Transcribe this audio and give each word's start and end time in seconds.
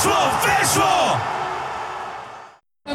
Weszło! 0.00 0.16
Weszło! 0.46 0.92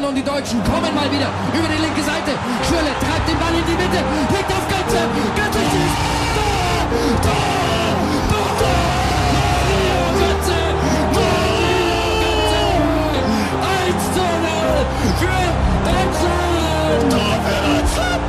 Und 0.08 0.14
die 0.14 0.24
Deutschen 0.24 0.64
kommen 0.64 0.92
mal 0.94 1.10
wieder 1.10 1.28
über 1.54 1.68
die 1.68 1.80
linke 1.80 2.02
Seite. 2.02 2.32
Schürle 2.66 2.90
treibt 3.00 3.28
den 3.28 3.38
Ball 3.38 3.54
in 3.54 3.64
die 3.64 3.78
Mitte, 3.82 4.02
legt 4.34 4.50
auf 4.50 4.66
Götze. 4.68 5.00
Götze 5.36 5.58
schießt. 5.70 5.98
Tor! 6.34 6.78
Tor! 7.22 7.46
Tor! 8.58 8.86
Mario 9.34 10.02
Götze! 10.20 10.58
Mario 11.14 12.10
Götze! 12.22 12.62
1 13.86 14.02
zu 14.14 14.26
0 14.26 14.56
für 15.20 15.42
Deutschland! 15.86 17.10
Tor 17.12 17.34
für 17.46 17.60
Deutschland! 17.68 18.28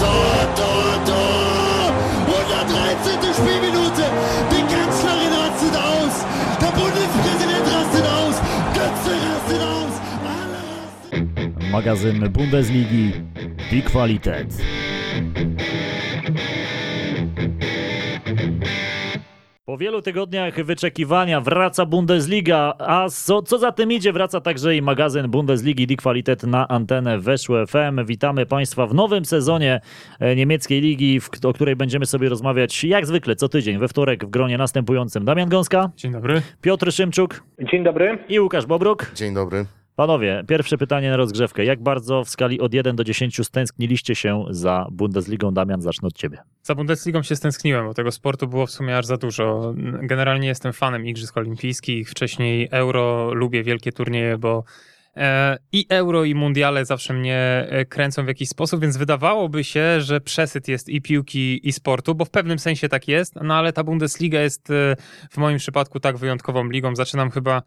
Tor, 0.00 0.38
Tor, 0.56 0.90
Tor! 1.06 1.94
113. 2.26 3.34
Spielminute. 3.34 3.65
Magazyn 11.76 12.28
Bundesligi 12.28 13.12
Die 13.70 13.82
Qualität. 13.82 14.46
Po 19.64 19.78
wielu 19.78 20.02
tygodniach 20.02 20.64
wyczekiwania 20.64 21.40
wraca 21.40 21.86
Bundesliga, 21.86 22.74
a 22.78 23.08
co, 23.08 23.42
co 23.42 23.58
za 23.58 23.72
tym 23.72 23.92
idzie, 23.92 24.12
wraca 24.12 24.40
także 24.40 24.76
i 24.76 24.82
magazyn 24.82 25.30
Bundesligi 25.30 25.86
Die 25.86 25.96
Qualität 25.96 26.42
na 26.42 26.68
antenę 26.68 27.18
Weszło 27.18 27.66
FM. 27.66 28.04
Witamy 28.06 28.46
Państwa 28.46 28.86
w 28.86 28.94
nowym 28.94 29.24
sezonie 29.24 29.80
e, 30.20 30.36
niemieckiej 30.36 30.80
ligi, 30.80 31.20
w, 31.20 31.30
o 31.44 31.52
której 31.52 31.76
będziemy 31.76 32.06
sobie 32.06 32.28
rozmawiać 32.28 32.84
jak 32.84 33.06
zwykle 33.06 33.36
co 33.36 33.48
tydzień, 33.48 33.78
we 33.78 33.88
wtorek 33.88 34.26
w 34.26 34.30
gronie 34.30 34.58
następującym. 34.58 35.24
Damian 35.24 35.48
Gąska, 35.48 35.90
Dzień 35.96 36.12
dobry. 36.12 36.42
Piotr 36.60 36.92
Szymczuk 36.92 37.42
Dzień 37.70 37.84
dobry. 37.84 38.18
i 38.28 38.40
Łukasz 38.40 38.66
Bobruk. 38.66 39.12
Dzień 39.14 39.34
dobry. 39.34 39.66
Panowie, 39.96 40.44
pierwsze 40.48 40.78
pytanie 40.78 41.10
na 41.10 41.16
rozgrzewkę. 41.16 41.64
Jak 41.64 41.82
bardzo 41.82 42.24
w 42.24 42.28
skali 42.28 42.60
od 42.60 42.74
1 42.74 42.96
do 42.96 43.04
10 43.04 43.40
stęskniliście 43.46 44.14
się 44.14 44.44
za 44.50 44.86
Bundesligą? 44.90 45.54
Damian, 45.54 45.82
zacznę 45.82 46.08
od 46.08 46.14
ciebie. 46.14 46.38
Za 46.62 46.74
Bundesligą 46.74 47.22
się 47.22 47.36
stęskniłem, 47.36 47.86
bo 47.86 47.94
tego 47.94 48.12
sportu 48.12 48.48
było 48.48 48.66
w 48.66 48.70
sumie 48.70 48.98
aż 48.98 49.06
za 49.06 49.16
dużo. 49.16 49.74
Generalnie 50.02 50.48
jestem 50.48 50.72
fanem 50.72 51.06
Igrzysk 51.06 51.36
Olimpijskich, 51.36 52.10
wcześniej 52.10 52.68
Euro, 52.70 53.34
lubię 53.34 53.62
wielkie 53.62 53.92
turnieje, 53.92 54.38
bo 54.38 54.64
e, 55.16 55.58
i 55.72 55.86
Euro, 55.88 56.24
i 56.24 56.34
Mundiale 56.34 56.84
zawsze 56.84 57.14
mnie 57.14 57.66
e, 57.68 57.84
kręcą 57.84 58.24
w 58.24 58.28
jakiś 58.28 58.48
sposób, 58.48 58.80
więc 58.80 58.96
wydawałoby 58.96 59.64
się, 59.64 60.00
że 60.00 60.20
przesyt 60.20 60.68
jest 60.68 60.88
i 60.88 61.02
piłki, 61.02 61.68
i 61.68 61.72
sportu, 61.72 62.14
bo 62.14 62.24
w 62.24 62.30
pewnym 62.30 62.58
sensie 62.58 62.88
tak 62.88 63.08
jest, 63.08 63.34
no 63.42 63.54
ale 63.54 63.72
ta 63.72 63.84
Bundesliga 63.84 64.40
jest 64.40 64.70
e, 64.70 64.96
w 65.30 65.36
moim 65.36 65.58
przypadku 65.58 66.00
tak 66.00 66.16
wyjątkową 66.16 66.70
ligą. 66.70 66.96
Zaczynam 66.96 67.30
chyba 67.30 67.62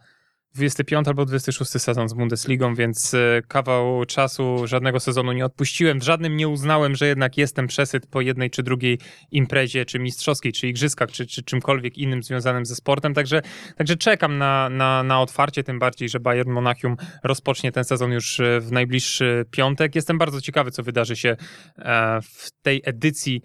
25 0.56 1.08
albo 1.08 1.26
26 1.26 1.72
sezon 1.72 2.10
z 2.10 2.14
Bundesligą, 2.14 2.76
więc 2.76 3.14
e, 3.14 3.42
kawał 3.48 4.06
czasu, 4.06 4.68
żadnego 4.68 5.00
sezonu 5.00 5.32
nie 5.32 5.46
odpuściłem. 5.46 6.00
W 6.00 6.04
żadnym 6.04 6.38
nie 6.38 6.48
uznałem, 6.48 6.96
że 6.96 7.08
jednak 7.08 7.38
jestem 7.38 7.68
przesyt 7.68 8.08
po 8.08 8.22
jednej 8.22 8.50
czy 8.50 8.64
drugiej 8.64 9.00
imprezie, 9.32 9.86
czy 9.86 10.00
mistrzowskiej, 10.00 10.54
czy 10.54 10.68
igrzyskach, 10.68 11.12
czy, 11.12 11.26
czy 11.26 11.44
czymkolwiek 11.44 11.98
innym 11.98 12.24
związanym 12.24 12.66
ze 12.66 12.76
sportem. 12.76 13.14
Także, 13.14 13.42
także 13.78 13.96
czekam 13.96 14.38
na, 14.38 14.70
na, 14.70 15.04
na 15.04 15.22
otwarcie, 15.22 15.64
tym 15.64 15.80
bardziej, 15.80 16.10
że 16.10 16.20
Bayern 16.20 16.52
Monachium 16.52 16.96
rozpocznie 17.24 17.72
ten 17.72 17.84
sezon 17.84 18.12
już 18.12 18.40
e, 18.40 18.60
w 18.60 18.72
najbliższy 18.72 19.46
piątek. 19.52 19.96
Jestem 19.96 20.18
bardzo 20.18 20.42
ciekawy, 20.42 20.72
co 20.72 20.84
wydarzy 20.84 21.16
się 21.16 21.36
e, 21.78 22.20
w 22.22 22.52
tej 22.62 22.82
edycji 22.86 23.42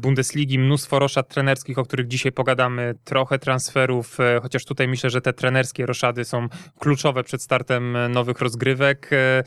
Bundesligi, 0.00 0.58
mnóstwo 0.58 0.98
roszad 0.98 1.28
trenerskich, 1.28 1.78
o 1.78 1.84
których 1.84 2.08
dzisiaj 2.08 2.32
pogadamy, 2.32 2.94
trochę 3.04 3.38
transferów, 3.38 4.20
e, 4.20 4.40
chociaż 4.42 4.64
tutaj 4.64 4.88
myślę, 4.88 5.10
że 5.10 5.20
te 5.20 5.32
trenerskie 5.32 5.86
roszady 5.86 6.24
są 6.24 6.48
kluczowe 6.78 7.24
przed 7.24 7.42
startem 7.42 7.96
e, 7.96 8.08
nowych 8.08 8.40
rozgrywek. 8.40 9.10
E, 9.12 9.42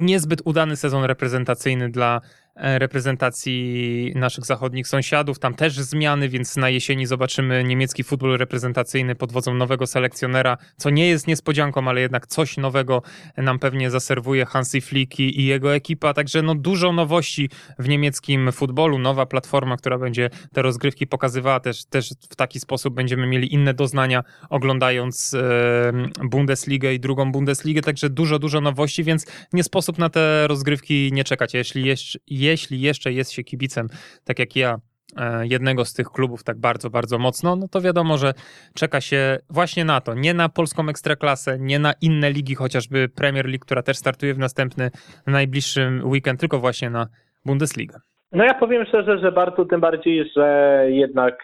Niezbyt 0.00 0.42
udany 0.44 0.76
sezon 0.76 1.04
reprezentacyjny 1.04 1.90
dla 1.90 2.20
e, 2.24 2.41
reprezentacji 2.54 4.12
naszych 4.14 4.44
zachodnich 4.44 4.88
sąsiadów. 4.88 5.38
Tam 5.38 5.54
też 5.54 5.74
zmiany, 5.74 6.28
więc 6.28 6.56
na 6.56 6.68
jesieni 6.70 7.06
zobaczymy 7.06 7.64
niemiecki 7.64 8.04
futbol 8.04 8.38
reprezentacyjny 8.38 9.14
pod 9.14 9.32
wodzą 9.32 9.54
nowego 9.54 9.86
selekcjonera, 9.86 10.56
co 10.76 10.90
nie 10.90 11.08
jest 11.08 11.26
niespodzianką, 11.26 11.88
ale 11.88 12.00
jednak 12.00 12.26
coś 12.26 12.56
nowego 12.56 13.02
nam 13.36 13.58
pewnie 13.58 13.90
zaserwuje 13.90 14.46
Hansi 14.46 14.80
Flick 14.80 15.20
i 15.20 15.44
jego 15.44 15.74
ekipa. 15.74 16.14
Także 16.14 16.42
no 16.42 16.54
dużo 16.54 16.92
nowości 16.92 17.50
w 17.78 17.88
niemieckim 17.88 18.52
futbolu, 18.52 18.98
nowa 18.98 19.26
platforma, 19.26 19.76
która 19.76 19.98
będzie 19.98 20.30
te 20.52 20.62
rozgrywki 20.62 21.06
pokazywała 21.06 21.60
też, 21.60 21.84
też 21.84 22.10
w 22.30 22.36
taki 22.36 22.60
sposób 22.60 22.94
będziemy 22.94 23.26
mieli 23.26 23.54
inne 23.54 23.74
doznania 23.74 24.24
oglądając 24.50 25.34
e, 25.34 25.92
Bundesligę 26.30 26.94
i 26.94 27.00
drugą 27.00 27.32
Bundesligę, 27.32 27.82
także 27.82 28.10
dużo, 28.10 28.38
dużo 28.38 28.60
nowości, 28.60 29.04
więc 29.04 29.26
nie 29.52 29.64
sposób 29.64 29.98
na 29.98 30.08
te 30.08 30.48
rozgrywki 30.48 31.10
nie 31.12 31.24
czekać. 31.24 31.54
Jeśli, 31.54 31.84
jeszcze, 31.84 32.18
jeśli 32.42 32.80
jeszcze 32.80 33.12
jest 33.12 33.32
się 33.32 33.42
kibicem, 33.42 33.88
tak 34.24 34.38
jak 34.38 34.56
ja, 34.56 34.76
e, 35.16 35.46
jednego 35.46 35.84
z 35.84 35.94
tych 35.94 36.06
klubów 36.06 36.44
tak 36.44 36.58
bardzo, 36.60 36.90
bardzo 36.90 37.18
mocno, 37.18 37.56
no 37.56 37.68
to 37.68 37.80
wiadomo, 37.80 38.18
że 38.18 38.32
czeka 38.74 39.00
się 39.00 39.38
właśnie 39.50 39.84
na 39.84 40.00
to. 40.00 40.14
Nie 40.14 40.34
na 40.34 40.48
polską 40.48 40.88
ekstraklasę, 40.88 41.58
nie 41.58 41.78
na 41.78 41.92
inne 42.00 42.30
ligi, 42.30 42.54
chociażby 42.54 43.08
Premier 43.08 43.46
League, 43.46 43.64
która 43.64 43.82
też 43.82 43.96
startuje 43.96 44.34
w 44.34 44.38
następny, 44.38 44.90
najbliższym 45.26 46.00
weekend, 46.04 46.40
tylko 46.40 46.58
właśnie 46.58 46.90
na 46.90 47.06
Bundesligę. 47.44 47.98
No 48.32 48.44
ja 48.44 48.54
powiem 48.54 48.84
szczerze, 48.84 49.18
że 49.18 49.32
bardzo 49.32 49.64
tym 49.64 49.80
bardziej, 49.80 50.30
że 50.36 50.78
jednak 50.88 51.34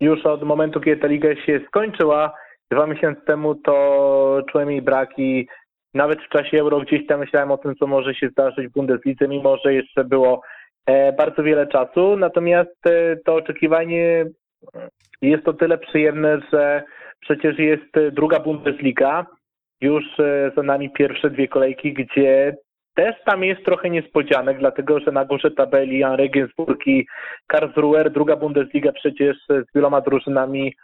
już 0.00 0.26
od 0.26 0.42
momentu, 0.42 0.80
kiedy 0.80 1.00
ta 1.00 1.06
liga 1.06 1.28
się 1.46 1.60
skończyła, 1.68 2.34
dwa 2.70 2.86
miesiące 2.86 3.20
temu, 3.20 3.54
to 3.54 4.42
czułem 4.52 4.70
jej 4.70 4.82
brak 4.82 5.18
i 5.18 5.46
nawet 5.96 6.22
w 6.22 6.28
czasie 6.28 6.58
Euro 6.58 6.80
gdzieś 6.80 7.06
tam 7.06 7.20
myślałem 7.20 7.50
o 7.50 7.58
tym, 7.58 7.74
co 7.76 7.86
może 7.86 8.14
się 8.14 8.28
zdarzyć 8.28 8.68
w 8.68 8.72
Bundeslidze, 8.72 9.28
mimo 9.28 9.56
że 9.64 9.74
jeszcze 9.74 10.04
było 10.04 10.42
e, 10.86 11.12
bardzo 11.12 11.42
wiele 11.42 11.66
czasu. 11.66 12.16
Natomiast 12.16 12.86
e, 12.86 13.16
to 13.16 13.34
oczekiwanie 13.34 14.26
jest 15.22 15.44
to 15.44 15.52
tyle 15.52 15.78
przyjemne, 15.78 16.40
że 16.52 16.82
przecież 17.20 17.58
jest 17.58 17.96
e, 17.96 18.10
druga 18.10 18.40
Bundesliga, 18.40 19.26
już 19.80 20.04
e, 20.20 20.50
za 20.56 20.62
nami 20.62 20.90
pierwsze 20.90 21.30
dwie 21.30 21.48
kolejki, 21.48 21.92
gdzie 21.92 22.56
też 22.94 23.14
tam 23.24 23.44
jest 23.44 23.64
trochę 23.64 23.90
niespodzianek, 23.90 24.58
dlatego 24.58 25.00
że 25.00 25.12
na 25.12 25.24
górze 25.24 25.50
tabeli 25.50 25.98
Jan 25.98 26.14
Regensburg 26.14 26.86
i 26.86 27.06
Karlsruher, 27.46 28.12
druga 28.12 28.36
Bundesliga 28.36 28.92
przecież 28.92 29.36
z 29.48 29.74
wieloma 29.74 30.00
drużynami 30.00 30.74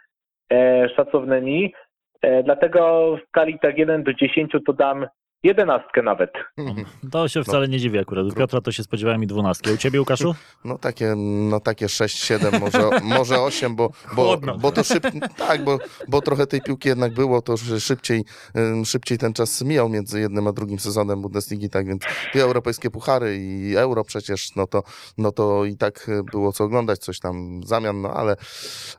e, 0.51 0.89
szacownymi. 0.89 1.73
E, 2.23 2.43
dlatego 2.43 3.15
w 3.17 3.27
skali 3.27 3.59
tak 3.59 3.77
1 3.77 4.03
do 4.03 4.13
10 4.13 4.51
to 4.65 4.73
dam 4.73 5.05
jedenastkę 5.43 6.01
nawet. 6.01 6.33
To 7.11 7.27
się 7.27 7.43
wcale 7.43 7.67
nie 7.67 7.79
dziwi 7.79 7.99
akurat. 7.99 8.25
U 8.25 8.31
Piotra 8.31 8.61
to 8.61 8.71
się 8.71 8.83
spodziewałem 8.83 9.23
i 9.23 9.27
dwunastki. 9.27 9.71
U 9.71 9.77
ciebie, 9.77 9.99
Łukaszu? 9.99 10.35
No 10.65 10.77
takie, 10.77 11.13
no 11.49 11.59
takie 11.59 11.85
6-7, 11.85 12.59
może, 12.59 12.89
może 13.03 13.41
8, 13.41 13.75
bo, 13.75 13.89
bo, 14.15 14.23
Chłodno. 14.23 14.57
bo 14.57 14.71
to 14.71 14.83
szyb, 14.83 15.03
tak, 15.37 15.63
bo, 15.63 15.79
bo 16.07 16.21
trochę 16.21 16.47
tej 16.47 16.61
piłki 16.61 16.89
jednak 16.89 17.13
było, 17.13 17.41
to 17.41 17.57
że 17.57 17.79
szybciej, 17.79 18.23
szybciej 18.85 19.17
ten 19.17 19.33
czas 19.33 19.61
mijał 19.61 19.89
między 19.89 20.19
jednym 20.19 20.47
a 20.47 20.51
drugim 20.51 20.79
sezonem 20.79 21.21
Bundesligi, 21.21 21.69
tak 21.69 21.87
więc 21.87 22.03
i 22.35 22.39
europejskie 22.39 22.89
puchary 22.89 23.37
i 23.37 23.75
euro 23.75 24.03
przecież, 24.03 24.55
no 24.55 24.67
to, 24.67 24.83
no 25.17 25.31
to 25.31 25.65
i 25.65 25.77
tak 25.77 26.11
było 26.31 26.51
co 26.51 26.63
oglądać, 26.63 26.99
coś 26.99 27.19
tam 27.19 27.61
w 27.61 27.67
zamian, 27.67 28.01
no 28.01 28.13
ale, 28.13 28.35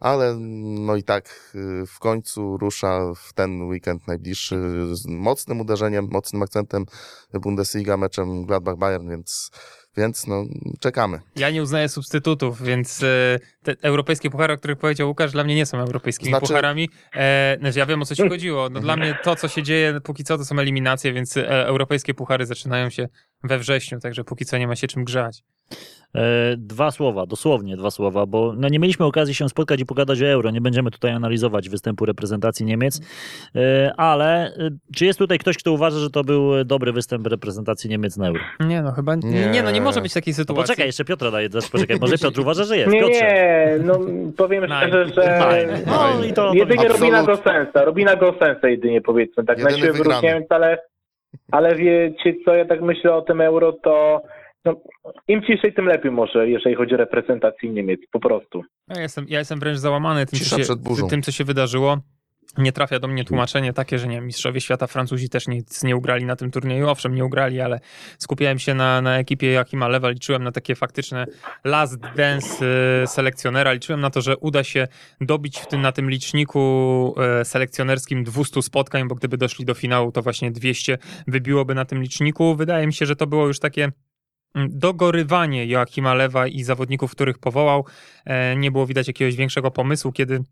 ale 0.01 0.37
no 0.61 0.97
i 0.97 1.03
tak 1.03 1.53
y, 1.55 1.87
w 1.87 1.99
końcu 1.99 2.57
rusza 2.57 3.01
w 3.17 3.33
ten 3.33 3.63
weekend 3.63 4.07
najbliższy 4.09 4.57
z 4.93 5.07
mocnym 5.07 5.61
uderzeniem, 5.61 6.09
mocnym 6.11 6.34
akcentem 6.43 6.87
Bundesliga, 7.35 7.97
meczem 7.97 8.47
Gladbach-Bayern, 8.47 9.11
więc, 9.11 9.51
więc 9.97 10.27
no 10.27 10.45
czekamy. 10.81 11.21
Ja 11.37 11.51
nie 11.51 11.63
uznaję 11.63 11.89
substytutów, 11.89 12.63
więc 12.63 13.03
e, 13.03 13.39
te 13.63 13.77
europejskie 13.83 14.31
puchary, 14.31 14.55
o 14.55 14.57
których 14.57 14.79
powiedział 14.79 15.09
Łukasz, 15.09 15.33
dla 15.33 15.45
mnie 15.45 15.55
nie 15.55 15.67
są 15.67 15.79
europejskimi 15.79 16.31
Znaczy- 16.31 16.47
pucharami. 16.47 16.89
E, 17.15 17.57
znaczy 17.61 17.79
ja 17.79 17.87
wiem, 17.87 18.03
o 18.03 18.07
co 18.07 18.15
ci 18.15 18.29
chodziło. 18.29 18.71
No, 18.71 18.81
dla 18.81 18.97
mnie 18.97 19.19
to, 19.23 19.37
co 19.37 19.49
się 19.49 19.63
dzieje, 19.63 20.01
póki 20.01 20.25
co 20.25 20.39
to 20.39 20.45
są 20.45 20.59
eliminacje, 20.59 21.13
więc 21.13 21.37
e, 21.37 21.67
europejskie 21.67 22.15
puchary 22.15 22.47
zaczynają 22.47 22.91
się 22.91 23.09
we 23.43 23.59
wrześniu, 23.59 24.01
także 24.01 24.25
póki 24.25 24.45
co 24.45 24.59
nie 24.59 24.67
ma 24.69 24.77
się 24.77 24.87
czym 24.87 25.05
grzać. 25.05 25.43
E, 26.15 26.55
dwa 26.57 26.91
słowa, 26.91 27.27
dosłownie 27.27 27.77
dwa 27.77 27.91
słowa, 27.91 28.27
bo 28.27 28.53
no 28.57 28.69
nie 28.69 28.79
mieliśmy 28.79 29.07
okazji 29.07 29.35
się 29.35 29.49
spotkać 29.49 29.81
i 29.81 29.87
pogadać 29.87 30.23
o 30.23 30.27
euro. 30.27 30.51
Nie 30.51 30.61
będziemy 30.61 30.91
tutaj 30.91 31.11
analizować 31.11 31.69
występu 31.69 32.07
reprezentacji 32.07 32.67
Niemiec, 32.67 33.01
e, 33.57 33.93
ale 33.97 34.47
e, 34.47 34.71
czy 34.97 35.05
jest 35.07 35.19
tutaj 35.19 35.39
ktoś, 35.39 35.59
kto 35.59 35.73
uważa, 35.73 35.99
że 35.99 36.11
to 36.11 36.25
był 36.25 36.65
dobry 36.65 36.93
występ 36.93 37.27
reprezentacji 37.27 37.91
Niemiec 37.91 38.17
na 38.17 38.29
euro? 38.29 38.41
Nie 38.61 38.83
no, 38.83 38.93
chyba 38.93 39.15
nie, 39.15 39.31
Nie. 39.31 39.47
nie 39.51 39.63
no, 39.63 39.71
nie 39.71 39.81
może 39.81 40.01
być 40.01 40.15
takiej 40.15 40.33
No 40.33 40.37
sytuacji. 40.37 40.63
poczekaj, 40.63 40.87
jeszcze 40.87 41.05
Piotra 41.05 41.31
daje, 41.31 41.49
też 41.51 41.71
poczekaj, 41.71 41.97
może 42.01 42.19
Piotr 42.19 42.41
uważa, 42.41 42.65
że 42.65 42.77
jest. 42.77 42.93
Nie, 42.93 43.01
Piotrze. 43.01 43.21
nie, 43.25 43.79
no 43.85 43.99
powiem 44.37 44.65
szczerze, 44.67 45.07
że 45.07 45.39
Fajnie. 45.39 45.73
No 45.87 46.25
i 46.25 46.33
to, 46.33 46.49
to 46.49 46.55
jedynie 46.55 46.81
Absolut. 46.81 47.01
Robina 47.01 47.23
Gosensa, 47.23 47.85
Robina 47.85 48.17
Gosensa 48.17 48.69
jedynie 48.69 49.01
powiedzmy, 49.01 49.45
tak 49.45 49.59
na 49.59 49.71
wygrany. 49.71 49.93
wyróżniając, 49.93 50.47
ale, 50.51 50.79
ale 51.53 51.75
wiecie 51.77 52.35
co, 52.45 52.55
ja 52.55 52.65
tak 52.65 52.83
myślę 52.83 53.15
o 53.15 53.23
tym 53.23 53.41
euro, 53.41 53.73
to 53.73 54.23
no, 54.65 54.81
im 55.29 55.43
ciszej, 55.43 55.75
tym 55.75 55.87
lepiej 55.87 56.11
może, 56.11 56.49
jeżeli 56.49 56.75
chodzi 56.75 56.95
o 56.95 56.97
reprezentację 56.97 57.71
Niemiec, 57.71 58.01
po 58.13 58.21
prostu. 58.21 58.63
Ja 58.89 59.03
jestem, 59.03 59.27
ja 59.29 59.39
jestem 59.39 59.61
wręcz 59.61 59.79
załamany 59.79 60.27
tym, 60.27 60.39
co 60.39 60.59
się, 60.59 60.75
tym, 61.11 61.23
co 61.23 61.33
się 61.33 61.45
wydarzyło. 61.45 61.99
nie 62.59 62.73
trafia 62.73 62.99
do 62.99 63.09
mnie 63.09 63.25
tłumaczenie 63.25 63.73
takie, 63.73 63.99
że 63.99 64.09
nie 64.09 64.21
mistrzowie 64.21 64.61
świata 64.61 64.87
Francuzi 64.87 65.29
też 65.29 65.49
nic 65.49 65.85
nie 65.85 65.97
ugrali 65.97 66.25
na 66.25 66.37
tym 66.37 66.51
turnieju. 66.51 66.89
Owszem, 66.89 67.15
nie 67.15 67.25
ugrali, 67.25 67.61
ale 67.61 67.81
skupiałem 68.19 68.59
się 68.59 68.75
na, 68.75 69.03
na 69.03 69.19
ekipie 69.19 69.53
Jakima 69.53 69.89
Lewa, 69.89 70.11
liczyłem 70.11 70.45
na 70.45 70.53
takie 70.53 70.75
faktyczne 70.75 71.27
last 71.65 72.01
dance 72.17 72.67
y, 73.03 73.07
selekcjonera, 73.07 73.73
liczyłem 73.73 74.01
na 74.01 74.11
to, 74.11 74.21
że 74.21 74.37
uda 74.37 74.65
się 74.65 74.89
dobić 75.21 75.59
w 75.59 75.67
tym, 75.67 75.83
na 75.83 75.93
tym 75.93 76.11
liczniku 76.11 77.15
y, 77.41 77.45
selekcjonerskim 77.45 78.25
200 78.25 78.63
spotkań, 78.63 79.09
bo 79.09 79.15
gdyby 79.15 79.37
doszli 79.37 79.65
do 79.65 79.75
finału, 79.75 80.13
to 80.13 80.23
właśnie 80.23 80.51
200 80.51 80.99
wybiłoby 81.27 81.75
na 81.75 81.85
tym 81.85 82.03
liczniku. 82.03 82.55
Wydaje 82.55 82.87
mi 82.87 82.93
się, 82.93 83.07
że 83.07 83.17
to 83.17 83.27
było 83.27 83.47
już 83.47 83.59
takie 83.59 83.93
dogorywanie 84.55 85.67
Joachima 85.67 86.15
Lewa 86.15 86.47
i 86.47 86.63
zawodników, 86.63 87.13
których 87.13 87.39
powołał. 87.39 87.85
E, 88.25 88.57
Nie 88.57 88.71
było 88.71 88.87
widać 88.87 89.09
jakiegoś 89.09 89.37
większego 89.37 89.71
pomysłu, 89.71 90.13
kiedy 90.13 90.45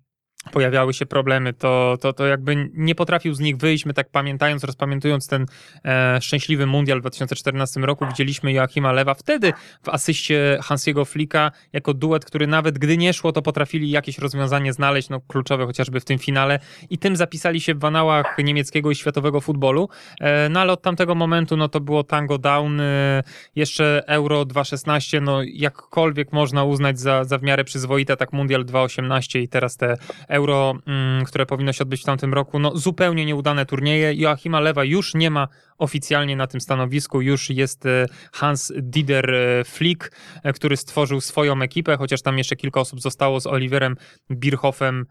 pojawiały 0.51 0.95
się 0.95 1.07
problemy, 1.07 1.53
to, 1.53 1.97
to, 2.01 2.13
to 2.13 2.27
jakby 2.27 2.71
nie 2.75 2.95
potrafił 2.95 3.35
z 3.35 3.41
nich 3.41 3.57
wyjść. 3.57 3.87
My 3.87 3.95
tak 3.95 4.11
pamiętając, 4.11 4.65
rozpamiętując 4.65 5.29
ten 5.29 5.47
e, 5.85 6.19
szczęśliwy 6.21 6.67
mundial 6.67 6.99
w 6.99 7.01
2014 7.01 7.81
roku, 7.81 8.07
widzieliśmy 8.07 8.53
Joachima 8.53 8.93
Lewa 8.93 9.15
wtedy 9.15 9.53
w 9.83 9.89
asyście 9.89 10.59
Hansiego 10.63 11.05
Flicka 11.05 11.53
jako 11.73 11.95
duet, 11.95 12.25
który 12.25 12.47
nawet 12.47 12.79
gdy 12.79 12.97
nie 12.97 13.13
szło, 13.13 13.33
to 13.33 13.43
potrafili 13.43 13.91
jakieś 13.91 14.19
rozwiązanie 14.19 14.73
znaleźć, 14.73 15.09
no 15.09 15.21
kluczowe 15.21 15.67
chociażby 15.67 16.01
w 16.01 16.05
tym 16.05 16.19
finale 16.19 16.59
i 16.91 16.99
tym 16.99 17.17
zapisali 17.17 17.61
się 17.61 17.75
w 17.75 17.85
anałach 17.85 18.37
niemieckiego 18.45 18.91
i 18.91 18.95
światowego 18.95 19.41
futbolu. 19.41 19.89
E, 20.21 20.49
no 20.49 20.61
ale 20.61 20.73
od 20.73 20.83
tamtego 20.83 21.15
momentu, 21.15 21.57
no 21.57 21.69
to 21.69 21.81
było 21.81 22.05
tango 22.05 22.39
down, 22.39 22.81
e, 22.81 23.23
jeszcze 23.57 24.03
Euro 24.07 24.45
2016, 24.45 25.21
no 25.21 25.43
jakkolwiek 25.43 26.33
można 26.33 26.65
uznać 26.65 27.01
za, 27.01 27.25
za 27.25 27.39
w 27.39 27.43
miarę 27.43 27.65
przyzwoite, 27.65 28.17
tak 28.17 28.33
Mundial 28.33 28.65
2018 28.65 29.41
i 29.41 29.49
teraz 29.49 29.77
te 29.77 29.97
Euro, 30.33 30.75
mm, 30.87 31.25
które 31.25 31.47
powinno 31.47 31.73
się 31.73 31.85
odbyć 31.85 32.03
w 32.03 32.05
tamtym 32.05 32.35
roku, 32.35 32.59
no 32.59 32.77
zupełnie 32.77 33.27
nieudane 33.27 33.67
turnieje. 33.67 34.15
Joachima 34.15 34.61
Lewa 34.61 34.85
już 34.85 35.15
nie 35.15 35.31
ma 35.31 35.49
oficjalnie 35.83 36.37
na 36.37 36.47
tym 36.47 36.61
stanowisku, 36.61 37.21
już 37.21 37.51
jest 37.51 37.87
e, 37.87 38.07
Hans 38.33 38.73
Dider 38.77 39.35
e, 39.35 39.65
Flick, 39.65 40.11
e, 40.43 40.53
który 40.53 40.77
stworzył 40.77 41.21
swoją 41.21 41.63
ekipę, 41.63 41.97
chociaż 41.97 42.23
tam 42.23 42.39
jeszcze 42.39 42.57
kilka 42.57 42.81
osób 42.81 43.01
zostało 43.01 43.41
z 43.41 43.47
Oliverem 43.47 43.97
Birchhoffem 44.31 45.07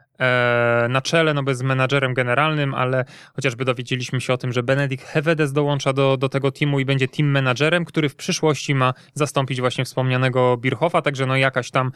na 0.89 1.01
czele, 1.01 1.33
no 1.33 1.43
bez 1.43 1.61
menadżerem 1.61 2.13
generalnym, 2.13 2.73
ale 2.73 3.05
chociażby 3.35 3.65
dowiedzieliśmy 3.65 4.21
się 4.21 4.33
o 4.33 4.37
tym, 4.37 4.53
że 4.53 4.63
Benedikt 4.63 5.05
Hevedes 5.05 5.53
dołącza 5.53 5.93
do, 5.93 6.17
do 6.17 6.29
tego 6.29 6.51
teamu 6.51 6.79
i 6.79 6.85
będzie 6.85 7.07
team 7.07 7.29
menadżerem, 7.29 7.85
który 7.85 8.09
w 8.09 8.15
przyszłości 8.15 8.75
ma 8.75 8.93
zastąpić 9.13 9.59
właśnie 9.59 9.85
wspomnianego 9.85 10.57
Birchhoffa, 10.57 11.01
także 11.01 11.25
no 11.25 11.35
jakaś 11.35 11.71
tam, 11.71 11.91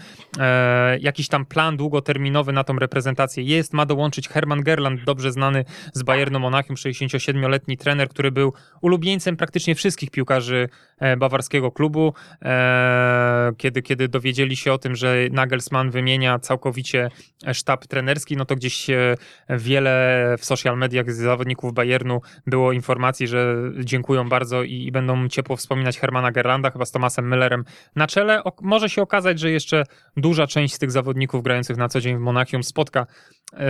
jakiś 0.99 1.27
tam 1.27 1.45
plan 1.45 1.77
długoterminowy 1.77 2.53
na 2.53 2.63
tą 2.63 2.75
reprezentację 2.75 3.43
jest. 3.43 3.73
Ma 3.73 3.85
dołączyć 3.85 4.29
Hermann 4.29 4.63
Gerland, 4.63 5.03
dobrze 5.03 5.31
znany 5.31 5.65
z 5.93 6.03
Bayernu 6.03 6.39
Monachium, 6.39 6.75
67-letni 6.75 7.77
trener, 7.77 8.09
który 8.09 8.31
był 8.31 8.53
ulubieńcem 8.81 9.37
praktycznie 9.37 9.75
wszystkich 9.75 10.11
piłkarzy 10.11 10.69
e, 10.99 11.17
bawarskiego 11.17 11.71
klubu. 11.71 12.13
E, 12.41 13.51
kiedy, 13.57 13.81
kiedy 13.81 14.07
dowiedzieli 14.07 14.55
się 14.55 14.73
o 14.73 14.77
tym, 14.77 14.95
że 14.95 15.15
Nagelsmann 15.31 15.91
wymienia 15.91 16.39
całkowicie 16.39 17.09
sztab 17.53 17.87
trenerski, 17.87 18.37
no 18.37 18.45
to 18.45 18.55
gdzieś 18.55 18.89
e, 18.89 19.15
wiele 19.49 20.35
w 20.39 20.45
social 20.45 20.77
mediach 20.77 21.11
z 21.11 21.17
zawodników 21.17 21.73
Bayernu 21.73 22.21
było 22.47 22.71
informacji, 22.71 23.27
że 23.27 23.55
dziękują 23.79 24.29
bardzo 24.29 24.63
i, 24.63 24.91
będą 24.91 25.27
ciepło 25.27 25.55
wspominać 25.55 25.99
Hermana 25.99 26.31
Gerlanda, 26.31 26.71
chyba 26.71 26.85
z 26.85 26.91
Tomasem 26.91 27.29
Müllerem 27.29 27.63
na 27.95 28.07
czele. 28.07 28.41
Może 28.61 28.89
się 28.89 29.01
okazać, 29.01 29.39
że 29.39 29.51
jeszcze 29.51 29.83
duża 30.17 30.47
część 30.47 30.73
z 30.73 30.79
tych 30.79 30.91
zawodników 30.91 31.43
grających 31.43 31.77
na 31.77 31.89
co 31.89 32.01
dzień 32.01 32.17
w 32.17 32.19
Monachium 32.19 32.63
spotka 32.63 33.05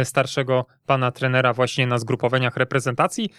starszego 0.03 0.65
pana 0.86 1.12
trenera 1.12 1.53
właśnie 1.53 1.88
na 1.88 1.97
zgrupowaniach 1.97 2.57
reprezentacji. 2.57 3.30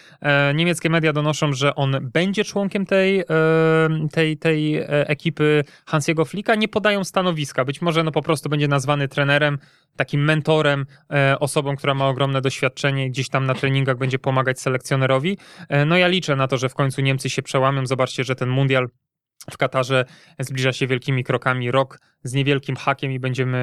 Niemieckie 0.54 0.90
media 0.90 1.12
donoszą, 1.12 1.45
że 1.54 1.74
on 1.74 1.98
będzie 2.12 2.44
członkiem 2.44 2.86
tej, 2.86 3.20
e, 3.20 3.24
tej, 4.12 4.38
tej 4.38 4.76
e, 4.76 5.08
ekipy 5.08 5.64
Hansiego 5.86 6.24
Flicka. 6.24 6.54
Nie 6.54 6.68
podają 6.68 7.04
stanowiska. 7.04 7.64
Być 7.64 7.82
może 7.82 8.04
no 8.04 8.12
po 8.12 8.22
prostu 8.22 8.48
będzie 8.48 8.68
nazwany 8.68 9.08
trenerem, 9.08 9.58
takim 9.96 10.24
mentorem, 10.24 10.86
e, 11.12 11.38
osobą, 11.38 11.76
która 11.76 11.94
ma 11.94 12.08
ogromne 12.08 12.40
doświadczenie 12.40 13.06
i 13.06 13.10
gdzieś 13.10 13.28
tam 13.28 13.46
na 13.46 13.54
treningach 13.54 13.98
będzie 13.98 14.18
pomagać 14.18 14.60
selekcjonerowi. 14.60 15.38
No 15.86 15.96
ja 15.96 16.08
liczę 16.08 16.36
na 16.36 16.48
to, 16.48 16.56
że 16.56 16.68
w 16.68 16.74
końcu 16.74 17.00
Niemcy 17.00 17.30
się 17.30 17.42
przełamią. 17.42 17.86
Zobaczcie, 17.86 18.24
że 18.24 18.34
ten 18.34 18.48
mundial 18.48 18.88
w 19.50 19.56
Katarze 19.56 20.04
zbliża 20.38 20.72
się 20.72 20.86
wielkimi 20.86 21.24
krokami. 21.24 21.70
Rok 21.70 21.98
z 22.22 22.32
niewielkim 22.32 22.76
hakiem 22.76 23.12
i 23.12 23.18
będziemy 23.18 23.58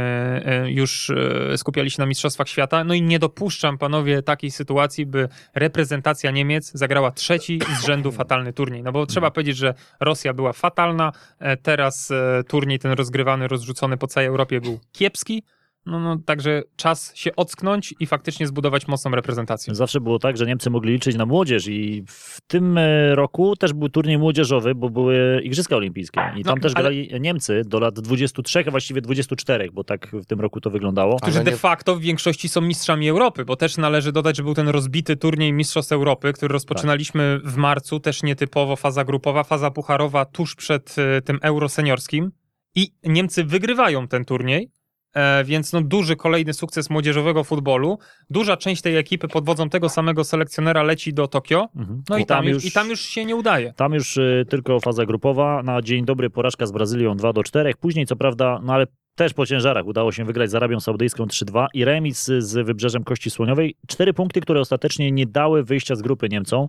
e, 0.46 0.72
już 0.72 1.10
e, 1.10 1.58
skupiali 1.58 1.92
się 1.92 2.02
na 2.02 2.06
Mistrzostwach 2.06 2.50
Świata. 2.50 2.84
No 2.84 2.94
i 2.94 3.02
nie 3.02 3.20
dopuszczam, 3.20 3.78
panowie, 3.78 4.22
takiej 4.22 4.52
sytuacji, 4.52 5.06
by 5.06 5.30
reprezentacja 5.56 6.32
Niemiec 6.32 6.72
zagrała 6.74 7.12
trzeci 7.12 7.60
z 7.80 7.86
rzędu 7.86 8.12
fatalny 8.12 8.54
turniej. 8.54 8.84
No 8.84 8.92
bo 8.92 9.06
trzeba 9.06 9.32
powiedzieć, 9.32 9.58
że 9.58 9.74
Rosja 10.00 10.34
była 10.34 10.54
fatalna, 10.54 11.12
e, 11.40 11.58
teraz 11.58 12.12
turniej 12.48 12.80
ten 12.80 12.92
rozgrywany, 12.92 13.48
rozrzucony 13.48 13.98
po 13.98 14.08
całej 14.08 14.28
Europie 14.28 14.62
był 14.62 14.80
kiepski. 14.92 15.44
No, 15.86 16.00
no, 16.00 16.18
także 16.26 16.64
czas 16.76 17.16
się 17.16 17.36
ocknąć 17.36 17.94
i 18.00 18.06
faktycznie 18.06 18.48
zbudować 18.48 18.88
mocną 18.88 19.12
reprezentację. 19.12 19.76
Zawsze 19.76 20.02
było 20.02 20.20
tak, 20.20 20.38
że 20.38 20.46
Niemcy 20.46 20.70
mogli 20.70 20.94
liczyć 20.94 21.16
na 21.16 21.26
młodzież 21.26 21.68
i 21.68 22.04
w 22.08 22.42
tym 22.48 22.78
e, 22.78 23.16
roku 23.16 23.56
też 23.56 23.74
był 23.74 23.90
turniej 23.90 24.18
młodzieżowy, 24.18 24.76
bo 24.76 24.90
były 24.90 25.42
Igrzyska 25.44 25.76
Olimpijskie 25.76 26.22
i 26.38 26.44
tam 26.44 26.56
No, 26.56 26.62
też 26.62 26.72
ale- 26.76 26.84
grali 26.84 27.10
Niemcy 27.22 27.62
do 27.66 27.80
lat 27.80 28.00
23, 28.00 28.64
a 28.68 28.72
właściwie 28.72 29.02
24, 29.02 29.70
bo 29.72 29.84
tak 29.84 30.08
w 30.14 30.26
tym 30.26 30.42
roku 30.42 30.62
to 30.62 30.70
wyglądało. 30.70 31.18
którzy 31.18 31.38
Ale 31.38 31.46
de 31.46 31.52
nie- 31.52 31.58
facto 31.58 31.96
w 31.96 32.02
większości 32.02 32.50
są 32.50 32.62
mistrzami 32.62 33.10
Europy, 33.10 33.46
bo 33.46 33.56
też 33.56 33.78
należy 33.78 34.12
dodać, 34.12 34.38
że 34.38 34.44
był 34.44 34.54
ten 34.54 34.68
rozbity 34.68 35.16
turniej 35.16 35.54
Mistrzostw 35.54 35.92
Europy, 35.92 36.34
który 36.34 36.54
rozpoczynaliśmy 36.54 37.40
w 37.44 37.56
marcu, 37.56 38.00
też 38.00 38.24
nietypowo 38.24 38.76
faza 38.76 39.04
grupowa, 39.04 39.44
faza 39.44 39.72
pucharowa 39.72 40.26
tuż 40.26 40.56
przed 40.56 40.96
e, 41.18 41.22
tym 41.22 41.40
euro 41.42 41.70
seniorskim 41.70 42.32
i 42.76 42.94
Niemcy 43.04 43.44
wygrywają 43.44 44.08
ten 44.08 44.26
turniej. 44.26 44.72
E, 45.14 45.44
więc 45.44 45.74
no 45.74 45.82
duży 45.82 46.16
kolejny 46.16 46.54
sukces 46.54 46.90
młodzieżowego 46.90 47.44
futbolu. 47.44 48.00
Duża 48.30 48.58
część 48.58 48.82
tej 48.82 48.98
ekipy 48.98 49.28
pod 49.28 49.46
wodzą 49.46 49.70
tego 49.70 49.90
samego 49.90 50.24
selekcjonera 50.24 50.84
leci 50.84 51.14
do 51.14 51.28
Tokio. 51.28 51.70
Mhm. 51.76 52.04
No 52.10 52.18
i 52.18 52.26
tam, 52.26 52.46
już, 52.46 52.66
i 52.66 52.72
tam 52.72 52.90
już 52.90 53.02
się 53.02 53.26
nie 53.26 53.36
udaje. 53.36 53.74
Tam 53.74 53.94
już 53.94 54.18
y, 54.18 54.46
tylko 54.50 54.80
faza 54.80 55.06
grupowa. 55.06 55.64
Na 55.64 55.82
dzień 55.82 56.06
dobry 56.06 56.30
porażka 56.30 56.66
z 56.66 56.72
Brazylią 56.72 57.18
2 57.18 57.34
do 57.34 57.44
4. 57.44 57.74
Później 57.80 58.06
co 58.06 58.16
prawda, 58.16 58.60
no 58.64 58.74
ale 58.74 58.88
też 59.16 59.34
po 59.34 59.46
ciężarach 59.46 59.86
udało 59.86 60.12
się 60.12 60.26
wygrać 60.26 60.52
z 60.52 60.56
Arabią 60.56 60.80
Saudyjską 60.80 61.26
3-2 61.26 61.66
i 61.74 61.86
remis 61.86 62.32
z 62.38 62.66
Wybrzeżem 62.66 63.04
Kości 63.04 63.30
Słoniowej. 63.30 63.76
Cztery 63.88 64.14
punkty, 64.14 64.42
które 64.42 64.60
ostatecznie 64.60 65.12
nie 65.12 65.26
dały 65.26 65.64
wyjścia 65.64 65.96
z 65.96 66.02
grupy 66.02 66.30
Niemcom. 66.30 66.68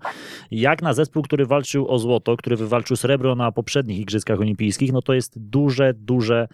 Jak 0.51 0.83
na 0.83 0.95
zespół, 0.95 1.23
który 1.23 1.47
walczył 1.47 1.89
o 1.89 1.99
złoto, 1.99 2.37
który 2.37 2.57
wywalczył 2.57 2.97
srebro 2.97 3.35
na 3.35 3.53
poprzednich 3.53 3.99
Igrzyskach 3.99 4.41
Olimpijskich, 4.41 4.93
no 4.93 5.03
to 5.03 5.15
jest 5.15 5.39
duże, 5.39 5.95
duże 5.95 6.49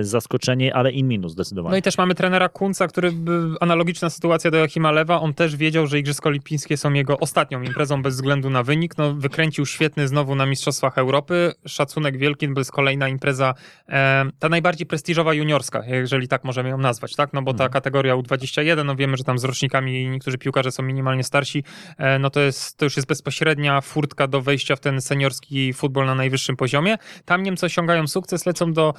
zaskoczenie, 0.00 0.74
ale 0.74 0.92
i 0.92 1.04
minus 1.04 1.32
zdecydowanie. 1.32 1.70
No 1.70 1.76
i 1.76 1.82
też 1.82 1.98
mamy 1.98 2.14
trenera 2.14 2.48
Kunca, 2.48 2.88
który 2.88 3.12
analogiczna 3.60 4.10
sytuacja 4.10 4.50
do 4.50 4.56
Joachima 4.56 4.92
Lewa. 4.92 5.20
On 5.20 5.34
też 5.34 5.56
wiedział, 5.56 5.86
że 5.86 5.98
Igrzyska 5.98 6.28
Olimpijskie 6.28 6.76
są 6.76 6.92
jego 6.92 7.18
ostatnią 7.18 7.62
imprezą 7.62 8.02
bez 8.02 8.14
względu 8.14 8.50
na 8.50 8.62
wynik. 8.62 8.98
No, 8.98 9.14
wykręcił 9.14 9.66
świetny 9.66 10.08
znowu 10.08 10.34
na 10.34 10.46
Mistrzostwach 10.46 10.98
Europy. 10.98 11.52
Szacunek 11.66 12.18
wielki, 12.18 12.48
bo 12.48 12.60
jest 12.60 12.72
kolejna 12.72 13.08
impreza, 13.08 13.54
e, 13.88 14.24
ta 14.38 14.48
najbardziej 14.48 14.86
prestiżowa 14.86 15.34
juniorska, 15.34 15.82
jeżeli 15.86 16.28
tak 16.28 16.44
możemy 16.44 16.68
ją 16.68 16.78
nazwać, 16.78 17.14
tak? 17.16 17.32
No 17.32 17.42
bo 17.42 17.50
ta 17.54 17.64
Mhm. 17.64 17.72
kategoria 17.72 18.14
U21, 18.16 18.84
no 18.84 18.96
wiemy, 18.96 19.16
że 19.16 19.24
tam 19.24 19.38
z 19.38 19.44
rocznikami 19.44 20.08
niektórzy 20.10 20.38
piłkarze 20.38 20.72
są 20.72 20.82
minimalnie 20.82 21.24
starsi, 21.24 21.64
e, 21.98 22.18
no 22.18 22.30
to, 22.30 22.40
jest, 22.40 22.76
to 22.78 22.84
już 22.84 22.96
jest 22.96 23.08
bezpośrednia 23.08 23.80
furtka 23.80 24.26
do 24.26 24.40
wejścia 24.42 24.76
w 24.76 24.80
ten 24.80 25.00
seniorski 25.00 25.72
futbol 25.72 26.06
na 26.06 26.14
najwyższym 26.14 26.56
poziomie. 26.56 26.96
Tam 27.24 27.42
Niemcy 27.42 27.66
osiągają 27.66 28.06
sukces, 28.06 28.46
lecą 28.46 28.72
do 28.72 28.94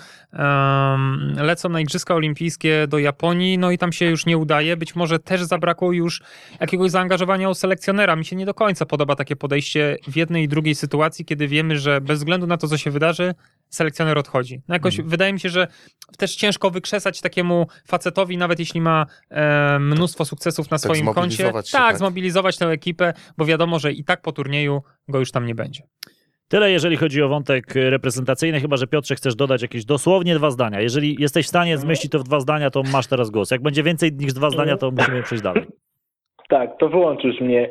lecą 1.35 1.69
na 1.69 1.81
Igrzyska 1.81 2.15
Olimpijskie 2.15 2.87
do 2.87 2.99
Japonii, 2.99 3.57
no 3.57 3.71
i 3.71 3.77
tam 3.77 3.91
się 3.91 4.05
już 4.05 4.25
nie 4.25 4.37
udaje. 4.37 4.77
Być 4.77 4.95
może 4.95 5.19
też 5.19 5.43
zabrakło 5.43 5.91
już 5.91 6.21
jakiegoś 6.59 6.91
zaangażowania 6.91 7.49
u 7.49 7.53
selekcjonera. 7.53 8.15
Mi 8.15 8.25
się 8.25 8.35
nie 8.35 8.45
do 8.45 8.53
końca 8.53 8.85
podoba 8.85 9.15
takie 9.15 9.35
podejście 9.35 9.97
w 10.07 10.15
jednej 10.15 10.43
i 10.43 10.47
drugiej 10.47 10.75
sytuacji, 10.75 11.25
kiedy 11.25 11.47
wiemy, 11.47 11.79
że 11.79 12.01
bez 12.01 12.19
względu 12.19 12.47
na 12.47 12.57
to, 12.57 12.67
co 12.67 12.77
się 12.77 12.91
wydarzy, 12.91 13.33
selekcjoner 13.69 14.17
odchodzi. 14.17 14.61
No 14.67 14.75
jakoś 14.75 14.93
Mhm. 14.93 15.09
wydaje 15.09 15.33
mi 15.33 15.39
się, 15.39 15.49
że 15.49 15.67
też 16.17 16.35
ciężko 16.35 16.71
wykrzesać 16.71 17.21
takiemu 17.21 17.67
facetowi, 17.87 18.37
nawet 18.37 18.59
jeśli 18.59 18.81
ma 18.81 19.05
e, 19.29 19.79
mnóstwo 19.79 20.25
sukcesów 20.25 20.71
na 20.71 20.77
Tak 20.77 20.83
swoim 20.83 21.13
koncie. 21.13 21.37
się, 21.37 21.51
tak, 21.53 21.65
tak. 21.71 21.97
zmobilizować 21.97 22.57
tę 22.57 22.65
ekipę, 22.67 23.13
bo 23.37 23.45
wiadomo, 23.45 23.79
że 23.79 23.91
i 23.91 24.03
tak 24.03 24.21
po 24.21 24.31
turnieju 24.31 24.81
go 25.07 25.19
już 25.19 25.31
tam 25.31 25.45
nie 25.45 25.55
będzie. 25.55 25.83
Tyle, 26.49 26.71
jeżeli 26.71 26.97
chodzi 26.97 27.21
o 27.21 27.29
wątek 27.29 27.65
reprezentacyjny, 27.75 28.59
chyba 28.59 28.77
że 28.77 28.87
Piotrze 28.87 29.15
chcesz 29.15 29.35
dodać 29.35 29.61
jakieś 29.61 29.85
dosłownie 29.85 30.35
dwa 30.35 30.51
zdania. 30.51 30.81
Jeżeli 30.81 31.15
jesteś 31.19 31.45
w 31.45 31.49
stanie 31.49 31.77
zmieścić 31.77 32.11
to 32.11 32.19
w 32.19 32.23
dwa 32.23 32.39
zdania, 32.39 32.69
to 32.69 32.83
masz 32.93 33.07
teraz 33.07 33.29
głos. 33.29 33.51
Jak 33.51 33.61
będzie 33.61 33.83
więcej 33.83 34.13
niż 34.13 34.33
dwa 34.33 34.49
zdania, 34.49 34.77
to 34.77 34.91
musimy 34.91 35.23
przejść 35.23 35.43
dalej. 35.43 35.65
Tak, 36.49 36.69
to 36.79 36.89
wyłączysz 36.89 37.41
mnie. 37.41 37.69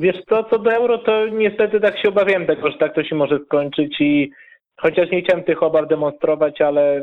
Wiesz 0.00 0.16
co, 0.28 0.44
co 0.44 0.58
do 0.58 0.72
euro, 0.72 0.98
to 0.98 1.26
niestety 1.26 1.80
tak 1.80 1.98
się 1.98 2.08
obawiałem 2.08 2.46
tego, 2.46 2.70
że 2.70 2.78
tak 2.78 2.94
to 2.94 3.04
się 3.04 3.14
może 3.16 3.38
skończyć 3.46 4.00
i 4.00 4.30
chociaż 4.76 5.10
nie 5.10 5.22
chciałem 5.22 5.44
tych 5.44 5.62
obaw 5.62 5.88
demonstrować, 5.88 6.60
ale 6.60 7.00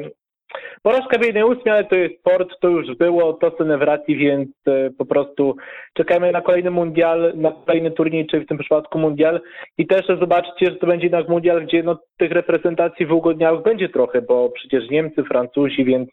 porażka 0.81 1.17
w 1.17 1.25
jednej 1.25 1.43
ósmej, 1.43 1.73
ale 1.73 1.83
to 1.85 1.95
jest 1.95 2.19
sport, 2.19 2.49
to 2.61 2.69
już 2.69 2.97
było, 2.97 3.33
to 3.33 3.51
są 3.57 3.77
wracji, 3.77 4.15
więc 4.15 4.49
e, 4.67 4.89
po 4.97 5.05
prostu 5.05 5.55
czekajmy 5.93 6.31
na 6.31 6.41
kolejny 6.41 6.71
mundial, 6.71 7.33
na 7.35 7.51
kolejny 7.51 7.91
turniej, 7.91 8.27
czyli 8.27 8.45
w 8.45 8.47
tym 8.47 8.57
przypadku 8.57 8.99
mundial 8.99 9.41
i 9.77 9.87
też 9.87 10.05
zobaczcie, 10.19 10.65
że 10.65 10.75
to 10.75 10.87
będzie 10.87 11.05
jednak 11.05 11.29
mundial, 11.29 11.65
gdzie 11.65 11.83
no, 11.83 11.99
tych 12.17 12.31
reprezentacji 12.31 13.05
wyugodniałych 13.05 13.63
będzie 13.63 13.89
trochę, 13.89 14.21
bo 14.21 14.49
przecież 14.49 14.89
Niemcy, 14.89 15.23
Francuzi, 15.23 15.85
więc 15.85 16.09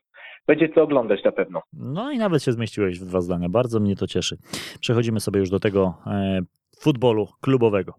będzie 0.47 0.69
co 0.69 0.83
oglądać 0.83 1.25
na 1.25 1.33
pewno. 1.33 1.63
No 1.73 2.13
i 2.13 2.19
nawet 2.19 2.43
się 2.43 2.53
zmieściłeś 2.53 3.01
w 3.01 3.05
dwa 3.05 3.21
zdania. 3.21 3.49
Bardzo 3.49 3.81
mnie 3.81 3.97
to 3.97 4.07
cieszy. 4.07 4.37
Przechodzimy 4.81 5.21
sobie 5.21 5.41
już 5.41 5.51
do 5.51 5.61
tego 5.61 5.95
e, 6.07 6.41
futbolu 6.81 7.29
klubowego. 7.41 7.93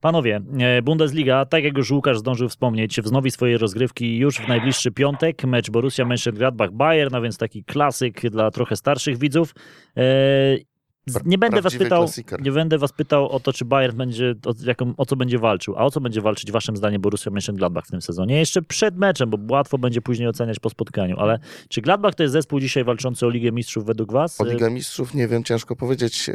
Panowie, 0.00 0.40
e, 0.58 0.82
Bundesliga, 0.82 1.44
tak 1.44 1.64
jak 1.64 1.76
już 1.76 1.90
Łukasz 1.90 2.18
zdążył 2.18 2.48
wspomnieć, 2.48 3.00
wznowi 3.00 3.30
swoje 3.30 3.58
rozgrywki 3.58 4.18
już 4.18 4.36
w 4.36 4.48
najbliższy 4.48 4.90
piątek. 4.90 5.44
Mecz 5.44 5.70
Borussia 5.70 6.04
Mönchengladbach-Bayern, 6.04 7.16
a 7.16 7.20
więc 7.20 7.38
taki 7.38 7.64
klasyk 7.64 8.20
dla 8.30 8.50
trochę 8.50 8.76
starszych 8.76 9.18
widzów. 9.18 9.54
E, 9.96 10.02
Nie 11.24 11.38
będę 11.38 11.62
was 11.62 11.76
pytał, 11.76 12.06
nie 12.42 12.52
będę 12.52 12.78
was 12.78 12.92
pytał 12.92 13.28
o 13.28 13.40
to, 13.40 13.52
czy 13.52 13.64
Bayern 13.64 13.96
będzie, 13.96 14.34
o, 14.46 14.52
jaką, 14.64 14.94
o 14.96 15.06
co 15.06 15.16
będzie 15.16 15.38
walczył, 15.38 15.74
a 15.76 15.84
o 15.84 15.90
co 15.90 16.00
będzie 16.00 16.20
walczyć 16.20 16.52
waszym 16.52 16.76
zdaniem 16.76 17.00
Borussia 17.02 17.30
Mönchengladbach 17.30 17.82
w 17.86 17.90
tym 17.90 18.02
sezonie? 18.02 18.38
Jeszcze 18.38 18.62
przed 18.62 18.96
meczem, 18.96 19.30
bo 19.30 19.54
łatwo 19.54 19.78
będzie 19.78 20.02
później 20.02 20.28
oceniać 20.28 20.58
po 20.58 20.70
spotkaniu, 20.70 21.16
ale 21.18 21.38
czy 21.68 21.80
Gladbach 21.80 22.14
to 22.14 22.22
jest 22.22 22.32
zespół 22.32 22.60
dzisiaj 22.60 22.84
walczący 22.84 23.26
o 23.26 23.30
Ligę 23.30 23.52
Mistrzów 23.52 23.84
według 23.86 24.12
was? 24.12 24.40
O 24.40 24.44
Ligę 24.44 24.70
Mistrzów 24.70 25.14
nie 25.14 25.28
wiem, 25.28 25.44
ciężko 25.44 25.76
powiedzieć. 25.76 26.28
Yy, 26.28 26.34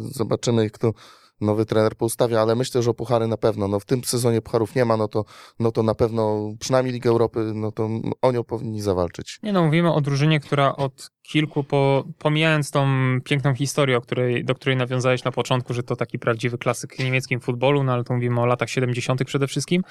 Zobaczymy, 0.00 0.70
kto 0.70 0.92
nowy 1.40 1.66
trener 1.66 1.96
poustawia, 1.96 2.40
ale 2.40 2.54
myślę, 2.54 2.82
że 2.82 2.90
o 2.90 2.94
puchary 2.94 3.26
na 3.26 3.36
pewno. 3.36 3.68
No, 3.68 3.80
w 3.80 3.84
tym 3.84 4.04
sezonie 4.04 4.42
pucharów 4.42 4.74
nie 4.74 4.84
ma, 4.84 4.96
no 4.96 5.08
to, 5.08 5.24
no 5.58 5.72
to 5.72 5.82
na 5.82 5.94
pewno 5.94 6.52
przynajmniej 6.60 6.94
Ligę 6.94 7.10
Europy, 7.10 7.52
no 7.54 7.72
to 7.72 7.88
o 8.22 8.32
nią 8.32 8.44
powinni 8.44 8.80
zawalczyć. 8.80 9.38
Nie 9.42 9.52
no, 9.52 9.64
mówimy 9.64 9.92
o 9.92 10.00
drużynie, 10.00 10.40
która 10.40 10.76
od 10.76 11.10
kilku, 11.30 11.64
po, 11.64 12.04
pomijając 12.18 12.70
tą 12.70 12.88
piękną 13.24 13.54
historię, 13.54 13.96
o 13.96 14.00
której, 14.00 14.44
do 14.44 14.54
której 14.54 14.76
nawiązałeś 14.76 15.24
na 15.24 15.32
początku, 15.32 15.74
że 15.74 15.82
to 15.82 15.96
taki 15.96 16.18
prawdziwy 16.18 16.58
klasyk 16.58 16.98
niemieckim 16.98 17.40
futbolu, 17.40 17.82
no 17.82 17.92
ale 17.92 18.04
tu 18.04 18.14
mówimy 18.14 18.40
o 18.40 18.46
latach 18.46 18.70
70. 18.70 19.24
przede 19.24 19.46
wszystkim. 19.46 19.82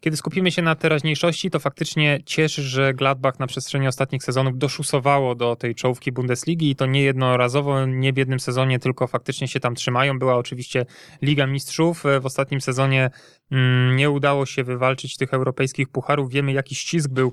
Kiedy 0.00 0.16
skupimy 0.16 0.50
się 0.50 0.62
na 0.62 0.74
teraźniejszości, 0.74 1.50
to 1.50 1.58
faktycznie 1.58 2.20
cieszy, 2.26 2.62
że 2.62 2.94
Gladbach 2.94 3.38
na 3.38 3.46
przestrzeni 3.46 3.88
ostatnich 3.88 4.22
sezonów 4.22 4.58
doszusowało 4.58 5.34
do 5.34 5.56
tej 5.56 5.74
czołówki 5.74 6.12
Bundesligi 6.12 6.70
i 6.70 6.76
to 6.76 6.86
nie 6.86 7.02
jednorazowo, 7.02 7.86
nie 7.86 8.12
w 8.12 8.16
jednym 8.16 8.40
sezonie, 8.40 8.78
tylko 8.78 9.06
faktycznie 9.06 9.48
się 9.48 9.60
tam 9.60 9.74
trzymają. 9.74 10.18
Była 10.18 10.36
oczywiście 10.36 10.86
Liga 11.22 11.46
Mistrzów. 11.46 12.04
W 12.20 12.26
ostatnim 12.26 12.60
sezonie 12.60 13.10
mm, 13.50 13.96
nie 13.96 14.10
udało 14.10 14.46
się 14.46 14.64
wywalczyć 14.64 15.16
tych 15.16 15.34
europejskich 15.34 15.88
pucharów. 15.88 16.30
Wiemy, 16.30 16.52
jaki 16.52 16.74
ścisk 16.74 17.10
był 17.10 17.32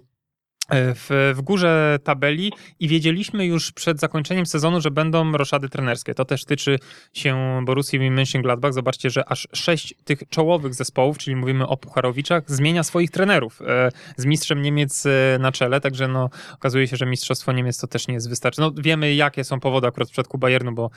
w, 0.71 1.33
w 1.35 1.41
górze 1.41 1.99
tabeli 2.03 2.51
i 2.79 2.87
wiedzieliśmy 2.87 3.45
już 3.45 3.71
przed 3.71 3.99
zakończeniem 3.99 4.45
sezonu, 4.45 4.81
że 4.81 4.91
będą 4.91 5.31
roszady 5.31 5.69
trenerskie. 5.69 6.13
To 6.13 6.25
też 6.25 6.45
tyczy 6.45 6.79
się 7.13 7.61
Borussii 7.65 7.99
Mönchengladbach. 7.99 8.73
Zobaczcie, 8.73 9.09
że 9.09 9.29
aż 9.29 9.47
sześć 9.53 9.93
tych 10.03 10.23
czołowych 10.29 10.73
zespołów, 10.73 11.17
czyli 11.17 11.35
mówimy 11.35 11.67
o 11.67 11.77
Pucharowiczach, 11.77 12.43
zmienia 12.47 12.83
swoich 12.83 13.11
trenerów 13.11 13.61
e, 13.61 13.89
z 14.17 14.25
mistrzem 14.25 14.61
Niemiec 14.61 15.05
e, 15.05 15.37
na 15.39 15.51
czele, 15.51 15.81
także 15.81 16.07
no, 16.07 16.29
okazuje 16.53 16.87
się, 16.87 16.97
że 16.97 17.05
mistrzostwo 17.05 17.51
Niemiec 17.51 17.77
to 17.77 17.87
też 17.87 18.07
nie 18.07 18.13
jest 18.13 18.29
wystarczające. 18.29 18.75
No, 18.77 18.83
wiemy, 18.83 19.15
jakie 19.15 19.43
są 19.43 19.59
powody 19.59 19.87
akurat 19.87 20.09
w 20.09 20.11
przypadku 20.11 20.37
Bayernu, 20.37 20.71
bo 20.71 20.89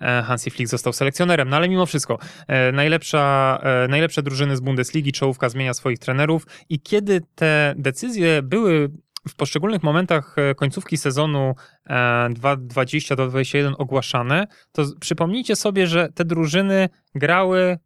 e, 0.00 0.22
Hansi 0.22 0.50
Flick 0.50 0.70
został 0.70 0.92
selekcjonerem, 0.92 1.48
no 1.48 1.56
ale 1.56 1.68
mimo 1.68 1.86
wszystko 1.86 2.18
e, 2.46 2.72
najlepsza, 2.72 3.58
e, 3.62 3.88
najlepsze 3.88 4.22
drużyny 4.22 4.56
z 4.56 4.60
Bundesligi, 4.60 5.12
czołówka 5.12 5.48
zmienia 5.48 5.74
swoich 5.74 5.98
trenerów 5.98 6.46
i 6.68 6.80
kiedy 6.80 7.20
te 7.34 7.74
decyzje 7.76 8.42
były 8.42 8.90
w 9.28 9.34
poszczególnych 9.34 9.82
momentach 9.82 10.36
e, 10.38 10.54
końcówki 10.54 10.96
sezonu 10.96 11.54
e, 11.88 12.28
2020-2021 12.30 13.74
ogłaszane, 13.78 14.46
to 14.72 14.84
przypomnijcie 15.00 15.56
sobie, 15.56 15.86
że 15.86 16.08
te 16.14 16.24
drużyny 16.24 16.88
grały 17.14 17.78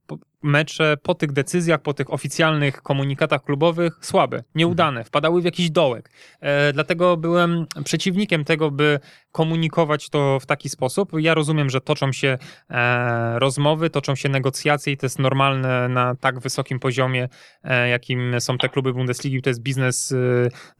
mecze 0.43 0.97
po 1.03 1.15
tych 1.15 1.33
decyzjach, 1.33 1.83
po 1.83 1.95
tych 1.95 2.13
oficjalnych 2.13 2.83
komunikatach 2.83 3.45
klubowych 3.45 3.99
słabe, 4.01 4.43
nieudane, 4.55 5.05
wpadały 5.05 5.43
w 5.43 5.45
jakiś 5.45 5.71
dołek. 5.71 6.11
E, 6.41 6.73
dlatego 6.73 7.17
byłem 7.17 7.67
przeciwnikiem 7.85 8.45
tego, 8.45 8.71
by 8.71 9.01
komunikować 9.33 10.09
to 10.09 10.41
w 10.41 10.47
taki 10.47 10.69
sposób. 10.69 11.13
Ja 11.19 11.35
rozumiem, 11.35 11.71
że 11.71 11.81
toczą 11.81 12.13
się 12.13 12.39
e, 12.71 13.39
rozmowy, 13.39 13.91
toczą 13.91 14.15
się 14.15 14.29
negocjacje 14.29 14.93
i 14.93 14.97
to 14.97 15.07
jest 15.07 15.19
normalne 15.19 15.89
na 15.89 16.15
tak 16.15 16.41
wysokim 16.41 16.79
poziomie, 16.79 17.29
e, 17.65 17.89
jakim 17.89 18.41
są 18.41 18.59
te 18.59 18.69
kluby 18.69 18.93
Bundesligi. 18.93 19.43
To 19.43 19.51
jest 19.51 19.63
biznes 19.63 20.13
e, 20.13 20.17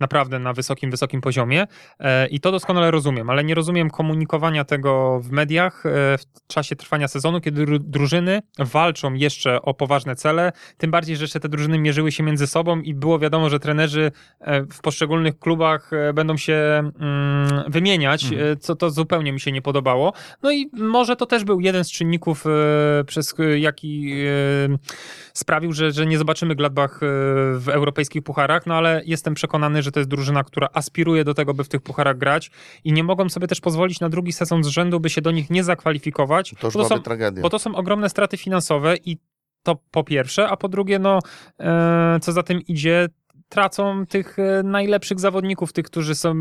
naprawdę 0.01 0.39
na 0.39 0.53
wysokim, 0.53 0.91
wysokim 0.91 1.21
poziomie 1.21 1.67
i 2.31 2.41
to 2.41 2.53
doskonale 2.53 2.91
rozumiem, 2.91 3.12
ale 3.31 3.45
nie 3.45 3.55
rozumiem 3.55 3.91
komunikowania 3.91 4.65
tego 4.65 5.21
w 5.21 5.31
mediach 5.31 5.87
e, 5.87 6.19
w 6.19 6.47
czasie 6.47 6.77
trwania 6.77 7.09
sezonu, 7.09 7.41
kiedy 7.41 7.65
ru- 7.65 7.79
drużyny 7.79 8.43
walczą 8.59 9.15
jeszcze 9.15 9.63
o 9.63 9.75
poważne 9.75 10.17
cele, 10.17 10.53
tym 10.79 10.91
bardziej, 10.91 11.17
że 11.17 11.25
jeszcze 11.25 11.41
te 11.41 11.49
drużyny 11.49 11.79
mierzyły 11.79 12.13
się 12.13 12.23
między 12.23 12.47
sobą 12.47 12.81
i 12.81 12.95
było 12.95 13.19
wiadomo, 13.19 13.51
że 13.51 13.61
trenerzy 13.61 14.13
e, 14.41 14.63
w 14.63 14.81
poszczególnych 14.81 15.39
klubach 15.39 15.93
e, 15.93 16.13
będą 16.13 16.37
się 16.37 16.55
mm, 16.55 17.71
wymieniać, 17.71 18.25
e, 18.25 18.57
co 18.57 18.77
to 18.77 18.91
zupełnie 18.91 19.33
mi 19.33 19.41
się 19.41 19.53
nie 19.53 19.63
podobało. 19.63 20.13
No 20.43 20.53
i 20.53 20.71
może 20.73 21.17
to 21.17 21.27
też 21.27 21.45
był 21.45 21.61
jeden 21.61 21.85
z 21.85 21.91
czynników, 21.91 22.45
przez 23.07 23.35
jaki 23.59 24.15
sprawił, 25.33 25.73
że, 25.73 25.93
że 25.93 26.07
nie 26.07 26.19
zobaczymy 26.19 26.55
Gladbach 26.55 27.01
w 27.55 27.69
europejskich 27.69 28.23
pucharach, 28.23 28.67
no 28.67 28.75
ale 28.75 29.03
jestem 29.05 29.35
przekonany, 29.35 29.83
że 29.83 29.93
to 29.93 30.01
jest 30.01 30.11
drużyna, 30.11 30.45
która 30.45 30.69
aspiruje 30.73 31.25
do 31.25 31.35
tego, 31.35 31.55
by 31.55 31.65
w 31.65 31.69
tych 31.69 31.81
pucharach 31.81 32.19
grać 32.19 32.51
i 32.85 32.93
nie 32.93 33.02
mogą 33.03 33.29
sobie 33.29 33.47
też 33.47 33.61
pozwolić 33.61 34.01
na 34.01 34.09
drugi 34.09 34.33
sezon 34.33 34.65
z 34.65 34.67
rzędu, 34.67 35.01
by 35.01 35.11
się 35.11 35.21
do 35.21 35.31
nich 35.31 35.51
nie 35.51 35.65
zakwalifikować, 35.65 36.55
To 36.61 36.67
już 36.67 36.75
bo 36.75 36.83
to, 36.83 36.89
są, 36.89 36.99
tragedia. 36.99 37.43
bo 37.43 37.51
to 37.51 37.59
są 37.59 37.75
ogromne 37.75 38.09
straty 38.11 38.37
finansowe 38.37 38.97
i 39.05 39.19
to 39.63 39.77
po 39.91 40.05
pierwsze, 40.05 40.49
a 40.49 40.57
po 40.57 40.69
drugie, 40.69 40.99
no 40.99 41.19
e, 41.61 42.19
co 42.23 42.33
za 42.33 42.43
tym 42.43 42.61
idzie, 42.61 43.09
tracą 43.53 44.07
tych 44.07 44.39
e, 44.39 44.63
najlepszych 44.63 45.21
zawodników, 45.21 45.73
tych, 45.73 45.87
którzy 45.87 46.15
są, 46.15 46.35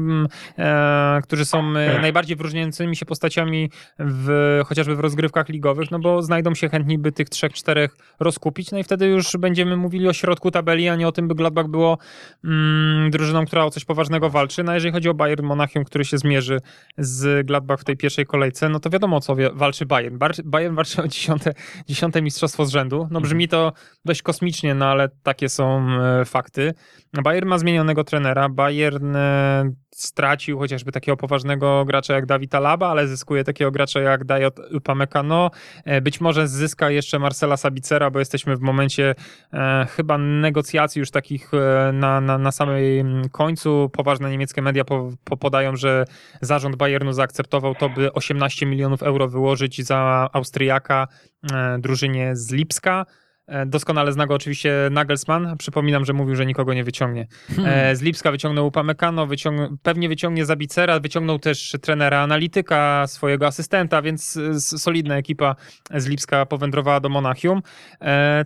e, 0.57 1.19
którzy 1.23 1.45
są 1.45 1.59
e, 1.59 2.01
najbardziej 2.01 2.37
wyróżniającymi 2.37 2.95
się 2.95 3.05
postaciami 3.05 3.69
w, 3.99 4.59
chociażby 4.65 4.95
w 4.95 4.99
rozgrywkach 4.99 5.49
ligowych, 5.49 5.91
no 5.91 5.99
bo 5.99 6.21
znajdą 6.21 6.55
się 6.55 6.69
chętni, 6.69 6.97
by 6.97 7.11
tych 7.11 7.29
trzech, 7.29 7.53
czterech 7.53 7.97
rozkupić, 8.19 8.71
no 8.71 8.77
i 8.77 8.83
wtedy 8.83 9.07
już 9.07 9.37
będziemy 9.37 9.77
mówili 9.77 10.07
o 10.07 10.13
środku 10.13 10.51
tabeli, 10.51 10.89
a 10.89 10.95
nie 10.95 11.07
o 11.07 11.11
tym, 11.11 11.27
by 11.27 11.35
Gladbach 11.35 11.67
było 11.67 11.97
mm, 12.43 13.11
drużyną, 13.11 13.45
która 13.45 13.65
o 13.65 13.69
coś 13.69 13.85
poważnego 13.85 14.29
walczy. 14.29 14.63
No 14.63 14.71
a 14.71 14.75
jeżeli 14.75 14.93
chodzi 14.93 15.09
o 15.09 15.13
Bayern 15.13 15.45
Monachium, 15.45 15.83
który 15.83 16.05
się 16.05 16.17
zmierzy 16.17 16.61
z 16.97 17.47
Gladbach 17.47 17.79
w 17.79 17.83
tej 17.83 17.97
pierwszej 17.97 18.25
kolejce, 18.25 18.69
no 18.69 18.79
to 18.79 18.89
wiadomo 18.89 19.17
o 19.17 19.19
co 19.19 19.35
walczy 19.53 19.85
Bayern. 19.85 20.17
Bayern 20.43 20.75
walczy 20.75 21.01
o 21.03 21.07
dziesiąte, 21.07 21.53
dziesiąte 21.87 22.21
mistrzostwo 22.21 22.65
z 22.65 22.69
rzędu. 22.69 23.07
No 23.11 23.21
brzmi 23.21 23.47
to 23.47 23.73
dość 24.05 24.21
kosmicznie, 24.21 24.75
no 24.75 24.85
ale 24.85 25.09
takie 25.23 25.49
są 25.49 25.87
e, 25.89 26.25
fakty. 26.25 26.73
Bayern 27.13 27.47
ma 27.47 27.57
zmienionego 27.57 28.03
trenera, 28.03 28.49
Bayern 28.49 29.15
e, 29.15 29.73
stracił 29.91 30.59
chociażby 30.59 30.91
takiego 30.91 31.17
poważnego 31.17 31.85
gracza 31.85 32.13
jak 32.13 32.25
Dawid 32.25 32.55
Alaba, 32.55 32.87
ale 32.87 33.07
zyskuje 33.07 33.43
takiego 33.43 33.71
gracza 33.71 33.99
jak 33.99 34.23
Dayot 34.23 34.59
Upamecano. 34.73 35.51
E, 35.85 36.01
Być 36.01 36.21
może 36.21 36.47
zyska 36.47 36.89
jeszcze 36.89 37.19
Marcela 37.19 37.57
Sabicera, 37.57 38.11
bo 38.11 38.19
jesteśmy 38.19 38.55
w 38.55 38.61
momencie 38.61 39.15
e, 39.53 39.87
chyba 39.89 40.17
negocjacji 40.17 40.99
już 40.99 41.11
takich 41.11 41.53
e, 41.53 41.91
na, 41.93 42.21
na, 42.21 42.37
na 42.37 42.51
samym 42.51 43.29
końcu. 43.29 43.89
Poważne 43.93 44.29
niemieckie 44.29 44.61
media 44.61 44.85
po, 44.85 45.11
po 45.23 45.37
podają, 45.37 45.75
że 45.75 46.05
zarząd 46.41 46.75
Bayernu 46.75 47.13
zaakceptował 47.13 47.75
to, 47.75 47.89
by 47.89 48.13
18 48.13 48.65
milionów 48.65 49.03
euro 49.03 49.27
wyłożyć 49.27 49.85
za 49.85 50.29
Austriaka 50.33 51.07
e, 51.53 51.77
drużynie 51.79 52.35
z 52.35 52.51
Lipska. 52.51 53.05
E, 53.51 53.65
Doskonale 53.65 54.11
zna 54.11 54.27
go 54.27 54.33
oczywiście 54.33 54.73
Nagelsmann. 54.91 55.57
Przypominam, 55.57 56.05
że 56.05 56.13
mówił, 56.13 56.35
że 56.35 56.45
nikogo 56.45 56.73
nie 56.73 56.83
wyciągnie. 56.83 57.27
E, 57.65 57.95
Z 57.95 58.01
Lipska 58.01 58.31
wyciągnął 58.31 58.67
Upamecano, 58.67 59.27
wyciąg... 59.27 59.81
pewnie 59.83 60.09
wyciągnie 60.09 60.45
Zabicera, 60.45 60.99
wyciągnął 60.99 61.39
też 61.39 61.75
trenera 61.81 62.19
analityka, 62.19 63.07
swojego 63.07 63.47
asystenta, 63.47 64.01
więc 64.01 64.37
e, 64.37 64.59
solidna 64.59 65.17
ekipa 65.17 65.55
z 65.95 66.07
Lipska 66.07 66.45
powędrowała 66.45 66.99
do 66.99 67.09
Monachium. 67.09 67.61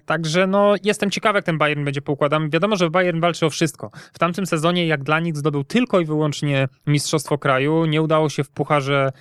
Także 0.06 0.48
no, 0.48 0.76
jestem 0.84 1.12
ciekawy, 1.12 1.38
jak 1.38 1.46
ten 1.46 1.58
Bayern 1.58 1.86
będzie 1.86 2.02
poukładany. 2.02 2.50
Wiadomo, 2.50 2.76
że 2.76 2.90
Bayern 2.90 3.20
walczy 3.20 3.46
o 3.46 3.50
wszystko. 3.50 3.92
W 4.14 4.20
tamtym 4.20 4.46
sezonie, 4.46 4.88
jak 4.88 5.04
dla 5.04 5.20
nich, 5.20 5.38
zdobył 5.38 5.64
tylko 5.64 6.00
i 6.00 6.06
wyłącznie 6.06 6.68
Mistrzostwo 6.88 7.38
Kraju. 7.38 7.86
Nie 7.86 8.02
udało 8.02 8.30
się 8.30 8.44
w 8.44 8.50
Pucharze 8.50 9.12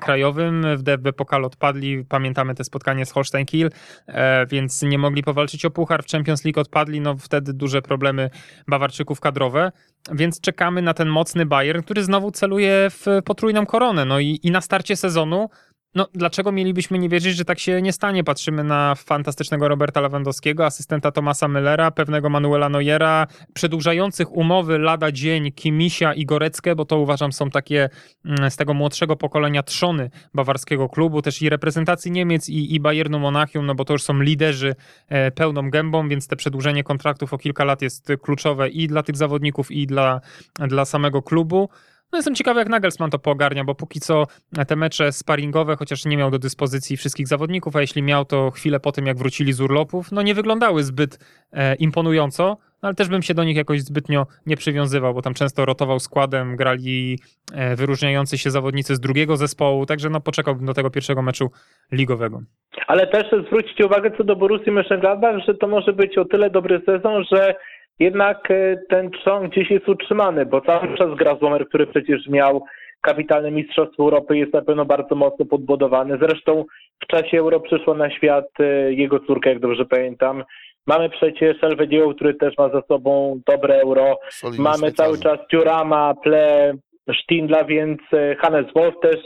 Krajowym. 0.00 0.76
W 0.76 0.82
DFB 0.82 1.12
Pokal 1.16 1.44
odpadli. 1.44 2.04
Pamiętamy 2.04 2.54
te 2.54 2.64
spotkanie 2.64 3.06
z 3.06 3.12
Holstein 3.12 3.46
Kiel, 3.46 3.70
e, 4.06 4.46
więc 4.46 4.82
nie 4.82 4.98
mogli 4.98 5.22
powalczyć 5.22 5.64
o 5.64 5.70
Puchar. 5.70 6.02
W 6.04 6.10
Champions 6.10 6.44
League 6.44 6.60
odpadli. 6.60 7.00
No 7.00 7.16
wtedy 7.16 7.52
duże 7.52 7.82
problemy 7.82 8.30
Bawarczyków 8.68 9.20
kadrowe. 9.20 9.72
Więc 10.12 10.40
czekamy 10.40 10.82
na 10.82 10.94
ten 10.94 11.08
mocny 11.08 11.46
Bayern, 11.46 11.82
który 11.82 12.04
znowu 12.04 12.30
celuje 12.30 12.88
w 12.90 13.06
potrójną 13.24 13.66
koronę. 13.66 14.04
No 14.04 14.20
i, 14.20 14.40
i 14.42 14.50
na 14.50 14.60
starcie 14.60 14.96
sezonu 14.96 15.48
no, 15.94 16.08
dlaczego 16.14 16.52
mielibyśmy 16.52 16.98
nie 16.98 17.08
wierzyć, 17.08 17.36
że 17.36 17.44
tak 17.44 17.58
się 17.58 17.82
nie 17.82 17.92
stanie? 17.92 18.24
Patrzymy 18.24 18.64
na 18.64 18.94
fantastycznego 18.94 19.68
Roberta 19.68 20.00
Lewandowskiego, 20.00 20.66
asystenta 20.66 21.12
Tomasa 21.12 21.48
Müllera, 21.48 21.90
pewnego 21.90 22.30
Manuela 22.30 22.68
Neuera, 22.68 23.26
przedłużających 23.54 24.32
umowy 24.32 24.78
lada 24.78 25.12
dzień 25.12 25.52
Kimisia 25.52 26.14
i 26.14 26.26
Goreckę, 26.26 26.74
bo 26.74 26.84
to 26.84 26.98
uważam 26.98 27.32
są 27.32 27.50
takie 27.50 27.88
mm, 28.24 28.50
z 28.50 28.56
tego 28.56 28.74
młodszego 28.74 29.16
pokolenia 29.16 29.62
trzony 29.62 30.10
bawarskiego 30.34 30.88
klubu, 30.88 31.22
też 31.22 31.42
i 31.42 31.48
reprezentacji 31.48 32.10
Niemiec 32.10 32.48
i, 32.48 32.74
i 32.74 32.80
Bayernu 32.80 33.18
Monachium, 33.18 33.66
no 33.66 33.74
bo 33.74 33.84
to 33.84 33.92
już 33.92 34.02
są 34.02 34.20
liderzy 34.20 34.74
e, 35.08 35.30
pełną 35.30 35.70
gębą, 35.70 36.08
więc 36.08 36.28
te 36.28 36.36
przedłużenie 36.36 36.84
kontraktów 36.84 37.34
o 37.34 37.38
kilka 37.38 37.64
lat 37.64 37.82
jest 37.82 38.12
kluczowe 38.22 38.68
i 38.68 38.86
dla 38.86 39.02
tych 39.02 39.16
zawodników, 39.16 39.70
i 39.70 39.86
dla, 39.86 40.20
dla 40.68 40.84
samego 40.84 41.22
klubu. 41.22 41.68
No 42.12 42.18
jestem 42.18 42.34
ciekawy, 42.34 42.60
jak 42.60 42.68
Nagelsmann 42.68 43.10
to 43.10 43.18
poogarnia, 43.18 43.64
bo 43.64 43.74
póki 43.74 44.00
co 44.00 44.26
te 44.68 44.76
mecze 44.76 45.12
sparingowe, 45.12 45.76
chociaż 45.76 46.04
nie 46.04 46.16
miał 46.16 46.30
do 46.30 46.38
dyspozycji 46.38 46.96
wszystkich 46.96 47.28
zawodników, 47.28 47.76
a 47.76 47.80
jeśli 47.80 48.02
miał, 48.02 48.24
to 48.24 48.50
chwilę 48.50 48.80
po 48.80 48.92
tym, 48.92 49.06
jak 49.06 49.16
wrócili 49.16 49.52
z 49.52 49.60
urlopów, 49.60 50.12
no 50.12 50.22
nie 50.22 50.34
wyglądały 50.34 50.82
zbyt 50.82 51.18
e, 51.52 51.74
imponująco, 51.74 52.56
no 52.82 52.86
ale 52.88 52.94
też 52.94 53.08
bym 53.08 53.22
się 53.22 53.34
do 53.34 53.44
nich 53.44 53.56
jakoś 53.56 53.80
zbytnio 53.80 54.26
nie 54.46 54.56
przywiązywał, 54.56 55.14
bo 55.14 55.22
tam 55.22 55.34
często 55.34 55.64
rotował 55.64 56.00
składem, 56.00 56.56
grali 56.56 57.18
e, 57.54 57.76
wyróżniający 57.76 58.38
się 58.38 58.50
zawodnicy 58.50 58.96
z 58.96 59.00
drugiego 59.00 59.36
zespołu, 59.36 59.86
także 59.86 60.10
no 60.10 60.20
poczekałbym 60.20 60.66
do 60.66 60.74
tego 60.74 60.90
pierwszego 60.90 61.22
meczu 61.22 61.50
ligowego. 61.92 62.40
Ale 62.86 63.06
też 63.06 63.24
zwróćcie 63.46 63.86
uwagę 63.86 64.10
co 64.18 64.24
do 64.24 64.36
Borussii 64.36 64.72
Mönchengladbach, 64.72 65.44
że 65.46 65.54
to 65.54 65.68
może 65.68 65.92
być 65.92 66.18
o 66.18 66.24
tyle 66.24 66.50
dobry 66.50 66.82
sezon, 66.86 67.24
że 67.32 67.54
jednak 67.98 68.50
e, 68.50 68.76
ten 68.88 69.10
trzon 69.10 69.48
gdzieś 69.48 69.70
jest 69.70 69.88
utrzymany, 69.88 70.46
bo 70.46 70.60
cały 70.60 70.96
czas 70.98 71.14
Graswomer, 71.14 71.68
który 71.68 71.86
przecież 71.86 72.28
miał 72.28 72.64
kapitalne 73.00 73.50
Mistrzostwo 73.50 74.02
Europy, 74.02 74.38
jest 74.38 74.52
na 74.52 74.62
pewno 74.62 74.84
bardzo 74.84 75.14
mocno 75.14 75.44
podbudowany. 75.44 76.18
Zresztą 76.20 76.64
w 77.04 77.06
czasie 77.06 77.38
Euro 77.38 77.60
przyszła 77.60 77.94
na 77.94 78.10
świat 78.10 78.46
e, 78.60 78.92
jego 78.92 79.20
córka, 79.20 79.50
jak 79.50 79.58
dobrze 79.58 79.84
pamiętam. 79.84 80.44
Mamy 80.86 81.10
przecież 81.10 81.64
Elwediego, 81.64 82.14
który 82.14 82.34
też 82.34 82.58
ma 82.58 82.68
za 82.68 82.82
sobą 82.82 83.40
dobre 83.46 83.80
Euro. 83.80 84.18
Mamy 84.58 84.92
cały 84.92 85.18
czas 85.18 85.38
Dziurama, 85.50 86.14
Ple, 86.24 86.74
Stindla, 87.22 87.64
więc 87.64 88.00
e, 88.12 88.36
Hannes 88.36 88.66
Wolf 88.74 88.94
też 89.02 89.16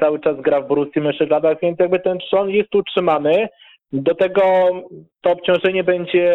cały 0.00 0.20
czas 0.20 0.40
gra 0.40 0.60
w 0.60 0.68
Borussii 0.68 1.02
Mönchengladbach, 1.02 1.56
więc 1.62 1.78
jakby 1.78 1.98
ten 2.00 2.18
trzon 2.18 2.50
jest 2.50 2.74
utrzymany. 2.74 3.48
Do 3.92 4.14
tego 4.14 4.42
to 5.20 5.30
obciążenie 5.30 5.84
będzie 5.84 6.34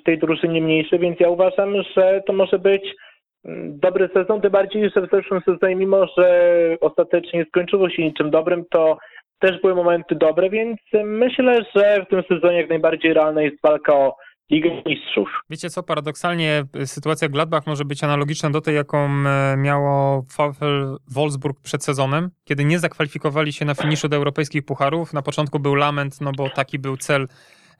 w 0.00 0.02
tej 0.02 0.18
drużynie 0.18 0.60
mniejsze, 0.60 0.98
więc 0.98 1.20
ja 1.20 1.28
uważam, 1.28 1.74
że 1.96 2.22
to 2.26 2.32
może 2.32 2.58
być 2.58 2.82
mm, 3.44 3.78
dobry 3.78 4.10
sezon, 4.14 4.40
tym 4.40 4.50
bardziej, 4.50 4.90
że 4.96 5.06
w 5.06 5.10
zeszłym 5.10 5.40
sezonie, 5.40 5.76
mimo 5.76 6.06
że 6.18 6.50
ostatecznie 6.80 7.44
skończyło 7.44 7.90
się 7.90 8.02
niczym 8.02 8.30
dobrym, 8.30 8.64
to 8.70 8.98
też 9.38 9.60
były 9.60 9.74
momenty 9.74 10.14
dobre, 10.14 10.50
więc 10.50 10.78
myślę, 11.04 11.64
że 11.76 12.04
w 12.04 12.08
tym 12.08 12.22
sezonie 12.28 12.56
jak 12.56 12.68
najbardziej 12.68 13.14
realna 13.14 13.42
jest 13.42 13.62
walka 13.62 13.94
o 13.94 14.16
Ligę 14.50 14.82
Mistrzów. 14.86 15.28
Wiecie 15.50 15.70
co, 15.70 15.82
paradoksalnie 15.82 16.64
y, 16.76 16.86
sytuacja 16.86 17.28
Gladbach 17.28 17.66
może 17.66 17.84
być 17.84 18.04
analogiczna 18.04 18.50
do 18.50 18.60
tej, 18.60 18.74
jaką 18.74 19.08
e, 19.08 19.56
miało 19.56 20.22
VfL 20.22 20.96
Wolfsburg 21.08 21.60
przed 21.60 21.84
sezonem, 21.84 22.30
kiedy 22.44 22.64
nie 22.64 22.78
zakwalifikowali 22.78 23.52
się 23.52 23.64
na 23.64 23.74
finiszu 23.74 24.08
do 24.08 24.16
europejskich 24.16 24.64
pucharów. 24.64 25.12
Na 25.12 25.22
początku 25.22 25.58
był 25.58 25.74
lament, 25.74 26.20
no 26.20 26.32
bo 26.36 26.50
taki 26.50 26.78
był 26.78 26.96
cel 26.96 27.22
e, 27.22 27.26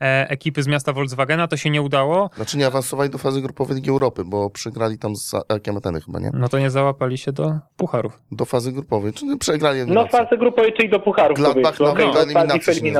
ekipy 0.00 0.62
z 0.62 0.66
miasta 0.66 0.92
Volkswagena, 0.92 1.48
to 1.48 1.56
się 1.56 1.70
nie 1.70 1.82
udało. 1.82 2.30
Znaczy 2.36 2.58
nie 2.58 2.66
awansowali 2.66 3.10
do 3.10 3.18
fazy 3.18 3.40
grupowej 3.42 3.76
Ligi 3.76 3.90
Europy, 3.90 4.22
bo 4.24 4.50
przegrali 4.50 4.98
tam 4.98 5.16
z 5.16 5.34
Akiem 5.48 5.76
Ateny 5.76 6.00
chyba, 6.00 6.20
nie? 6.20 6.30
No 6.34 6.48
to 6.48 6.58
nie 6.58 6.70
załapali 6.70 7.18
się 7.18 7.32
do 7.32 7.58
pucharów. 7.76 8.20
Do 8.32 8.44
fazy 8.44 8.72
grupowej, 8.72 9.12
czyli 9.12 9.38
przegrali 9.38 9.78
No 9.78 9.84
eliminację. 9.84 10.18
fazę 10.18 10.38
grupowej, 10.38 10.72
czyli 10.76 10.88
do 10.88 11.00
pucharów 11.00 11.36
Gladbach 11.38 11.80
nawet 11.80 11.94
okej, 11.94 12.12
do 12.12 12.22
eliminacji 12.22 12.74
się 12.74 12.80
nie. 12.80 12.92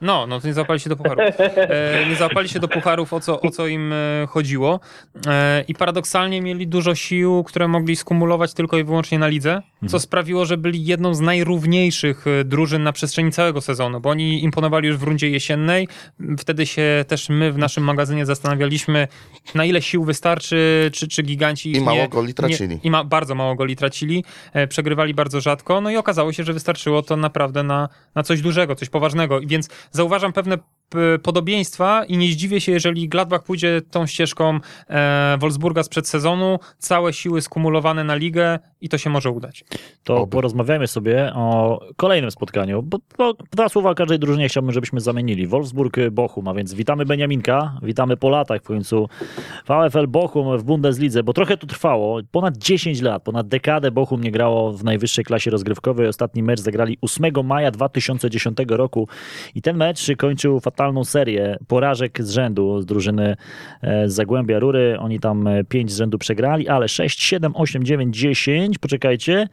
No, 0.00 0.26
no 0.26 0.40
to 0.40 0.46
nie 0.46 0.54
załapali 0.54 0.80
się 0.80 0.90
do 0.90 0.96
pucharów. 0.96 1.24
E, 1.70 2.06
nie 2.08 2.16
załapali 2.16 2.48
się 2.48 2.60
do 2.60 2.68
pucharów, 2.68 3.12
o 3.12 3.20
co, 3.20 3.40
o 3.40 3.50
co 3.50 3.66
im 3.66 3.92
e, 3.92 4.26
chodziło. 4.26 4.80
E, 5.26 5.64
I 5.68 5.74
paradoksalnie 5.74 6.42
mieli 6.42 6.68
dużo 6.68 6.94
sił, 6.94 7.44
które 7.44 7.68
mogli 7.68 7.96
skumulować 7.96 8.54
tylko 8.54 8.78
i 8.78 8.84
wyłącznie 8.84 9.18
na 9.18 9.28
lidze, 9.28 9.62
co 9.88 10.00
sprawiło, 10.00 10.44
że 10.44 10.56
byli 10.56 10.84
jedną 10.84 11.14
z 11.14 11.20
najrówniejszych 11.20 12.26
e, 12.26 12.44
drużyn 12.44 12.82
na 12.82 12.92
przestrzeni 12.92 13.32
całego 13.32 13.60
sezonu, 13.60 14.00
bo 14.00 14.10
oni 14.10 14.44
imponowali 14.44 14.88
już 14.88 14.96
w 14.96 15.02
rundzie 15.02 15.30
jesiennej. 15.30 15.88
Wtedy 16.40 16.66
się 16.66 17.04
też 17.08 17.28
my 17.28 17.52
w 17.52 17.58
naszym 17.58 17.84
magazynie 17.84 18.26
zastanawialiśmy, 18.26 19.08
na 19.54 19.64
ile 19.64 19.82
sił 19.82 20.04
wystarczy, 20.04 20.90
czy, 20.94 21.08
czy 21.08 21.22
giganci 21.22 21.76
I 21.76 21.80
mało 21.80 21.98
nie, 21.98 22.08
goli 22.08 22.34
tracili. 22.34 22.74
Nie, 22.74 22.80
I 22.82 22.90
ma, 22.90 23.04
bardzo 23.04 23.34
mało 23.34 23.54
goli 23.54 23.76
tracili, 23.76 24.24
e, 24.52 24.66
przegrywali 24.66 25.14
bardzo 25.14 25.40
rzadko, 25.40 25.80
no 25.80 25.90
i 25.90 25.96
okazało 25.96 26.32
się, 26.32 26.44
że 26.44 26.52
wystarczyło 26.52 27.02
to 27.02 27.16
naprawdę 27.16 27.62
na, 27.62 27.88
na 28.14 28.22
coś 28.22 28.40
dużego, 28.40 28.74
coś 28.74 28.88
poważnego. 28.88 29.40
I 29.40 29.46
Więc 29.46 29.68
zauważam 29.90 30.32
pewne 30.32 30.58
podobieństwa 31.22 32.04
i 32.04 32.16
nie 32.16 32.32
zdziwię 32.32 32.60
się, 32.60 32.72
jeżeli 32.72 33.08
Gladbach 33.08 33.42
pójdzie 33.42 33.82
tą 33.90 34.06
ścieżką 34.06 34.60
e, 34.88 35.36
Wolfsburga 35.40 35.82
sprzed 35.82 36.08
sezonu, 36.08 36.58
całe 36.78 37.12
siły 37.12 37.42
skumulowane 37.42 38.04
na 38.04 38.14
ligę 38.14 38.58
i 38.80 38.88
to 38.88 38.98
się 38.98 39.10
może 39.10 39.30
udać. 39.30 39.64
To 40.04 40.16
Oby. 40.16 40.32
porozmawiajmy 40.32 40.86
sobie 40.86 41.32
o 41.34 41.80
kolejnym 41.96 42.30
spotkaniu, 42.30 42.82
bo, 42.82 42.98
bo 43.18 43.34
dwa 43.52 43.68
słowa 43.68 43.90
o 43.90 43.94
każdej 43.94 44.18
drużynie 44.18 44.48
chciałbym, 44.48 44.72
żebyśmy 44.72 45.00
zamienili. 45.00 45.48
Wolfsburg-Bochum, 45.48 46.50
a 46.50 46.54
więc 46.54 46.74
witamy 46.74 47.06
Beniaminka, 47.06 47.78
witamy 47.82 48.16
po 48.16 48.28
latach 48.28 48.60
w 48.60 48.64
końcu 48.64 49.08
VfL 49.68 50.08
Bochum 50.08 50.58
w 50.58 50.62
Bundeslidze, 50.62 51.22
bo 51.22 51.32
trochę 51.32 51.56
to 51.56 51.66
trwało, 51.66 52.20
ponad 52.30 52.56
10 52.56 53.00
lat, 53.00 53.22
ponad 53.22 53.48
dekadę 53.48 53.90
Bochum 53.90 54.20
nie 54.20 54.30
grało 54.30 54.72
w 54.72 54.84
najwyższej 54.84 55.24
klasie 55.24 55.50
rozgrywkowej. 55.50 56.06
Ostatni 56.06 56.42
mecz 56.42 56.60
zagrali 56.60 56.98
8 57.00 57.32
maja 57.44 57.70
2010 57.70 58.58
roku 58.68 59.08
i 59.54 59.62
ten 59.62 59.76
mecz 59.76 60.06
kończył 60.18 60.60
fatalną 60.80 61.04
serię 61.04 61.58
porażek 61.66 62.22
z 62.22 62.30
rzędu 62.30 62.80
z 62.80 62.86
drużyny 62.86 63.36
e, 63.82 64.08
z 64.08 64.14
Zagłębia 64.14 64.58
Rury. 64.58 64.96
Oni 64.98 65.20
tam 65.20 65.48
5 65.68 65.92
z 65.92 65.96
rzędu 65.96 66.18
przegrali, 66.18 66.68
ale 66.68 66.88
6, 66.88 67.22
7, 67.22 67.52
8, 67.56 67.84
9, 67.84 68.16
10, 68.16 68.78
poczekajcie, 68.78 69.48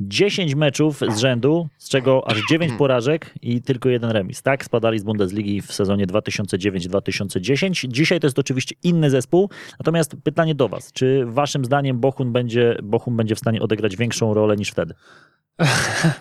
10 0.00 0.54
meczów 0.54 1.00
z 1.08 1.18
rzędu, 1.18 1.68
z 1.78 1.88
czego 1.88 2.30
aż 2.30 2.42
9 2.50 2.72
porażek 2.78 3.34
i 3.42 3.62
tylko 3.62 3.88
jeden 3.88 4.10
remis. 4.10 4.42
Tak 4.42 4.64
spadali 4.64 4.98
z 4.98 5.04
Bundesligi 5.04 5.62
w 5.62 5.72
sezonie 5.72 6.06
2009-2010. 6.06 7.88
Dzisiaj 7.88 8.20
to 8.20 8.26
jest 8.26 8.38
oczywiście 8.38 8.74
inny 8.82 9.10
zespół. 9.10 9.50
Natomiast 9.78 10.16
pytanie 10.24 10.54
do 10.54 10.68
Was. 10.68 10.92
Czy 10.92 11.24
waszym 11.26 11.64
zdaniem 11.64 12.00
Bochum 12.00 12.32
będzie, 12.32 12.78
Bochum 12.82 13.16
będzie 13.16 13.34
w 13.34 13.38
stanie 13.38 13.62
odegrać 13.62 13.96
większą 13.96 14.34
rolę 14.34 14.56
niż 14.56 14.70
wtedy? 14.70 14.94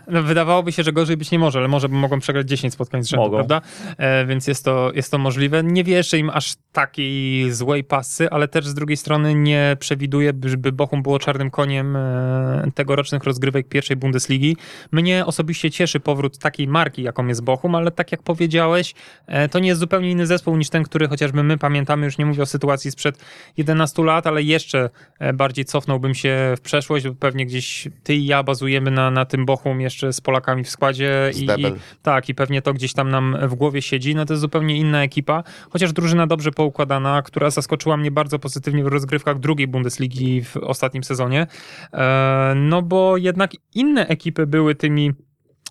No, 0.08 0.24
wydawałoby 0.24 0.72
się, 0.72 0.84
że 0.84 0.94
gorzej 0.94 1.18
być 1.18 1.32
nie 1.32 1.40
może, 1.40 1.60
ale 1.60 1.68
może 1.68 1.90
by 1.90 1.96
mogą 1.96 2.20
przegrać 2.20 2.50
10 2.50 2.74
spotkań 2.74 3.04
z 3.04 3.08
rzędu, 3.08 3.24
Mogą. 3.24 3.36
prawda? 3.38 3.62
E, 3.98 4.26
więc 4.26 4.48
jest 4.48 4.66
to, 4.66 4.92
jest 4.96 5.12
to 5.12 5.18
możliwe. 5.18 5.64
Nie 5.64 5.84
wierzę 5.84 6.18
im 6.18 6.30
aż 6.30 6.54
takiej 6.72 7.52
złej 7.52 7.84
pasy, 7.84 8.30
ale 8.30 8.48
też 8.48 8.68
z 8.68 8.74
drugiej 8.74 8.98
strony 8.98 9.36
nie 9.36 9.78
przewiduję, 9.80 10.34
by- 10.34 10.50
żeby 10.50 10.72
Bochum 10.72 11.04
było 11.04 11.20
czarnym 11.20 11.52
koniem 11.52 11.96
e, 11.96 12.72
tegorocznych 12.76 13.24
rozgrywek 13.24 13.68
pierwszej 13.70 13.98
Bundesligi. 13.98 14.58
Mnie 14.92 15.26
osobiście 15.26 15.72
cieszy 15.72 16.00
powrót 16.00 16.38
takiej 16.38 16.68
marki, 16.68 17.04
jaką 17.04 17.28
jest 17.28 17.44
Bochum, 17.44 17.76
ale 17.76 17.92
tak 17.92 18.12
jak 18.12 18.24
powiedziałeś, 18.24 18.94
e, 19.28 19.50
to 19.50 19.60
nie 19.60 19.68
jest 19.68 19.80
zupełnie 19.80 20.12
inny 20.12 20.26
zespół 20.26 20.58
niż 20.58 20.70
ten, 20.70 20.84
który 20.84 21.08
chociażby 21.08 21.44
my 21.44 21.58
pamiętamy, 21.58 22.06
już 22.06 22.18
nie 22.18 22.26
mówię 22.26 22.44
o 22.44 22.46
sytuacji 22.46 22.92
sprzed 22.92 23.20
11 23.58 24.04
lat, 24.04 24.28
ale 24.28 24.44
jeszcze 24.44 24.90
e, 25.20 25.34
bardziej 25.34 25.66
cofnąłbym 25.66 26.16
się 26.16 26.54
w 26.58 26.62
przeszłość, 26.62 27.08
bo 27.08 27.16
pewnie 27.16 27.46
gdzieś 27.46 27.88
ty 28.04 28.16
i 28.16 28.26
ja 28.26 28.44
bazujemy 28.44 28.92
na, 28.92 29.12
na 29.12 29.25
tym 29.26 29.46
Bochum 29.46 29.82
jeszcze 29.82 30.14
z 30.14 30.22
Polakami 30.22 30.64
w 30.64 30.70
składzie 30.70 31.32
i, 31.36 31.44
i 31.44 31.66
tak, 32.02 32.30
i 32.30 32.36
pewnie 32.36 32.62
to 32.62 32.74
gdzieś 32.74 32.94
tam 32.94 33.10
nam 33.10 33.38
w 33.42 33.56
głowie 33.56 33.82
siedzi. 33.82 34.16
No 34.16 34.26
to 34.26 34.34
jest 34.34 34.42
zupełnie 34.42 34.78
inna 34.78 35.04
ekipa, 35.04 35.44
chociaż 35.70 35.94
drużyna 35.94 36.28
dobrze 36.28 36.52
poukładana, 36.52 37.22
która 37.22 37.50
zaskoczyła 37.50 37.98
mnie 37.98 38.12
bardzo 38.12 38.40
pozytywnie 38.40 38.84
w 38.84 38.88
rozgrywkach 38.88 39.40
drugiej 39.40 39.68
Bundesligi 39.68 40.44
w 40.44 40.58
ostatnim 40.58 41.04
sezonie. 41.04 41.48
E, 41.94 42.54
no 42.56 42.82
bo 42.82 43.18
jednak 43.18 43.52
inne 43.74 44.08
ekipy 44.08 44.48
były 44.48 44.76
tymi 44.76 45.14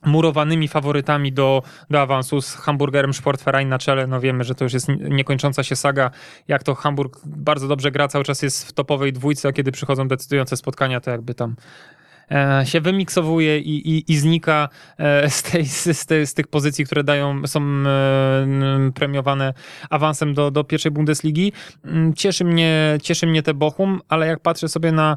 murowanymi 0.07 0.69
faworytami 0.69 1.33
do, 1.33 1.63
do 1.91 2.01
awansu 2.01 2.41
z 2.41 2.55
Hamburgerem 2.55 3.15
Sportverein 3.15 3.69
na 3.69 3.79
czele. 3.79 4.07
No 4.07 4.21
wiemy, 4.21 4.45
że 4.45 4.55
to 4.55 4.65
już 4.65 4.73
jest 4.73 4.89
niekończąca 4.89 5.63
się 5.63 5.77
saga, 5.77 6.11
jak 6.49 6.63
to 6.63 6.75
Hamburg 6.75 7.21
bardzo 7.27 7.69
dobrze 7.69 7.91
gra, 7.91 8.09
cały 8.09 8.25
czas 8.25 8.43
jest 8.43 8.69
w 8.69 8.73
topowej 8.73 9.13
dwójce, 9.13 9.49
a 9.49 9.53
kiedy 9.53 9.73
przychodzą 9.73 10.09
decydujące 10.09 10.57
spotkania, 10.57 11.01
to 11.01 11.11
jakby 11.11 11.35
tam 11.35 11.57
się 12.65 12.81
wymiksowuje 12.81 13.59
i, 13.59 13.91
i, 13.91 14.13
i 14.13 14.17
znika 14.17 14.69
e, 14.99 15.31
z, 15.31 15.43
tej, 15.43 15.67
z, 15.67 16.07
tej, 16.07 16.27
z 16.27 16.35
tych 16.35 16.47
pozycji, 16.47 16.85
które 16.85 17.05
dają, 17.05 17.47
są 17.47 17.61
e, 17.63 18.91
premiowane 18.95 19.55
awansem 19.91 20.35
do, 20.35 20.51
do 20.51 20.65
pierwszej 20.65 20.93
Bundesligi. 20.93 21.53
Mm, 21.85 22.15
Cieszy 22.15 22.45
mnie, 22.45 22.99
cieszy 23.03 23.27
mnie 23.27 23.43
te 23.43 23.55
Bochum, 23.55 24.01
ale 24.09 24.27
jak 24.27 24.41
patrzę 24.41 24.69
sobie 24.69 24.93
na, 24.93 25.17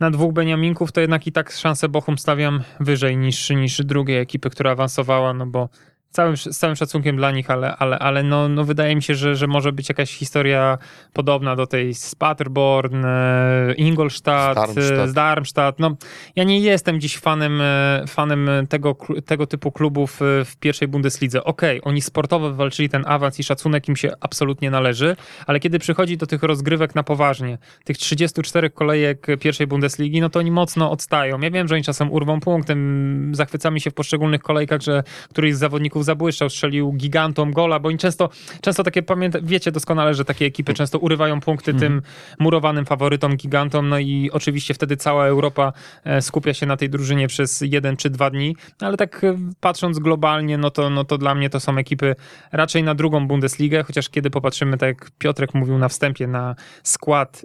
na 0.00 0.10
dwóch 0.10 0.32
Beniaminków, 0.32 0.92
to 0.92 1.00
jednak 1.00 1.26
i 1.26 1.32
tak 1.32 1.52
szansę 1.52 1.88
Bochum 1.88 2.18
stawiam 2.18 2.62
wyżej 2.80 3.16
niż, 3.16 3.50
niż 3.50 3.84
drugiej 3.84 4.18
ekipy, 4.18 4.50
która 4.50 4.70
awansowała, 4.70 5.34
no 5.34 5.46
bo 5.46 5.68
całym, 6.12 6.36
z 6.36 6.58
całym 6.58 6.76
szacunkiem 6.76 7.16
dla 7.16 7.30
nich, 7.30 7.50
ale, 7.50 7.76
ale, 7.76 7.98
ale 7.98 8.22
no, 8.22 8.48
no 8.48 8.64
wydaje 8.64 8.96
mi 8.96 9.02
się, 9.02 9.14
że, 9.14 9.36
że 9.36 9.46
może 9.46 9.72
być 9.72 9.88
jakaś 9.88 10.14
historia 10.14 10.78
podobna 11.12 11.56
do 11.56 11.66
tej 11.66 11.94
z 11.94 12.14
Paderborn, 12.14 13.04
e, 13.04 13.74
Ingolstadt, 13.76 14.56
Darmstadt. 14.56 14.98
e, 14.98 15.08
z 15.08 15.12
Darmstadt. 15.12 15.78
No, 15.78 15.96
ja 16.36 16.44
nie 16.44 16.60
jestem 16.60 17.00
dziś 17.00 17.18
fanem, 17.18 17.60
e, 17.60 18.04
fanem 18.08 18.50
tego, 18.68 18.96
tego 19.26 19.46
typu 19.46 19.72
klubów 19.72 20.18
w 20.20 20.56
pierwszej 20.60 20.88
Bundeslidze. 20.88 21.44
Okej, 21.44 21.80
oni 21.84 22.02
sportowo 22.02 22.54
walczyli 22.54 22.88
ten 22.88 23.04
awans 23.06 23.40
i 23.40 23.44
szacunek 23.44 23.88
im 23.88 23.96
się 23.96 24.12
absolutnie 24.20 24.70
należy, 24.70 25.16
ale 25.46 25.60
kiedy 25.60 25.78
przychodzi 25.78 26.16
do 26.16 26.26
tych 26.26 26.42
rozgrywek 26.42 26.94
na 26.94 27.02
poważnie, 27.02 27.58
tych 27.84 27.98
34 27.98 28.70
kolejek 28.70 29.26
pierwszej 29.40 29.66
Bundesligi, 29.66 30.20
no 30.20 30.30
to 30.30 30.38
oni 30.38 30.50
mocno 30.50 30.90
odstają. 30.90 31.40
Ja 31.40 31.50
wiem, 31.50 31.68
że 31.68 31.74
oni 31.74 31.84
czasem 31.84 32.12
urwą 32.12 32.40
punktem, 32.40 33.32
zachwycamy 33.34 33.80
się 33.80 33.90
w 33.90 33.94
poszczególnych 33.94 34.42
kolejkach, 34.42 34.80
że 34.80 35.02
któryś 35.30 35.54
z 35.54 35.58
zawodników 35.58 36.01
zabłyszczał, 36.02 36.50
strzelił 36.50 36.92
gigantom 36.92 37.52
gola, 37.52 37.78
bo 37.80 37.88
oni 37.88 37.98
często, 37.98 38.30
często 38.60 38.82
takie 38.82 39.02
pamięta, 39.02 39.38
wiecie 39.42 39.72
doskonale, 39.72 40.14
że 40.14 40.24
takie 40.24 40.46
ekipy 40.46 40.74
często 40.74 40.98
urywają 40.98 41.40
punkty 41.40 41.74
tym 41.74 42.02
murowanym 42.38 42.84
faworytom, 42.84 43.36
gigantom, 43.36 43.88
no 43.88 43.98
i 43.98 44.30
oczywiście 44.32 44.74
wtedy 44.74 44.96
cała 44.96 45.26
Europa 45.26 45.72
e, 46.04 46.22
skupia 46.22 46.54
się 46.54 46.66
na 46.66 46.76
tej 46.76 46.90
drużynie 46.90 47.28
przez 47.28 47.60
jeden 47.60 47.96
czy 47.96 48.10
dwa 48.10 48.30
dni, 48.30 48.56
No 48.80 48.86
ale 48.86 48.96
tak 48.96 49.24
e, 49.24 49.38
patrząc 49.60 49.98
globalnie, 49.98 50.58
no 50.58 50.70
to, 50.70 50.90
no 50.90 51.04
to 51.04 51.18
dla 51.18 51.34
mnie 51.34 51.50
to 51.50 51.60
są 51.60 51.76
ekipy 51.76 52.14
raczej 52.52 52.82
na 52.82 52.94
drugą 52.94 53.26
Bundesligę, 53.26 53.82
chociaż 53.82 54.08
kiedy 54.08 54.30
popatrzymy, 54.30 54.78
tak 54.78 54.88
jak 54.88 55.10
Piotrek 55.18 55.54
mówił 55.54 55.78
na 55.78 55.88
wstępie, 55.88 56.26
na 56.26 56.54
skład 56.82 57.42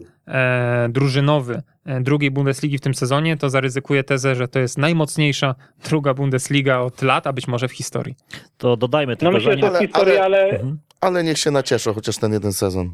drużynowy 0.90 1.62
e, 1.86 2.02
drugiej 2.02 2.32
Bundesligi 2.32 2.78
w 2.78 2.82
tym 2.82 2.96
sezonie, 2.96 3.38
to 3.38 3.50
zaryzykuję 3.50 4.04
tezę, 4.04 4.36
że 4.36 4.48
to 4.48 4.60
jest 4.60 4.78
najmocniejsza 4.78 5.56
druga 5.90 6.14
Bundesliga 6.14 6.80
od 6.80 7.02
lat, 7.02 7.28
a 7.28 7.34
być 7.34 7.48
może 7.48 7.68
w 7.68 7.72
historii. 7.72 8.16
To 8.58 8.78
dodajmy 8.78 9.14
No 9.14 9.18
tylko, 9.18 9.34
myślę, 9.34 9.54
że 9.54 9.60
to 9.60 9.68
Ale- 9.68 9.80
historia, 9.80 10.24
ale, 10.24 10.50
Mhm. 10.50 10.80
Ale 11.02 11.24
niech 11.24 11.38
się 11.38 11.52
nacieszą 11.52 11.94
chociaż 11.94 12.18
ten 12.18 12.34
jeden 12.34 12.54
sezon. 12.54 12.94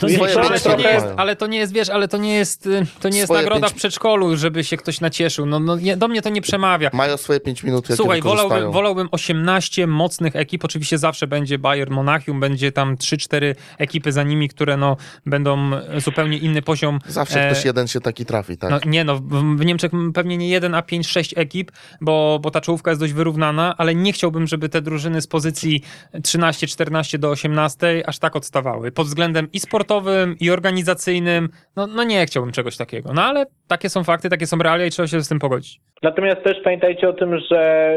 To 0.00 0.08
Swoje 0.08 0.40
ale, 0.40 0.58
to 0.60 0.64
trochę- 0.64 0.82
nie 0.82 0.88
jest, 0.88 1.06
ale 1.16 1.36
to 1.36 1.46
nie 1.46 1.58
jest, 1.58 1.72
wiesz, 1.72 1.88
ale 1.88 2.08
to 2.08 2.16
nie 2.16 2.34
jest, 2.34 2.66
y, 2.66 2.86
to 3.00 3.08
nie 3.08 3.18
jest 3.18 3.26
Swoje 3.26 3.42
nagroda 3.42 3.66
pięć- 3.66 3.72
w 3.72 3.76
przedszkolu, 3.76 4.36
żeby 4.36 4.64
się 4.64 4.76
ktoś 4.76 5.00
nacieszył. 5.00 5.46
No, 5.46 5.60
no 5.60 5.76
nie, 5.76 5.96
do 5.96 6.08
mnie 6.08 6.22
to 6.22 6.28
nie 6.28 6.42
przemawia. 6.42 6.90
Mają 6.92 7.16
swoje 7.16 7.40
5 7.40 7.62
minut, 7.62 7.84
jakie 7.84 7.96
Słuchaj, 7.96 8.22
wolałbym, 8.22 8.72
wolałbym 8.72 9.08
18 9.10 9.86
mocnych 9.86 10.36
ekip. 10.36 10.64
Oczywiście 10.64 10.98
zawsze 10.98 11.26
będzie 11.26 11.58
Bayern 11.58 11.94
Monachium, 11.94 12.40
będzie 12.40 12.72
tam 12.72 12.96
3-4 12.96 13.54
ekipy 13.78 14.12
za 14.12 14.22
nimi, 14.22 14.48
które 14.48 14.76
no, 14.76 14.96
będą 15.26 15.70
zupełnie 15.96 16.38
inny 16.38 16.62
poziom. 16.62 16.98
Zawsze 17.08 17.48
e, 17.48 17.52
ktoś 17.52 17.64
jeden 17.64 17.88
się 17.88 18.00
taki 18.00 18.24
trafi, 18.26 18.56
tak? 18.56 18.70
No, 18.70 18.78
nie 18.86 19.04
no, 19.04 19.16
w, 19.16 19.64
Niemczech 19.64 19.92
pewnie 20.14 20.36
nie 20.36 20.48
jeden, 20.48 20.74
a 20.74 20.80
5-6 20.82 21.32
ekip, 21.36 21.72
bo, 22.00 22.38
bo 22.42 22.50
ta 22.50 22.60
czołówka 22.60 22.90
jest 22.90 23.00
dość 23.00 23.12
wyrównana, 23.12 23.74
ale 23.78 23.94
nie 23.94 24.12
chciałbym, 24.12 24.46
żeby 24.46 24.68
te 24.68 24.82
drużyny 24.82 25.20
z 25.22 25.26
pozycji 25.26 25.82
13-14 26.14 27.18
do 27.18 27.30
18 27.30 28.02
aż 28.06 28.18
tak 28.18 28.36
odstawały. 28.36 28.92
Pod 28.92 29.06
względem 29.06 29.48
i 29.52 29.60
sportowym, 29.90 30.36
i 30.40 30.50
organizacyjnym, 30.50 31.48
no, 31.76 31.86
no 31.86 32.04
nie 32.04 32.26
chciałbym 32.26 32.52
czegoś 32.52 32.76
takiego. 32.76 33.12
No 33.12 33.22
ale 33.22 33.46
takie 33.68 33.88
są 33.88 34.04
fakty, 34.04 34.28
takie 34.28 34.46
są 34.46 34.58
realia 34.58 34.86
i 34.86 34.90
trzeba 34.90 35.06
się 35.06 35.20
z 35.20 35.28
tym 35.28 35.38
pogodzić. 35.38 35.80
natomiast 36.02 36.42
też 36.42 36.56
pamiętajcie 36.64 37.08
o 37.08 37.12
tym, 37.12 37.38
że 37.50 37.94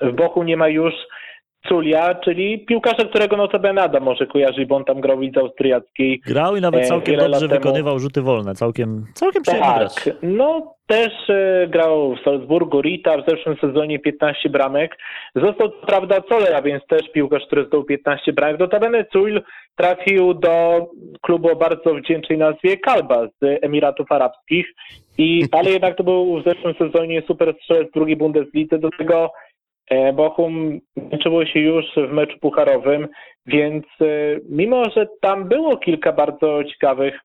w 0.00 0.12
Bochu 0.12 0.42
nie 0.42 0.56
ma 0.56 0.68
już 0.68 0.94
Culia, 1.68 2.14
czyli 2.14 2.58
piłkarza, 2.58 3.04
którego 3.04 3.36
notabene 3.36 3.82
Adam 3.82 4.02
może 4.02 4.26
kojarzy, 4.26 4.66
bo 4.66 4.76
on 4.76 4.84
tam 4.84 5.00
grał 5.00 5.18
w 5.18 5.20
lidze 5.20 5.40
austriackiej. 5.40 6.20
grał 6.26 6.56
i 6.56 6.60
nawet 6.60 6.84
e, 6.84 6.86
całkiem 6.86 7.16
dobrze 7.16 7.40
temu. 7.40 7.50
wykonywał 7.50 7.98
rzuty 7.98 8.22
wolne. 8.22 8.54
Całkiem, 8.54 9.06
całkiem 9.14 9.42
przyjemny 9.42 9.74
gracz. 9.78 10.04
Tak, 10.04 10.14
no 10.22 10.74
też 10.86 11.12
e, 11.28 11.68
grał 11.68 12.16
w 12.16 12.24
Salzburgu, 12.24 12.80
Rita 12.80 13.16
w 13.18 13.30
zeszłym 13.30 13.56
sezonie 13.60 13.98
15 13.98 14.48
bramek. 14.48 14.98
Został 15.34 15.70
prawda 15.86 16.20
Colera, 16.20 16.62
więc 16.62 16.86
też 16.86 17.02
piłkarz, 17.12 17.46
który 17.46 17.66
zdobył 17.66 17.84
15 17.84 18.32
bramek. 18.32 18.60
Notabene 18.60 19.04
Cul 19.04 19.42
trafił 19.76 20.34
do 20.34 20.86
klubu 21.22 21.52
o 21.52 21.56
bardzo 21.56 21.94
wdzięcznej 21.94 22.38
nazwie 22.38 22.76
Kalba 22.76 23.26
z 23.26 23.64
Emiratów 23.64 24.12
Arabskich, 24.12 24.66
i, 25.18 25.44
ale 25.52 25.70
jednak 25.70 25.96
to 25.96 26.04
był 26.04 26.40
w 26.40 26.44
zeszłym 26.44 26.74
sezonie 26.74 27.22
super 27.26 27.54
strzelec 27.62 27.90
drugiej 27.94 28.16
Bundeslidze. 28.16 28.78
Do 28.78 28.90
tego 28.98 29.32
Bochum 30.14 30.80
męczyło 30.96 31.46
się 31.46 31.60
już 31.60 31.84
w 31.96 32.12
meczu 32.12 32.38
pucharowym, 32.38 33.08
więc 33.46 33.84
e, 34.00 34.06
mimo, 34.48 34.90
że 34.90 35.06
tam 35.20 35.48
było 35.48 35.76
kilka 35.76 36.12
bardzo 36.12 36.64
ciekawych 36.64 37.20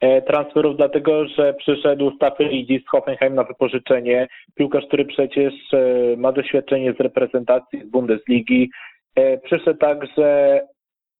e, 0.00 0.22
transferów, 0.22 0.76
dlatego 0.76 1.28
że 1.28 1.54
przyszedł 1.54 2.16
Staffel 2.16 2.50
z 2.84 2.88
Hoffenheim 2.88 3.34
na 3.34 3.44
wypożyczenie. 3.44 4.28
Piłkarz, 4.54 4.86
który 4.86 5.04
przecież 5.04 5.54
e, 5.72 6.16
ma 6.16 6.32
doświadczenie 6.32 6.92
z 6.92 7.00
reprezentacji 7.00 7.80
z 7.86 7.90
Bundesligi. 7.90 8.70
E, 9.16 9.38
Przyszedł 9.38 9.78
także 9.78 10.60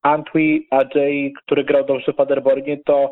Antwi 0.02 0.66
Ajay, 0.70 1.32
który 1.42 1.64
grał 1.64 1.84
dobrze 1.84 2.12
w 2.12 2.16
Paderbornie, 2.16 2.78
to 2.84 3.10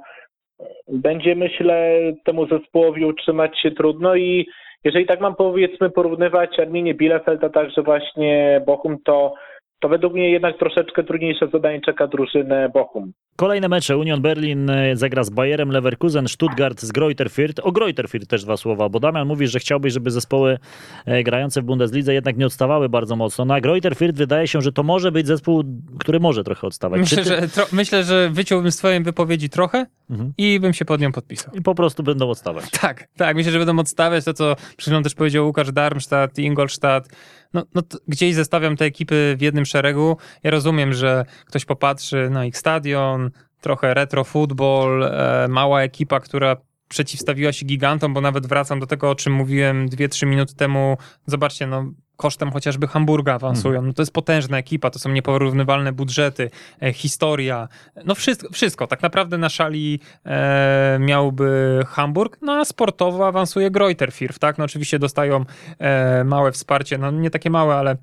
będzie, 0.88 1.34
myślę, 1.36 1.98
temu 2.24 2.46
zespołowi 2.46 3.04
utrzymać 3.04 3.60
się 3.60 3.70
trudno 3.70 4.16
i 4.16 4.46
jeżeli 4.84 5.06
tak 5.06 5.20
mam 5.20 5.34
powiedzmy 5.36 5.90
porównywać 5.90 6.60
Arminie 6.60 6.94
Bielefeld, 6.94 7.44
a 7.44 7.48
także 7.48 7.82
właśnie 7.82 8.60
Bochum, 8.66 8.98
to, 9.04 9.34
to 9.80 9.88
według 9.88 10.12
mnie 10.12 10.30
jednak 10.30 10.58
troszeczkę 10.58 11.04
trudniejsze 11.04 11.48
zadanie 11.48 11.80
czeka 11.80 12.06
drużynę 12.06 12.68
Bochum. 12.74 13.12
Kolejne 13.36 13.68
mecze. 13.68 13.96
Union 13.98 14.22
Berlin 14.22 14.70
e, 14.70 14.96
zagra 14.96 15.24
z 15.24 15.30
Bayerem 15.30 15.70
Leverkusen, 15.70 16.28
Stuttgart 16.28 16.80
z 16.80 16.92
Greuther 16.92 17.30
Fürth. 17.30 17.60
O 17.62 17.72
Greuther 17.72 18.06
Fürth 18.08 18.26
też 18.26 18.44
dwa 18.44 18.56
słowa, 18.56 18.88
bo 18.88 19.00
Damian 19.00 19.28
mówi, 19.28 19.46
że 19.48 19.58
chciałbyś, 19.58 19.92
żeby 19.92 20.10
zespoły 20.10 20.58
e, 21.06 21.22
grające 21.22 21.62
w 21.62 21.64
Bundeslidze 21.64 22.14
jednak 22.14 22.36
nie 22.36 22.46
odstawały 22.46 22.88
bardzo 22.88 23.16
mocno. 23.16 23.44
Na 23.44 23.60
Greuther 23.60 23.94
Fürth 23.94 24.14
wydaje 24.14 24.48
się, 24.48 24.60
że 24.60 24.72
to 24.72 24.82
może 24.82 25.12
być 25.12 25.26
zespół, 25.26 25.64
który 25.98 26.20
może 26.20 26.44
trochę 26.44 26.66
odstawać. 26.66 27.00
Myślę, 27.00 27.16
ty- 27.22 27.28
że, 27.28 27.48
tro, 27.48 27.66
myślę, 27.72 28.04
że 28.04 28.30
wyciąłbym 28.30 28.72
z 28.72 28.76
twojej 28.76 29.02
wypowiedzi 29.02 29.48
trochę 29.48 29.86
Mhm. 30.10 30.32
i 30.38 30.60
bym 30.60 30.72
się 30.72 30.84
pod 30.84 31.00
nią 31.00 31.12
podpisał. 31.12 31.54
I 31.54 31.62
po 31.62 31.74
prostu 31.74 32.02
będą 32.02 32.30
odstawać. 32.30 32.64
Tak, 32.80 33.08
tak. 33.16 33.36
Myślę, 33.36 33.52
że 33.52 33.58
będą 33.58 33.78
odstawiać 33.78 34.24
to, 34.24 34.34
co 34.34 34.56
przed 34.56 34.80
chwilą 34.80 35.02
też 35.02 35.14
powiedział 35.14 35.46
Łukasz 35.46 35.72
Darmstadt, 35.72 36.38
Ingolstadt. 36.38 37.08
No, 37.54 37.62
no 37.74 37.82
gdzieś 38.08 38.34
zestawiam 38.34 38.76
te 38.76 38.84
ekipy 38.84 39.34
w 39.38 39.42
jednym 39.42 39.66
szeregu. 39.66 40.16
Ja 40.42 40.50
rozumiem, 40.50 40.92
że 40.92 41.24
ktoś 41.46 41.64
popatrzy 41.64 42.30
na 42.30 42.44
ich 42.44 42.56
stadion, 42.58 43.30
trochę 43.62 43.94
retro 43.94 44.24
football, 44.24 45.02
e, 45.04 45.46
mała 45.48 45.82
ekipa, 45.82 46.20
która 46.20 46.56
przeciwstawiła 46.88 47.52
się 47.52 47.66
gigantom, 47.66 48.14
bo 48.14 48.20
nawet 48.20 48.46
wracam 48.46 48.80
do 48.80 48.86
tego, 48.86 49.10
o 49.10 49.14
czym 49.14 49.32
mówiłem 49.32 49.88
2-3 49.88 50.26
minuty 50.26 50.54
temu. 50.54 50.96
Zobaczcie, 51.26 51.66
no 51.66 51.92
kosztem 52.16 52.52
chociażby 52.52 52.86
Hamburga 52.86 53.34
awansują. 53.34 53.82
No 53.82 53.92
to 53.92 54.02
jest 54.02 54.12
potężna 54.12 54.58
ekipa, 54.58 54.90
to 54.90 54.98
są 54.98 55.10
nieporównywalne 55.10 55.92
budżety, 55.92 56.50
e, 56.82 56.92
historia, 56.92 57.68
no 58.04 58.14
wszystko, 58.14 58.48
wszystko. 58.52 58.86
Tak 58.86 59.02
naprawdę 59.02 59.38
na 59.38 59.48
szali 59.48 60.00
e, 60.26 60.96
miałby 61.00 61.80
Hamburg, 61.86 62.38
no 62.42 62.52
a 62.52 62.64
sportowo 62.64 63.26
awansuje 63.26 63.70
Greuther 63.70 64.10
Fürth, 64.10 64.38
tak? 64.38 64.58
No 64.58 64.64
oczywiście 64.64 64.98
dostają 64.98 65.44
e, 65.78 66.24
małe 66.24 66.52
wsparcie, 66.52 66.98
no 66.98 67.10
nie 67.10 67.30
takie 67.30 67.50
małe, 67.50 67.74
ale 67.74 67.96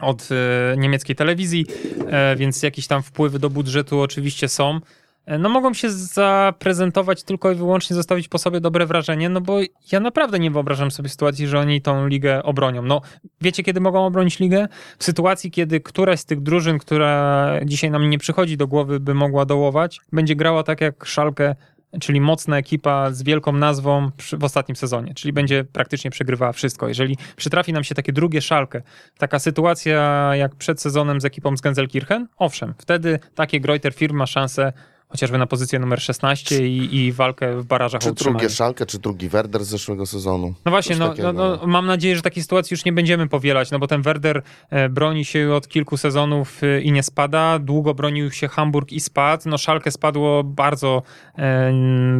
od 0.00 0.28
e, 0.30 0.76
niemieckiej 0.76 1.16
telewizji, 1.16 1.66
e, 2.08 2.36
więc 2.36 2.62
jakieś 2.62 2.86
tam 2.86 3.02
wpływy 3.02 3.38
do 3.38 3.50
budżetu 3.50 4.00
oczywiście 4.00 4.48
są. 4.48 4.80
E, 5.26 5.38
No 5.38 5.48
mogą 5.48 5.74
się 5.74 5.90
zaprezentować 5.90 7.22
tylko 7.22 7.52
i 7.52 7.54
wyłącznie 7.54 7.96
zostawić 7.96 8.28
po 8.28 8.38
sobie 8.38 8.60
dobre 8.60 8.86
wrażenie, 8.86 9.28
no 9.28 9.40
bo 9.40 9.58
ja 9.92 10.00
naprawdę 10.00 10.38
nie 10.38 10.50
wyobrażam 10.50 10.90
sobie 10.90 11.08
sytuacji, 11.08 11.46
że 11.46 11.58
oni 11.58 11.82
tą 11.82 12.06
ligę 12.06 12.42
obronią. 12.42 12.82
No 12.82 13.00
wiecie 13.40 13.62
kiedy 13.62 13.80
mogą 13.80 14.06
obronić 14.06 14.38
ligę? 14.38 14.68
W 14.98 15.04
sytuacji, 15.04 15.50
kiedy 15.50 15.80
któraś 15.80 16.20
z 16.20 16.24
tych 16.24 16.40
drużyn, 16.40 16.78
która 16.78 17.50
dzisiaj 17.64 17.90
nam 17.90 18.10
nie 18.10 18.18
przychodzi 18.18 18.56
do 18.56 18.66
głowy, 18.66 19.00
by 19.00 19.14
mogła 19.14 19.44
dołować, 19.44 20.00
będzie 20.12 20.36
grała 20.36 20.62
tak 20.62 20.80
jak 20.80 21.04
Szalkę, 21.04 21.54
czyli 22.00 22.20
mocna 22.20 22.58
ekipa 22.58 23.10
z 23.10 23.22
wielką 23.22 23.52
nazwą 23.52 24.10
w 24.38 24.44
ostatnim 24.44 24.76
sezonie, 24.76 25.14
czyli 25.14 25.32
będzie 25.32 25.64
praktycznie 25.64 26.10
przegrywała 26.10 26.52
wszystko. 26.52 26.88
Jeżeli 26.88 27.16
przytrafi 27.36 27.72
nam 27.72 27.84
się 27.84 27.94
takie 27.94 28.12
drugie 28.12 28.40
Szalkę, 28.40 28.82
taka 29.18 29.38
sytuacja 29.38 30.30
jak 30.36 30.54
przed 30.54 30.80
sezonem 30.80 31.20
z 31.20 31.24
ekipą 31.24 31.56
z 31.56 31.60
Genzelkirchen, 31.60 32.28
owszem, 32.36 32.74
wtedy 32.78 33.18
takie 33.34 33.60
Greuter 33.60 33.94
firm 33.94 34.16
ma 34.16 34.26
szansę 34.26 34.72
chociażby 35.12 35.38
na 35.38 35.46
pozycję 35.46 35.78
numer 35.78 36.00
16 36.00 36.68
i, 36.68 36.96
i 36.96 37.12
walkę 37.12 37.56
w 37.56 37.64
barażach 37.64 38.02
Czy 38.02 38.12
drugie 38.12 38.50
Szalkę, 38.50 38.86
czy 38.86 38.98
drugi 38.98 39.28
Werder 39.28 39.64
z 39.64 39.68
zeszłego 39.68 40.06
sezonu. 40.06 40.54
No 40.64 40.70
właśnie, 40.70 40.96
no, 40.96 41.08
takiego, 41.08 41.32
no, 41.32 41.56
no, 41.56 41.66
mam 41.66 41.86
nadzieję, 41.86 42.16
że 42.16 42.22
takiej 42.22 42.42
sytuacji 42.42 42.74
już 42.74 42.84
nie 42.84 42.92
będziemy 42.92 43.28
powielać, 43.28 43.70
no 43.70 43.78
bo 43.78 43.86
ten 43.86 44.02
Werder 44.02 44.42
e, 44.70 44.88
broni 44.88 45.24
się 45.24 45.52
od 45.52 45.68
kilku 45.68 45.96
sezonów 45.96 46.62
e, 46.62 46.80
i 46.80 46.92
nie 46.92 47.02
spada. 47.02 47.58
Długo 47.58 47.94
bronił 47.94 48.30
się 48.30 48.48
Hamburg 48.48 48.92
i 48.92 49.00
spadł. 49.00 49.48
No 49.48 49.58
Szalkę 49.58 49.90
spadło 49.90 50.44
bardzo 50.44 51.02
e, 51.34 51.72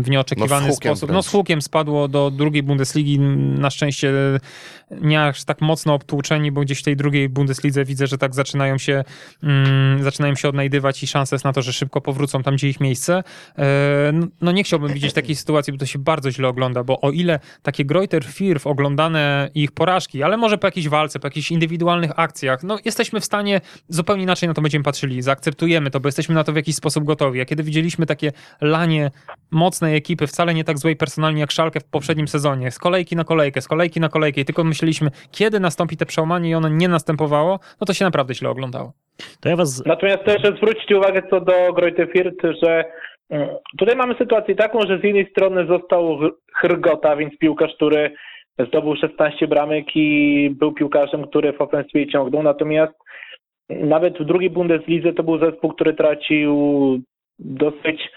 w 0.02 0.10
nieoczekiwany 0.10 0.68
No 0.68 0.74
sposób. 0.74 1.08
No 1.08 1.12
wręcz. 1.12 1.26
z 1.26 1.28
hukiem 1.28 1.62
spadło 1.62 2.08
do 2.08 2.30
drugiej 2.30 2.62
Bundesligi. 2.62 3.18
Na 3.18 3.70
szczęście 3.70 4.12
nie 5.00 5.24
aż 5.24 5.44
tak 5.44 5.60
mocno 5.60 5.94
obtłuczeni, 5.94 6.52
bo 6.52 6.60
gdzieś 6.60 6.78
w 6.78 6.82
tej 6.82 6.96
drugiej 6.96 7.28
Bundeslidze 7.28 7.84
widzę, 7.84 8.06
że 8.06 8.18
tak 8.18 8.34
zaczynają 8.34 8.78
się, 8.78 9.04
mm, 9.42 10.02
zaczynają 10.02 10.34
się 10.34 10.48
odnajdywać 10.48 11.02
i 11.02 11.06
szanse 11.06 11.34
jest 11.34 11.44
na 11.44 11.52
to, 11.52 11.62
że 11.62 11.72
szybko 11.72 12.00
powrócą 12.00 12.42
tam, 12.42 12.54
gdzie 12.54 12.68
ich 12.68 12.80
miejsce. 12.82 13.22
E, 13.58 14.12
no 14.40 14.52
nie 14.52 14.64
chciałbym 14.64 14.92
widzieć 14.92 15.12
takiej 15.12 15.36
sytuacji, 15.42 15.72
bo 15.72 15.78
to 15.78 15.86
się 15.86 15.98
bardzo 15.98 16.30
źle 16.30 16.48
ogląda, 16.48 16.84
bo 16.84 17.00
o 17.00 17.10
ile 17.10 17.40
takie 17.62 17.84
Greuter 17.84 18.24
Firw 18.24 18.66
oglądane 18.66 19.50
ich 19.54 19.72
porażki, 19.72 20.22
ale 20.22 20.36
może 20.36 20.58
po 20.58 20.66
jakiejś 20.66 20.88
walce, 20.88 21.20
po 21.20 21.26
jakichś 21.26 21.50
indywidualnych 21.50 22.10
akcjach, 22.16 22.62
no 22.62 22.78
jesteśmy 22.84 23.20
w 23.20 23.24
stanie 23.24 23.60
zupełnie 23.88 24.22
inaczej 24.22 24.48
na 24.48 24.54
to 24.54 24.62
będziemy 24.62 24.84
patrzyli, 24.84 25.22
zaakceptujemy 25.22 25.90
to, 25.90 26.00
bo 26.00 26.08
jesteśmy 26.08 26.34
na 26.34 26.44
to 26.44 26.52
w 26.52 26.56
jakiś 26.56 26.76
sposób 26.76 27.04
gotowi. 27.04 27.40
A 27.40 27.44
kiedy 27.44 27.62
widzieliśmy 27.62 28.06
takie 28.06 28.32
lanie 28.60 29.10
mocnej 29.50 29.96
ekipy, 29.96 30.26
wcale 30.26 30.54
nie 30.54 30.64
tak 30.64 30.78
złej 30.78 30.96
personalnie 30.96 31.40
jak 31.40 31.50
Szalkę 31.50 31.80
w 31.80 31.84
poprzednim 31.84 32.28
sezonie, 32.28 32.70
z 32.70 32.78
kolejki 32.78 33.16
na 33.16 33.24
kolejkę, 33.24 33.60
z 33.60 33.68
kolejki 33.68 34.00
na 34.00 34.08
kolejkę 34.08 34.40
i 34.40 34.44
tylko 34.44 34.64
myśleliśmy, 34.64 35.10
kiedy 35.30 35.60
nastąpi 35.60 35.96
te 35.96 36.06
przełamanie 36.06 36.50
i 36.50 36.54
ono 36.54 36.68
nie 36.68 36.88
następowało, 36.88 37.60
no 37.80 37.86
to 37.86 37.94
się 37.94 38.04
naprawdę 38.04 38.34
źle 38.34 38.50
oglądało. 38.50 38.92
To 39.40 39.48
ja 39.48 39.56
was... 39.56 39.86
Natomiast 39.86 40.24
też 40.24 40.42
zwróćcie 40.56 40.98
uwagę 40.98 41.22
co 41.30 41.40
do 41.40 41.72
Grojty 41.72 42.06
Firt, 42.06 42.42
że 42.62 42.84
mm, 43.30 43.48
tutaj 43.78 43.96
mamy 43.96 44.14
sytuację 44.14 44.54
taką, 44.54 44.80
że 44.80 44.98
z 44.98 45.04
jednej 45.04 45.30
strony 45.30 45.66
został 45.66 46.18
Hrgota, 46.54 47.16
więc 47.16 47.38
piłkarz, 47.38 47.74
który 47.74 48.10
zdobył 48.68 48.96
16 48.96 49.48
bramek 49.48 49.84
i 49.94 50.50
był 50.50 50.72
piłkarzem, 50.72 51.26
który 51.26 51.52
w 51.52 51.60
ofensywie 51.60 52.06
ciągnął, 52.06 52.42
natomiast 52.42 52.94
nawet 53.68 54.18
w 54.18 54.24
drugiej 54.24 54.50
Bundeslidze 54.50 55.12
to 55.12 55.22
był 55.22 55.38
zespół, 55.38 55.72
który 55.72 55.94
tracił 55.94 56.54
dosyć 57.38 58.10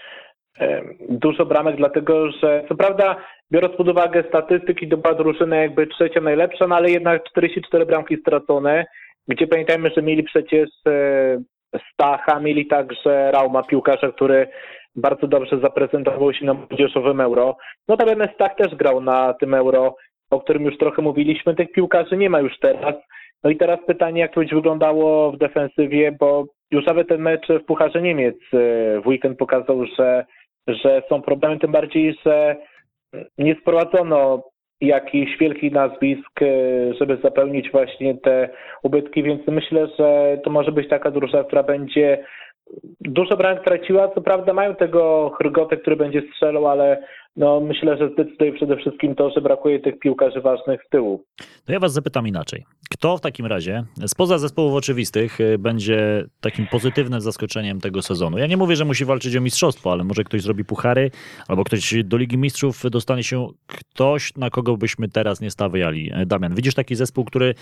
dużo 1.08 1.46
bramek, 1.46 1.76
dlatego 1.76 2.30
że 2.30 2.64
co 2.68 2.74
prawda 2.74 3.16
biorąc 3.52 3.76
pod 3.76 3.88
uwagę 3.88 4.24
statystyki, 4.28 4.88
to 4.88 4.96
była 4.96 5.14
drużyna 5.14 5.56
jakby 5.56 5.86
trzecia 5.86 6.20
najlepsza, 6.20 6.66
no 6.66 6.76
ale 6.76 6.90
jednak 6.90 7.24
44 7.30 7.86
bramki 7.86 8.16
stracone, 8.16 8.86
gdzie 9.28 9.46
pamiętajmy, 9.46 9.90
że 9.96 10.02
mieli 10.02 10.22
przecież 10.22 10.68
e, 10.88 11.38
Stacha, 11.92 12.40
mieli 12.40 12.66
także 12.66 13.30
Rauma, 13.32 13.62
piłkarza, 13.62 14.12
który 14.12 14.48
bardzo 14.96 15.26
dobrze 15.26 15.58
zaprezentował 15.60 16.32
się 16.32 16.44
na 16.44 16.54
młodzieżowym 16.54 17.20
Euro. 17.20 17.56
Notabene 17.88 18.28
Stach 18.34 18.56
też 18.56 18.74
grał 18.74 19.00
na 19.00 19.34
tym 19.34 19.54
Euro, 19.54 19.96
o 20.30 20.40
którym 20.40 20.64
już 20.64 20.78
trochę 20.78 21.02
mówiliśmy. 21.02 21.54
Tych 21.54 21.72
piłkarzy 21.72 22.16
nie 22.16 22.30
ma 22.30 22.40
już 22.40 22.58
teraz. 22.58 22.94
No 23.44 23.50
i 23.50 23.56
teraz 23.56 23.78
pytanie, 23.86 24.20
jak 24.20 24.34
to 24.34 24.40
będzie 24.40 24.56
wyglądało 24.56 25.32
w 25.32 25.38
defensywie, 25.38 26.12
bo 26.20 26.44
już 26.70 26.86
nawet 26.86 27.08
ten 27.08 27.20
mecz 27.20 27.46
w 27.48 27.64
Pucharze 27.64 28.02
Niemiec 28.02 28.36
e, 28.36 29.00
w 29.00 29.06
weekend 29.06 29.38
pokazał, 29.38 29.86
że, 29.98 30.26
że 30.68 31.02
są 31.08 31.22
problemy, 31.22 31.58
tym 31.58 31.72
bardziej, 31.72 32.16
że 32.26 32.56
nie 33.38 33.54
sprowadzono 33.54 34.42
jakichś 34.80 35.38
wielkich 35.38 35.72
nazwisk, 35.72 36.42
e, 36.42 36.46
żeby 36.94 37.16
zapełnić 37.16 37.70
właśnie 37.70 38.14
te 38.14 38.48
ubytki, 38.82 39.22
więc 39.22 39.46
myślę, 39.46 39.86
że 39.98 40.38
to 40.44 40.50
może 40.50 40.72
być 40.72 40.88
taka 40.88 41.10
drużyna, 41.10 41.44
która 41.44 41.62
będzie 41.62 42.24
dużo 43.00 43.36
bramek 43.36 43.64
traciła. 43.64 44.08
Co 44.08 44.20
prawda 44.20 44.52
mają 44.52 44.74
tego 44.74 45.30
Hrgotę, 45.38 45.76
który 45.76 45.96
będzie 45.96 46.22
strzelał, 46.22 46.68
ale 46.68 47.02
no 47.36 47.60
myślę, 47.60 47.96
że 47.98 48.10
zdecyduje 48.10 48.52
przede 48.52 48.76
wszystkim 48.76 49.14
to, 49.14 49.30
że 49.30 49.40
brakuje 49.40 49.80
tych 49.80 49.98
piłkarzy 49.98 50.40
ważnych 50.40 50.80
z 50.86 50.88
tyłu. 50.88 51.24
To 51.64 51.72
ja 51.72 51.80
was 51.80 51.92
zapytam 51.92 52.28
inaczej. 52.28 52.64
Kto 52.90 53.16
w 53.16 53.20
takim 53.20 53.46
razie, 53.46 53.84
spoza 54.06 54.38
zespołów 54.38 54.74
oczywistych, 54.74 55.40
y, 55.40 55.58
będzie 55.58 56.24
takim 56.40 56.66
pozytywnym 56.66 57.20
zaskoczeniem 57.20 57.80
tego 57.80 58.02
sezonu? 58.02 58.38
Ja 58.38 58.46
nie 58.46 58.56
mówię, 58.56 58.76
że 58.76 58.84
musi 58.84 59.04
walczyć 59.04 59.36
o 59.36 59.40
mistrzostwo, 59.40 59.92
ale 59.92 60.04
może 60.04 60.24
ktoś 60.24 60.42
zrobi 60.42 60.64
puchary, 60.64 61.10
albo 61.48 61.64
ktoś 61.64 61.94
do 62.04 62.16
Ligi 62.16 62.38
Mistrzów 62.38 62.82
dostanie 62.90 63.22
się 63.22 63.48
ktoś, 63.66 64.36
na 64.36 64.50
kogo 64.50 64.76
byśmy 64.76 65.08
teraz 65.08 65.40
nie 65.40 65.50
stawiali. 65.50 66.10
E, 66.14 66.26
Damian, 66.26 66.54
widzisz 66.54 66.74
taki 66.74 66.94
zespół, 66.94 67.24
który, 67.24 67.54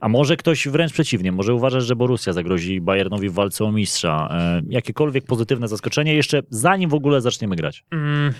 a 0.00 0.08
może 0.08 0.36
ktoś 0.36 0.68
wręcz 0.68 0.92
przeciwnie, 0.92 1.32
może 1.32 1.54
uważasz, 1.54 1.84
że 1.84 1.96
Borussia 1.96 2.32
zagrozi 2.32 2.80
Bayernowi 2.80 3.28
w 3.28 3.32
walce 3.32 3.64
o 3.64 3.72
mistrza. 3.72 4.28
E, 4.30 4.62
jakiekolwiek 4.68 5.24
pozytywne 5.24 5.68
zaskoczenie 5.68 6.14
jeszcze 6.14 6.42
zanim 6.50 6.90
w 6.90 6.94
ogóle 6.94 7.20
zaczniemy 7.20 7.56
grać? 7.56 7.84
Mm, 7.90 8.32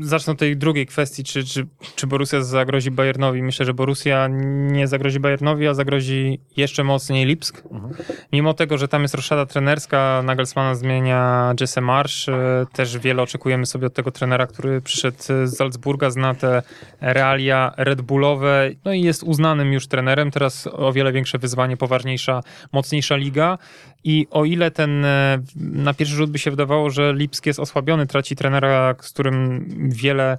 zacznę 0.00 0.32
od 0.32 0.38
tej 0.38 0.56
drugiej 0.56 0.86
kwestii, 0.86 1.24
czy, 1.24 1.44
czy, 1.44 1.66
czy 1.96 2.06
Borussia 2.06 2.40
zagrozi 2.40 2.90
Bayernowi, 2.90 3.42
myślę, 3.42 3.66
że 3.66 3.74
Borussia 3.74 4.28
nie 4.72 4.86
zagrozi 4.86 5.20
Bayernowi, 5.20 5.66
a 5.68 5.74
zagrozi 5.74 6.40
jeszcze 6.56 6.84
mocniej 6.84 7.26
Lipsk. 7.26 7.62
Mhm. 7.70 7.94
Mimo 8.32 8.54
tego, 8.54 8.78
że 8.78 8.88
tam 8.88 9.02
jest 9.02 9.14
roszada 9.14 9.46
trenerska, 9.46 10.22
Nagelsmana 10.24 10.74
zmienia 10.74 11.54
Jesse 11.60 11.80
Marsz, 11.80 12.28
e, 12.28 12.66
też 12.72 12.98
wiele 12.98 13.22
oczekujemy 13.22 13.66
sobie 13.66 13.86
od 13.86 13.94
tego 13.94 14.10
trenera, 14.10 14.46
który 14.46 14.80
przyszedł 14.80 15.16
z 15.18 15.56
Salzburga, 15.56 16.10
zna 16.10 16.34
te 16.34 16.62
realia 17.00 17.72
Red 17.76 18.02
Bullowe, 18.02 18.70
no 18.84 18.92
i 18.92 19.02
jest 19.02 19.22
uznanym 19.22 19.72
już 19.72 19.86
trenerem, 19.86 20.30
teraz 20.30 20.68
o 20.72 20.92
wiele 20.92 21.12
większe 21.12 21.38
wyzwanie, 21.38 21.76
poważniejsza, 21.76 22.42
mocniejsza 22.72 23.16
liga 23.16 23.58
i 24.06 24.26
o 24.30 24.44
ile 24.44 24.70
ten 24.70 25.04
e, 25.04 25.42
na 25.56 25.94
pierwszy 25.94 26.16
rzut 26.16 26.30
by 26.30 26.38
się 26.38 26.50
wydawało, 26.50 26.90
że 26.90 27.14
Lipsk 27.14 27.46
jest 27.46 27.60
osłabiony, 27.60 28.06
traci 28.06 28.36
trenera, 28.36 28.94
z 29.00 29.12
którym 29.12 29.66
wiele 29.90 30.38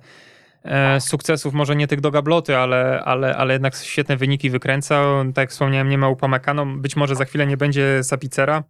e, 0.63 1.01
sukcesów, 1.01 1.53
może 1.53 1.75
nie 1.75 1.87
tych 1.87 2.01
do 2.01 2.11
gabloty, 2.11 2.57
ale, 2.57 3.01
ale, 3.05 3.37
ale 3.37 3.53
jednak 3.53 3.75
świetne 3.75 4.17
wyniki 4.17 4.49
wykręca. 4.49 5.03
Tak 5.35 5.43
jak 5.43 5.51
wspomniałem, 5.51 5.89
nie 5.89 5.97
ma 5.97 6.09
Upamecano, 6.09 6.65
być 6.65 6.95
może 6.95 7.15
za 7.15 7.25
chwilę 7.25 7.47
nie 7.47 7.57
będzie 7.57 8.03
Sapicera. 8.03 8.63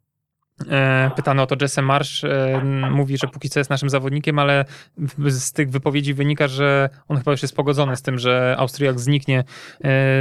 E, 0.70 1.12
pytano 1.16 1.44
o 1.44 1.48
to 1.48 1.56
Jesse 1.62 1.82
Marsz, 1.82 2.26
mówi, 2.92 3.18
że 3.18 3.28
póki 3.28 3.50
co 3.50 3.60
jest 3.60 3.70
naszym 3.70 3.90
zawodnikiem, 3.90 4.40
ale 4.40 4.66
z 5.28 5.52
tych 5.52 5.70
wypowiedzi 5.70 6.14
wynika, 6.14 6.48
że 6.48 6.90
on 7.08 7.18
chyba 7.18 7.32
już 7.32 7.42
jest 7.42 7.56
pogodzony 7.56 7.96
z 7.96 8.02
tym, 8.02 8.20
że 8.20 8.56
Austriak 8.58 9.00
zniknie 9.00 9.44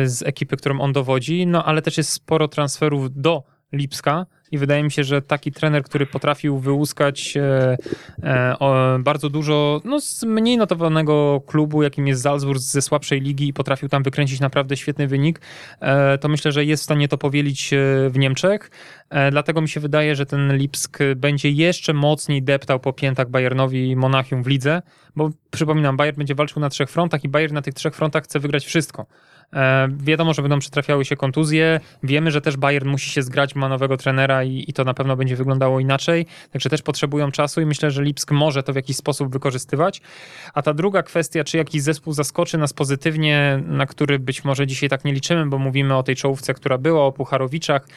z 0.05 0.23
ekipy, 0.27 0.57
którą 0.57 0.81
on 0.81 0.93
dowodzi, 0.93 1.47
no 1.47 1.65
ale 1.65 1.83
też 1.83 1.99
jest 1.99 2.12
sporo 2.12 2.49
transferów 2.49 3.21
do 3.21 3.43
Lipska, 3.73 4.27
i 4.53 4.59
wydaje 4.59 4.83
mi 4.83 4.91
się, 4.91 5.05
że 5.05 5.23
taki 5.23 5.53
trener, 5.53 5.83
który 5.83 6.07
potrafił 6.07 6.59
wyłuskać 6.59 7.37
e, 7.37 7.77
e, 8.23 8.99
bardzo 9.01 9.31
dużo 9.31 9.81
no, 9.85 10.01
z 10.01 10.23
mniej 10.23 10.57
notowanego 10.57 11.41
klubu, 11.47 11.83
jakim 11.83 12.07
jest 12.07 12.23
Salzburg 12.23 12.61
ze 12.61 12.83
słabszej 12.83 13.21
ligi 13.21 13.49
i 13.49 13.53
potrafił 13.53 13.89
tam 13.89 14.03
wykręcić 14.03 14.41
naprawdę 14.41 14.77
świetny 14.77 15.07
wynik, 15.07 15.41
e, 15.81 16.19
to 16.19 16.29
myślę, 16.29 16.53
że 16.53 16.65
jest 16.65 16.83
w 16.83 16.85
stanie 16.85 17.09
to 17.09 17.19
powielić 17.19 17.71
w 18.11 18.19
Niemczech. 18.19 18.71
Dlatego 19.31 19.61
mi 19.61 19.69
się 19.69 19.81
wydaje, 19.81 20.17
że 20.17 20.27
ten 20.27 20.57
Lipsk 20.57 20.99
będzie 21.17 21.51
jeszcze 21.51 21.93
mocniej 21.93 22.43
deptał 22.43 22.81
po 22.81 22.93
piętach 22.93 23.31
Bayernowi 23.31 23.91
i 23.91 23.97
Monachium 23.97 24.43
w 24.43 24.47
lidze, 24.47 24.83
bo 25.17 25.31
przypominam, 25.51 25.97
Bayern 25.97 26.17
będzie 26.19 26.35
walczył 26.35 26.61
na 26.61 26.69
trzech 26.69 26.91
frontach 26.91 27.25
i 27.25 27.29
Bayern 27.29 27.55
na 27.55 27.63
tych 27.63 27.75
trzech 27.75 27.95
frontach 27.95 28.25
chce 28.25 28.41
wygrać 28.41 28.67
wszystko. 28.67 29.07
E, 29.53 29.89
wiadomo, 29.99 30.35
że 30.35 30.43
będą 30.43 30.59
przytrafiały 30.59 31.05
się 31.05 31.17
kontuzje. 31.17 31.81
Wiemy, 32.03 32.31
że 32.31 32.41
też 32.41 32.57
Bayern 32.57 32.89
musi 32.89 33.11
się 33.11 33.23
zgrać, 33.23 33.55
ma 33.55 33.69
nowego 33.69 33.97
trenera 33.97 34.45
i, 34.45 34.65
i 34.69 34.73
to 34.73 34.85
na 34.85 34.95
pewno 34.95 35.17
będzie 35.17 35.37
wyglądało 35.37 35.81
inaczej. 35.81 36.27
Także 36.53 36.71
też 36.71 36.83
potrzebują 36.83 37.31
czasu 37.31 37.61
i 37.61 37.67
myślę, 37.67 37.91
że 37.91 38.03
Lipsk 38.03 38.31
może 38.31 38.63
to 38.63 38.73
w 38.73 38.77
jakiś 38.77 38.97
sposób 38.97 39.33
wykorzystywać. 39.33 40.01
A 40.55 40.63
ta 40.63 40.75
druga 40.75 41.03
kwestia, 41.03 41.45
czy 41.45 41.57
jakiś 41.57 41.83
zespół 41.83 42.13
zaskoczy 42.13 42.59
nas 42.59 42.73
pozytywnie, 42.73 43.63
na 43.67 43.87
który 43.87 44.19
być 44.19 44.45
może 44.45 44.67
dzisiaj 44.67 44.89
tak 44.89 45.05
nie 45.05 45.13
liczymy, 45.13 45.47
bo 45.47 45.59
mówimy 45.59 45.97
o 45.97 46.03
tej 46.03 46.17
czołówce, 46.17 46.55
która 46.55 46.79
była, 46.79 47.05
o 47.05 47.13
Pucharowiczach. 47.13 47.89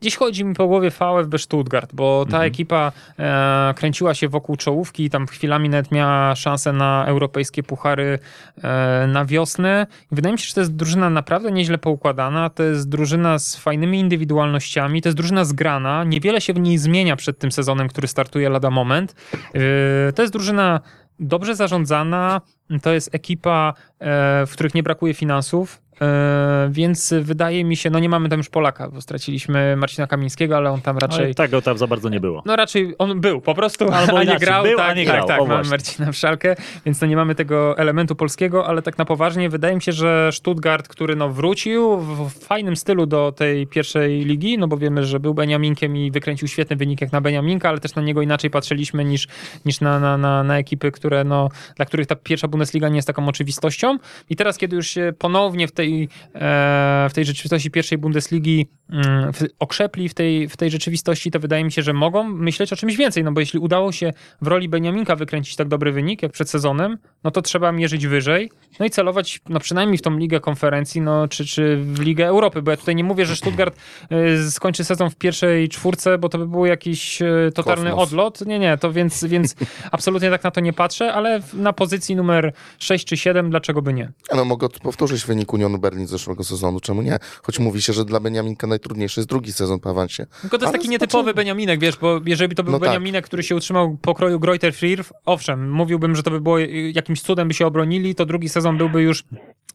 Dziś 0.00 0.16
chodzi 0.16 0.44
mi 0.44 0.54
po 0.54 0.66
głowie 0.66 0.90
VfB 0.90 1.38
Stuttgart, 1.38 1.90
bo 1.94 2.24
ta 2.24 2.36
mhm. 2.36 2.48
ekipa 2.48 2.92
e, 3.18 3.74
kręciła 3.76 4.14
się 4.14 4.28
wokół 4.28 4.56
czołówki 4.56 5.04
i 5.04 5.10
tam 5.10 5.26
chwilami 5.26 5.68
nawet 5.68 5.92
miała 5.92 6.34
szansę 6.34 6.72
na 6.72 7.04
europejskie 7.06 7.62
puchary 7.62 8.18
e, 8.62 9.06
na 9.06 9.24
wiosnę. 9.24 9.86
I 10.12 10.14
wydaje 10.14 10.32
mi 10.32 10.38
się, 10.38 10.48
że 10.48 10.54
to 10.54 10.60
jest 10.60 10.76
drużyna 10.76 11.10
naprawdę 11.10 11.52
nieźle 11.52 11.78
poukładana. 11.78 12.50
To 12.50 12.62
jest 12.62 12.88
drużyna 12.88 13.38
z 13.38 13.56
fajnymi 13.56 14.00
indywidualnościami, 14.00 15.02
to 15.02 15.08
jest 15.08 15.16
drużyna 15.16 15.44
zgrana. 15.44 16.04
Niewiele 16.04 16.40
się 16.40 16.52
w 16.52 16.60
niej 16.60 16.78
zmienia 16.78 17.16
przed 17.16 17.38
tym 17.38 17.52
sezonem, 17.52 17.88
który 17.88 18.08
startuje 18.08 18.48
lada 18.48 18.70
moment. 18.70 19.14
E, 19.54 20.12
to 20.12 20.22
jest 20.22 20.32
drużyna 20.32 20.80
dobrze 21.20 21.54
zarządzana, 21.54 22.40
to 22.82 22.92
jest 22.92 23.14
ekipa, 23.14 23.74
e, 23.98 24.46
w 24.46 24.52
których 24.52 24.74
nie 24.74 24.82
brakuje 24.82 25.14
finansów. 25.14 25.80
E, 26.02 26.68
więc 26.70 27.14
wydaje 27.20 27.64
mi 27.64 27.76
się, 27.76 27.90
no 27.90 27.98
nie 27.98 28.08
mamy 28.08 28.28
tam 28.28 28.38
już 28.38 28.48
Polaka, 28.48 28.88
bo 28.88 29.00
straciliśmy 29.00 29.76
Marcina 29.76 30.06
Kamińskiego, 30.06 30.56
ale 30.56 30.70
on 30.70 30.80
tam 30.80 30.98
raczej... 30.98 31.24
Ale 31.24 31.34
tego 31.34 31.62
tam 31.62 31.78
za 31.78 31.86
bardzo 31.86 32.08
nie 32.08 32.20
było. 32.20 32.42
No 32.46 32.56
raczej 32.56 32.94
on 32.98 33.20
był 33.20 33.40
po 33.40 33.54
prostu, 33.54 33.92
Albo 33.92 34.18
a 34.18 34.24
nie 34.24 34.38
grał. 34.38 34.64
Był, 34.64 34.76
tak, 34.76 34.90
a 34.90 34.94
nie 34.94 35.06
tak, 35.06 35.14
grał. 35.14 35.26
tak, 35.26 35.48
mamy 35.48 35.68
Marcina 35.68 36.12
Wszalkę, 36.12 36.56
więc 36.86 37.00
no 37.00 37.06
nie 37.06 37.16
mamy 37.16 37.34
tego 37.34 37.78
elementu 37.78 38.16
polskiego, 38.16 38.66
ale 38.66 38.82
tak 38.82 38.98
na 38.98 39.04
poważnie 39.04 39.48
wydaje 39.48 39.74
mi 39.74 39.82
się, 39.82 39.92
że 39.92 40.30
Stuttgart, 40.32 40.88
który 40.88 41.16
no 41.16 41.28
wrócił 41.28 41.96
w 41.98 42.30
fajnym 42.30 42.76
stylu 42.76 43.06
do 43.06 43.32
tej 43.32 43.66
pierwszej 43.66 44.24
ligi, 44.24 44.58
no 44.58 44.68
bo 44.68 44.76
wiemy, 44.76 45.04
że 45.04 45.20
był 45.20 45.34
Beniaminkiem 45.34 45.96
i 45.96 46.10
wykręcił 46.10 46.48
świetny 46.48 46.76
wynik 46.76 47.00
jak 47.00 47.12
na 47.12 47.20
Beniaminka, 47.20 47.68
ale 47.68 47.80
też 47.80 47.94
na 47.94 48.02
niego 48.02 48.22
inaczej 48.22 48.50
patrzyliśmy 48.50 49.04
niż, 49.04 49.28
niż 49.64 49.80
na, 49.80 50.00
na, 50.00 50.18
na, 50.18 50.42
na 50.42 50.58
ekipy, 50.58 50.92
które 50.92 51.24
no, 51.24 51.48
dla 51.76 51.84
których 51.84 52.06
ta 52.06 52.16
pierwsza 52.16 52.48
Bundesliga 52.48 52.88
nie 52.88 52.96
jest 52.96 53.08
taką 53.08 53.28
oczywistością. 53.28 53.98
I 54.30 54.36
teraz, 54.36 54.58
kiedy 54.58 54.76
już 54.76 54.86
się 54.86 55.12
ponownie 55.18 55.68
w 55.68 55.72
tej 55.72 55.87
tej, 55.88 56.08
e, 56.34 57.08
w 57.10 57.14
tej 57.14 57.24
rzeczywistości 57.24 57.70
pierwszej 57.70 57.98
Bundesligi 57.98 58.68
mm, 58.90 59.32
w, 59.32 59.42
okrzepli 59.58 60.08
w 60.08 60.14
tej, 60.14 60.48
w 60.48 60.56
tej 60.56 60.70
rzeczywistości, 60.70 61.30
to 61.30 61.40
wydaje 61.40 61.64
mi 61.64 61.72
się, 61.72 61.82
że 61.82 61.92
mogą 61.92 62.24
myśleć 62.24 62.72
o 62.72 62.76
czymś 62.76 62.96
więcej, 62.96 63.24
no 63.24 63.32
bo 63.32 63.40
jeśli 63.40 63.58
udało 63.58 63.92
się 63.92 64.12
w 64.42 64.46
roli 64.46 64.68
Beniaminka 64.68 65.16
wykręcić 65.16 65.56
tak 65.56 65.68
dobry 65.68 65.92
wynik, 65.92 66.22
jak 66.22 66.32
przed 66.32 66.50
sezonem, 66.50 66.98
no 67.24 67.30
to 67.30 67.42
trzeba 67.42 67.72
mierzyć 67.72 68.06
wyżej, 68.06 68.50
no 68.80 68.86
i 68.86 68.90
celować 68.90 69.40
no 69.48 69.60
przynajmniej 69.60 69.98
w 69.98 70.02
tą 70.02 70.18
Ligę 70.18 70.40
Konferencji, 70.40 71.00
no 71.00 71.28
czy, 71.28 71.46
czy 71.46 71.76
w 71.76 72.00
Ligę 72.00 72.26
Europy, 72.26 72.62
bo 72.62 72.70
ja 72.70 72.76
tutaj 72.76 72.94
nie 72.96 73.04
mówię, 73.04 73.26
że 73.26 73.36
Stuttgart 73.36 73.76
y, 74.12 74.50
skończy 74.50 74.84
sezon 74.84 75.10
w 75.10 75.16
pierwszej 75.16 75.68
czwórce, 75.68 76.18
bo 76.18 76.28
to 76.28 76.38
by 76.38 76.46
był 76.46 76.66
jakiś 76.66 77.22
y, 77.22 77.52
totalny 77.54 77.90
Kosmos. 77.90 78.08
odlot. 78.08 78.46
Nie, 78.46 78.58
nie, 78.58 78.78
to 78.78 78.92
więc, 78.92 79.24
więc 79.24 79.54
absolutnie 79.92 80.30
tak 80.30 80.44
na 80.44 80.50
to 80.50 80.60
nie 80.60 80.72
patrzę, 80.72 81.12
ale 81.12 81.40
na 81.54 81.72
pozycji 81.72 82.16
numer 82.16 82.52
6 82.78 83.06
czy 83.06 83.16
7, 83.16 83.50
dlaczego 83.50 83.82
by 83.82 83.92
nie? 83.94 84.12
No 84.34 84.44
mogę 84.44 84.68
powtórzyć 84.68 85.24
wynik 85.24 85.52
Unionu 85.52 85.77
Berlin 85.78 86.06
z 86.06 86.10
zeszłego 86.10 86.44
sezonu, 86.44 86.80
czemu 86.80 87.02
nie? 87.02 87.18
Choć 87.42 87.58
mówi 87.58 87.82
się, 87.82 87.92
że 87.92 88.04
dla 88.04 88.20
Beniaminka 88.20 88.66
najtrudniejszy 88.66 89.20
jest 89.20 89.28
drugi 89.28 89.52
sezon 89.52 89.80
po 89.80 89.90
awansie. 89.90 90.26
Tylko 90.40 90.58
to 90.58 90.64
jest 90.64 90.74
Ale 90.74 90.78
taki 90.78 90.88
nietypowy 90.88 91.34
Beniaminek, 91.34 91.80
wiesz, 91.80 91.96
bo 91.96 92.20
jeżeli 92.26 92.48
by 92.48 92.54
to 92.54 92.64
był 92.64 92.72
No 92.72 92.78
tak. 92.78 92.88
Beniaminek, 92.88 93.24
który 93.24 93.42
się 93.42 93.56
utrzymał 93.56 93.96
pokroju 94.02 94.40
Greuter 94.40 94.74
Frirf, 94.74 95.12
owszem, 95.24 95.70
mówiłbym, 95.72 96.16
że 96.16 96.22
to 96.22 96.30
by 96.30 96.40
było 96.40 96.58
jakimś 96.92 97.22
cudem 97.22 97.48
by 97.48 97.54
się 97.54 97.66
obronili, 97.66 98.14
to 98.14 98.26
drugi 98.26 98.48
sezon 98.48 98.78
byłby 98.78 99.02
już, 99.02 99.24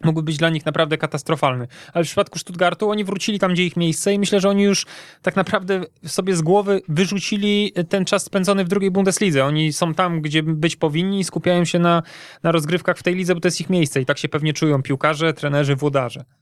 mógłby 0.04 0.24
być 0.24 0.38
dla 0.38 0.50
nich 0.50 0.66
naprawdę 0.66 0.98
katastrofalny. 0.98 1.68
Ale 1.94 2.04
w 2.04 2.08
przypadku 2.08 2.40
Stuttgartu 2.40 2.90
oni 2.90 3.04
wrócili 3.04 3.40
tam, 3.40 3.54
gdzie 3.54 3.66
ich 3.66 3.78
miejsce 3.78 4.14
i 4.14 4.20
myślę, 4.20 4.40
że 4.40 4.50
oni 4.50 4.64
już 4.64 4.86
tak 5.22 5.36
naprawdę 5.36 5.82
sobie 6.06 6.36
z 6.36 6.42
głowy 6.42 6.82
wyrzucili 6.90 7.74
ten 7.90 8.06
czas 8.06 8.24
spędzony 8.24 8.66
w 8.66 8.68
drugiej 8.68 8.92
Bundeslidze. 8.92 9.46
Oni 9.46 9.74
są 9.74 9.94
tam, 9.94 10.22
gdzie 10.22 10.44
być 10.44 10.76
powinni 10.76 11.20
i 11.20 11.24
skupiają 11.24 11.66
się 11.66 11.80
na, 11.80 12.04
na 12.44 12.52
rozgrywkach 12.52 12.98
w 12.98 13.04
tej 13.04 13.16
lidze, 13.16 13.36
bo 13.36 13.42
to 13.42 13.48
jest 13.48 13.62
ich 13.62 13.70
miejsce 13.70 14.02
i 14.02 14.06
tak 14.06 14.18
się 14.18 14.30
pewnie 14.30 14.54
czują 14.54 14.82
piłkarze, 14.82 15.34
trenerzy, 15.34 15.76
włodarze. 15.76 15.93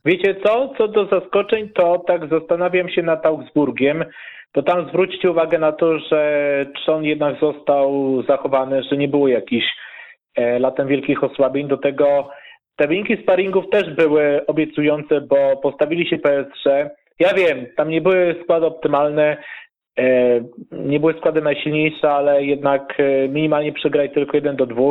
Wiecie 0.06 0.36
co? 0.46 0.74
Co 0.78 0.88
do 0.88 1.06
zaskoczeń, 1.06 1.70
to 1.70 2.04
tak 2.08 2.30
zastanawiam 2.30 2.90
się 2.90 3.02
nad 3.02 3.26
Augsburgiem, 3.26 4.06
bo 4.56 4.64
tam 4.64 4.88
zwróćcie 4.90 5.32
uwagę 5.32 5.60
na 5.60 5.72
to, 5.72 6.00
że 6.00 6.66
Trzon 6.76 7.04
jednak 7.04 7.40
został 7.40 8.22
zachowany, 8.28 8.84
że 8.84 8.98
nie 8.98 9.08
było 9.08 9.28
jakichś 9.28 9.66
e, 10.36 10.60
latem 10.60 10.88
wielkich 10.88 11.24
osłabień. 11.24 11.68
Do 11.68 11.78
tego 11.78 12.30
te 12.76 12.88
wyniki 12.88 13.18
sparingów 13.24 13.70
też 13.70 13.96
były 13.96 14.46
obiecujące, 14.46 15.22
bo 15.22 15.58
postawili 15.58 16.10
się 16.10 16.18
PSG. 16.18 16.66
Ja 17.20 17.34
wiem, 17.34 17.66
tam 17.78 17.90
nie 17.90 18.02
były 18.02 18.36
składy 18.44 18.66
optymalne, 18.66 19.38
e, 20.00 20.04
nie 20.72 21.00
były 21.00 21.14
składy 21.14 21.42
najsilniejsze, 21.42 22.12
ale 22.12 22.44
jednak 22.44 22.94
e, 23.00 23.28
minimalnie 23.28 23.74
przegrali 23.74 24.10
tylko 24.10 24.38
1 24.38 24.56
do 24.56 24.66
2. 24.66 24.84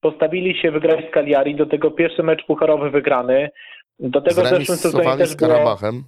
Postawili 0.00 0.60
się 0.60 0.70
wygrać 0.70 1.04
z 1.08 1.14
Cagliari, 1.14 1.54
do 1.54 1.66
tego 1.66 1.90
pierwszy 1.90 2.22
mecz 2.22 2.46
pucharowy 2.46 2.90
wygrany. 2.90 3.50
Do 3.98 4.20
tego 4.20 4.42
w 4.42 4.46
zeszłym 4.46 4.78
sezonie 4.78 5.16
też 5.16 5.28
z 5.28 5.36
było... 5.36 5.50
Karabachem. 5.50 6.04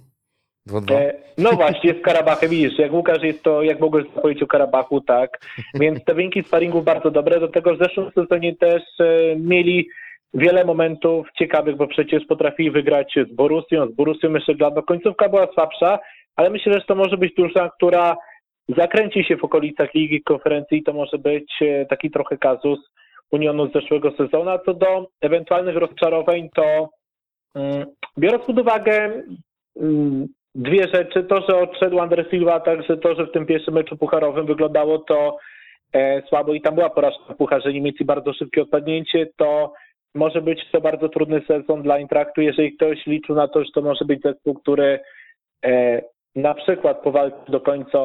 2-2. 0.69 0.93
E, 0.95 1.13
No 1.37 1.51
właśnie, 1.51 1.93
z 1.93 2.01
Karabachem, 2.01 2.49
widzisz, 2.49 2.79
jak 2.79 2.93
Łukasz 2.93 3.23
jest 3.23 3.43
to, 3.43 3.63
jak 3.63 3.79
mogłeś 3.79 4.05
powiedzieć 4.07 4.43
o 4.43 4.47
Karabachu, 4.47 5.01
tak. 5.01 5.39
Więc 5.73 6.03
te 6.03 6.13
wyniki 6.13 6.43
sparingów 6.43 6.85
bardzo 6.85 7.11
dobre, 7.11 7.39
do 7.39 7.47
tego 7.47 7.75
w 7.75 7.79
zeszłym 7.79 8.11
sezonie 8.11 8.55
też 8.55 8.83
e, 8.99 9.35
mieli 9.35 9.89
wiele 10.33 10.65
momentów 10.65 11.27
ciekawych, 11.37 11.75
bo 11.77 11.87
przecież 11.87 12.25
potrafili 12.25 12.71
wygrać 12.71 13.15
z 13.31 13.35
Borussią, 13.35 13.87
z 13.87 13.95
Borussią 13.95 14.29
Mönchengladbach. 14.29 14.85
Końcówka 14.85 15.29
była 15.29 15.47
słabsza, 15.53 15.99
ale 16.35 16.49
myślę, 16.49 16.73
że 16.73 16.81
to 16.81 16.95
może 16.95 17.17
być 17.17 17.33
drużyna, 17.35 17.69
która 17.69 18.17
zakręci 18.77 19.23
się 19.23 19.37
w 19.37 19.43
okolicach 19.43 19.93
Ligi 19.93 20.21
Konferencji 20.23 20.77
i 20.77 20.83
to 20.83 20.93
może 20.93 21.17
być 21.17 21.51
e, 21.61 21.85
taki 21.85 22.11
trochę 22.11 22.37
kazus 22.37 22.79
Unionu 23.31 23.69
z 23.69 23.73
zeszłego 23.73 24.11
sezonu. 24.11 24.49
A 24.49 24.59
co 24.59 24.73
do 24.73 25.07
ewentualnych 25.21 25.75
rozczarowań, 25.75 26.49
to 26.55 26.89
biorąc 28.17 28.45
pod 28.45 28.59
uwagę 28.59 29.23
mm, 29.79 30.27
dwie 30.55 30.87
rzeczy. 30.93 31.23
To, 31.23 31.41
że 31.49 31.57
odszedł 31.57 31.99
Andres 31.99 32.29
Silva, 32.29 32.53
a 32.53 32.59
także 32.59 32.97
to, 32.97 33.15
że 33.15 33.25
w 33.25 33.31
tym 33.31 33.45
pierwszym 33.45 33.73
meczu 33.73 33.97
pucharowym 33.97 34.45
wyglądało 34.45 34.99
to 34.99 35.37
e, 35.93 36.21
słabo 36.21 36.53
i 36.53 36.61
tam 36.61 36.75
była 36.75 36.89
porażka 36.89 37.33
w 37.33 37.37
Pucharze 37.37 37.73
Niemiec 37.73 37.95
i 37.99 38.05
bardzo 38.05 38.33
szybkie 38.33 38.61
odpadnięcie, 38.61 39.27
to 39.37 39.73
może 40.15 40.41
być 40.41 40.71
to 40.71 40.81
bardzo 40.81 41.09
trudny 41.09 41.41
sezon 41.47 41.81
dla 41.81 41.99
Intraktu, 41.99 42.41
jeżeli 42.41 42.75
ktoś 42.75 43.05
liczył 43.05 43.35
na 43.35 43.47
to, 43.47 43.63
że 43.63 43.71
to 43.71 43.81
może 43.81 44.05
być 44.05 44.21
zespół, 44.21 44.53
który 44.53 44.99
e, 45.65 46.01
na 46.35 46.53
przykład 46.53 47.01
powalczy 47.01 47.51
do 47.51 47.61
końca 47.61 47.99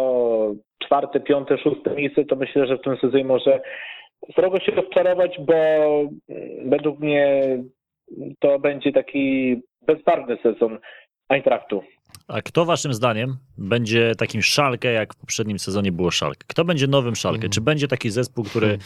czwarte, 0.85 1.21
piąte, 1.21 1.59
szóste 1.59 1.91
miejsce, 1.91 2.25
to 2.25 2.37
myślę, 2.37 2.67
że 2.67 2.77
w 2.77 2.83
tym 2.83 2.97
sezonie 2.97 3.25
może 3.25 3.61
srogo 4.35 4.61
się 4.61 4.73
rozczarować, 4.73 5.41
bo 5.41 5.55
mm, 5.55 6.71
według 6.71 7.01
mnie 7.01 7.43
to 8.38 8.59
będzie 8.59 8.92
taki 8.92 9.57
bezbarwny 9.87 10.38
sezon 10.42 10.79
Eintrachtu. 11.29 11.83
A 12.29 12.42
kto 12.42 12.64
waszym 12.64 12.95
zdaniem 12.95 13.37
będzie 13.59 14.14
takim 14.14 14.42
szalkę, 14.42 14.92
jak 14.92 15.14
w 15.14 15.16
poprzednim 15.16 15.59
sezonie 15.59 15.92
było 15.92 16.11
szalkę? 16.11 16.45
Kto 16.47 16.64
będzie 16.64 16.87
nowym 16.87 17.16
szalkę? 17.16 17.37
Mhm. 17.37 17.53
Czy 17.53 17.61
będzie 17.61 17.88
taki 17.88 18.11
zespół, 18.11 18.45
który... 18.45 18.79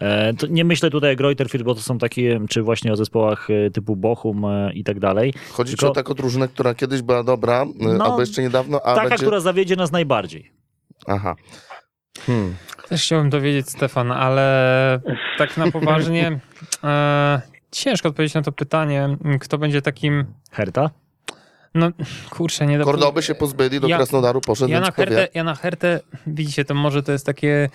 E, 0.00 0.34
to 0.34 0.46
nie 0.46 0.64
myślę 0.64 0.90
tutaj 0.90 1.12
o 1.12 1.16
Greuterfield, 1.16 1.64
bo 1.64 1.74
to 1.74 1.80
są 1.80 1.98
takie, 1.98 2.40
czy 2.48 2.62
właśnie 2.62 2.92
o 2.92 2.96
zespołach 2.96 3.48
e, 3.50 3.70
typu 3.70 3.96
Bochum 3.96 4.44
e, 4.44 4.72
i 4.74 4.84
tak 4.84 5.00
dalej. 5.00 5.34
Chodzi 5.52 5.76
tylko- 5.76 5.90
o 5.90 5.94
taką 5.94 6.14
drużynę, 6.14 6.48
która 6.48 6.74
kiedyś 6.74 7.02
była 7.02 7.22
dobra, 7.24 7.62
y, 7.62 7.98
No, 7.98 8.04
albo 8.04 8.20
jeszcze 8.20 8.42
niedawno, 8.42 8.80
a 8.84 8.94
Taka, 8.94 9.08
będzie... 9.08 9.24
która 9.24 9.40
zawiedzie 9.40 9.76
nas 9.76 9.92
najbardziej. 9.92 10.50
Aha. 11.06 11.36
Hmm. 12.26 12.54
Też 12.88 13.02
chciałbym 13.02 13.30
dowiedzieć, 13.30 13.68
Stefan, 13.70 14.12
ale 14.12 15.00
tak 15.38 15.56
na 15.56 15.70
poważnie 15.70 16.40
e, 16.84 17.40
ciężko 17.70 18.08
odpowiedzieć 18.08 18.34
na 18.34 18.42
to 18.42 18.52
pytanie, 18.52 19.16
kto 19.40 19.58
będzie 19.58 19.82
takim, 19.82 20.24
Herta? 20.50 20.90
no 21.74 21.90
kurczę, 22.30 22.66
nie 22.66 22.78
do 22.78 22.84
Kordoby 22.84 23.22
się 23.22 23.34
pozbyli, 23.34 23.80
do 23.80 23.88
Ja- 23.88 23.96
Krasnodaru 23.96 24.40
poszedł, 24.40 24.70
ja 24.70 24.80
na. 24.80 24.90
Hertę, 24.90 25.28
ja 25.34 25.44
na 25.44 25.54
Hertę, 25.54 26.00
widzicie, 26.26 26.64
to 26.64 26.74
może 26.74 27.02
to 27.02 27.12
jest 27.12 27.26
takie 27.26 27.68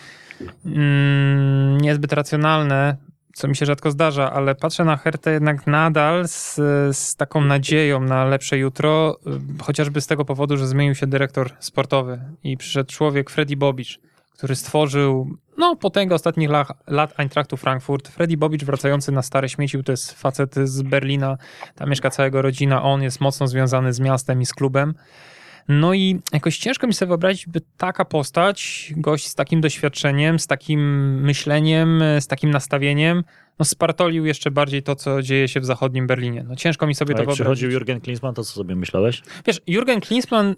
mm, 0.65 1.77
niezbyt 1.77 2.13
racjonalne, 2.13 2.97
co 3.33 3.47
mi 3.47 3.55
się 3.55 3.65
rzadko 3.65 3.91
zdarza, 3.91 4.31
ale 4.33 4.55
patrzę 4.55 4.85
na 4.85 4.97
Hertę 4.97 5.31
jednak 5.31 5.67
nadal 5.67 6.27
z, 6.27 6.55
z 6.97 7.15
taką 7.15 7.41
nadzieją 7.41 7.99
na 7.99 8.25
lepsze 8.25 8.57
jutro, 8.57 9.19
y, 9.59 9.63
chociażby 9.63 10.01
z 10.01 10.07
tego 10.07 10.25
powodu, 10.25 10.57
że 10.57 10.67
zmienił 10.67 10.95
się 10.95 11.07
dyrektor 11.07 11.51
sportowy 11.59 12.19
i 12.43 12.57
przyszedł 12.57 12.91
człowiek 12.91 13.29
Freddy 13.29 13.57
Bobic, 13.57 13.97
który 14.33 14.55
stworzył 14.55 15.37
no, 15.63 15.75
potęgę 15.75 16.15
ostatnich 16.15 16.49
lat, 16.49 16.67
lat 16.87 17.13
Eintrachtu 17.17 17.57
Frankfurt. 17.57 18.07
Freddy 18.07 18.37
Bobic 18.37 18.63
wracający 18.63 19.11
na 19.11 19.21
stare 19.21 19.49
śmieci, 19.49 19.83
to 19.83 19.91
jest 19.91 20.13
facet 20.13 20.55
z 20.55 20.81
Berlina, 20.81 21.37
tam 21.75 21.89
mieszka 21.89 22.09
całego 22.09 22.41
rodzina, 22.41 22.83
on 22.83 23.03
jest 23.03 23.21
mocno 23.21 23.47
związany 23.47 23.93
z 23.93 23.99
miastem 23.99 24.41
i 24.41 24.45
z 24.45 24.53
klubem. 24.53 24.93
No 25.67 25.93
i 25.93 26.19
jakoś 26.33 26.57
ciężko 26.57 26.87
mi 26.87 26.93
sobie 26.93 27.07
wyobrazić, 27.07 27.47
by 27.47 27.61
taka 27.77 28.05
postać, 28.05 28.91
gość 28.97 29.27
z 29.27 29.35
takim 29.35 29.61
doświadczeniem, 29.61 30.39
z 30.39 30.47
takim 30.47 30.81
myśleniem, 31.21 32.03
z 32.19 32.27
takim 32.27 32.51
nastawieniem, 32.51 33.23
no 33.59 33.65
spartolił 33.65 34.25
jeszcze 34.25 34.51
bardziej 34.51 34.83
to, 34.83 34.95
co 34.95 35.21
dzieje 35.21 35.47
się 35.47 35.59
w 35.59 35.65
zachodnim 35.65 36.07
Berlinie. 36.07 36.45
No 36.47 36.55
ciężko 36.55 36.87
mi 36.87 36.95
sobie 36.95 37.13
A 37.13 37.13
to 37.13 37.17
wyobrazić. 37.17 37.41
przychodził 37.41 37.71
Jurgen 37.71 38.01
Klinsmann, 38.01 38.33
to 38.33 38.43
co 38.43 38.53
sobie 38.53 38.75
myślałeś? 38.75 39.21
Wiesz, 39.45 39.61
Jurgen 39.67 40.01
Klinsmann, 40.01 40.51
y, 40.51 40.55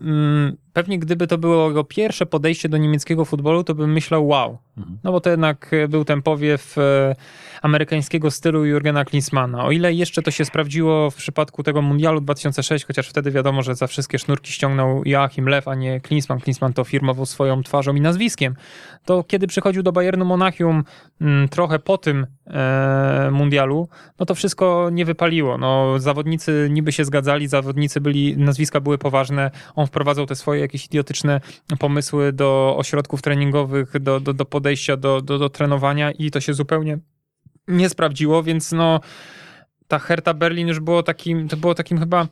mm, 0.00 0.56
pewnie 0.72 0.98
gdyby 0.98 1.26
to 1.26 1.38
było 1.38 1.68
jego 1.68 1.84
pierwsze 1.84 2.26
podejście 2.26 2.68
do 2.68 2.76
niemieckiego 2.76 3.24
futbolu, 3.24 3.64
to 3.64 3.74
bym 3.74 3.92
myślał 3.92 4.26
wow. 4.26 4.58
Mhm. 4.78 4.98
No 5.04 5.12
bo 5.12 5.20
to 5.20 5.30
jednak 5.30 5.72
y, 5.72 5.88
był 5.88 6.04
ten 6.04 6.22
powiew 6.22 6.78
y, 6.78 6.80
amerykańskiego 7.62 8.30
stylu 8.30 8.64
Jurgena 8.64 9.04
Klinsmana. 9.04 9.64
O 9.64 9.70
ile 9.70 9.92
jeszcze 9.92 10.22
to 10.22 10.30
się 10.30 10.44
sprawdziło 10.44 11.10
w 11.10 11.14
przypadku 11.14 11.62
tego 11.62 11.82
Mundialu 11.82 12.20
2006, 12.20 12.84
chociaż 12.84 13.08
wtedy 13.08 13.30
wiadomo, 13.30 13.62
że 13.62 13.74
za 13.74 13.86
wszystkie 13.86 14.18
sznurki 14.18 14.52
ściągnął 14.52 15.02
Joachim 15.04 15.48
Lew, 15.48 15.68
a 15.68 15.74
nie 15.74 16.00
Klinsmann. 16.00 16.40
Klinsmann 16.40 16.72
to 16.72 16.84
firmował 16.84 17.26
swoją 17.26 17.62
twarzą 17.62 17.94
i 17.94 18.00
nazwiskiem. 18.00 18.54
To 19.04 19.24
kiedy 19.24 19.46
przychodził 19.46 19.82
do 19.82 19.92
Bayernu 19.92 20.24
Monachium 20.24 20.84
mm, 21.20 21.48
trochę 21.48 21.78
po 21.78 21.98
tym 21.98 22.09
e, 22.46 23.28
Mundialu, 23.32 23.88
no 24.18 24.26
to 24.26 24.34
wszystko 24.34 24.88
nie 24.92 25.04
wypaliło. 25.04 25.58
No, 25.58 25.98
zawodnicy 25.98 26.68
niby 26.70 26.92
się 26.92 27.04
zgadzali, 27.04 27.48
zawodnicy 27.48 28.00
byli, 28.00 28.36
nazwiska 28.36 28.80
były 28.80 28.98
poważne, 28.98 29.50
on 29.74 29.86
wprowadzał 29.86 30.26
te 30.26 30.34
swoje 30.34 30.60
jakieś 30.60 30.86
idiotyczne 30.86 31.40
pomysły 31.78 32.32
do 32.32 32.74
ośrodków 32.78 33.22
treningowych, 33.22 33.98
do, 34.00 34.20
do, 34.20 34.32
do 34.32 34.44
podejścia 34.44 34.96
do, 34.96 35.20
do, 35.20 35.38
do 35.38 35.48
trenowania 35.48 36.10
i 36.10 36.30
to 36.30 36.40
się 36.40 36.54
zupełnie 36.54 36.98
nie 37.68 37.88
sprawdziło, 37.88 38.42
więc 38.42 38.72
no 38.72 39.00
ta 39.88 39.98
Hertha 39.98 40.34
Berlin 40.34 40.68
już 40.68 40.80
było 40.80 41.02
takim, 41.02 41.48
to 41.48 41.56
było 41.56 41.74
takim 41.74 41.98
chyba 41.98 42.28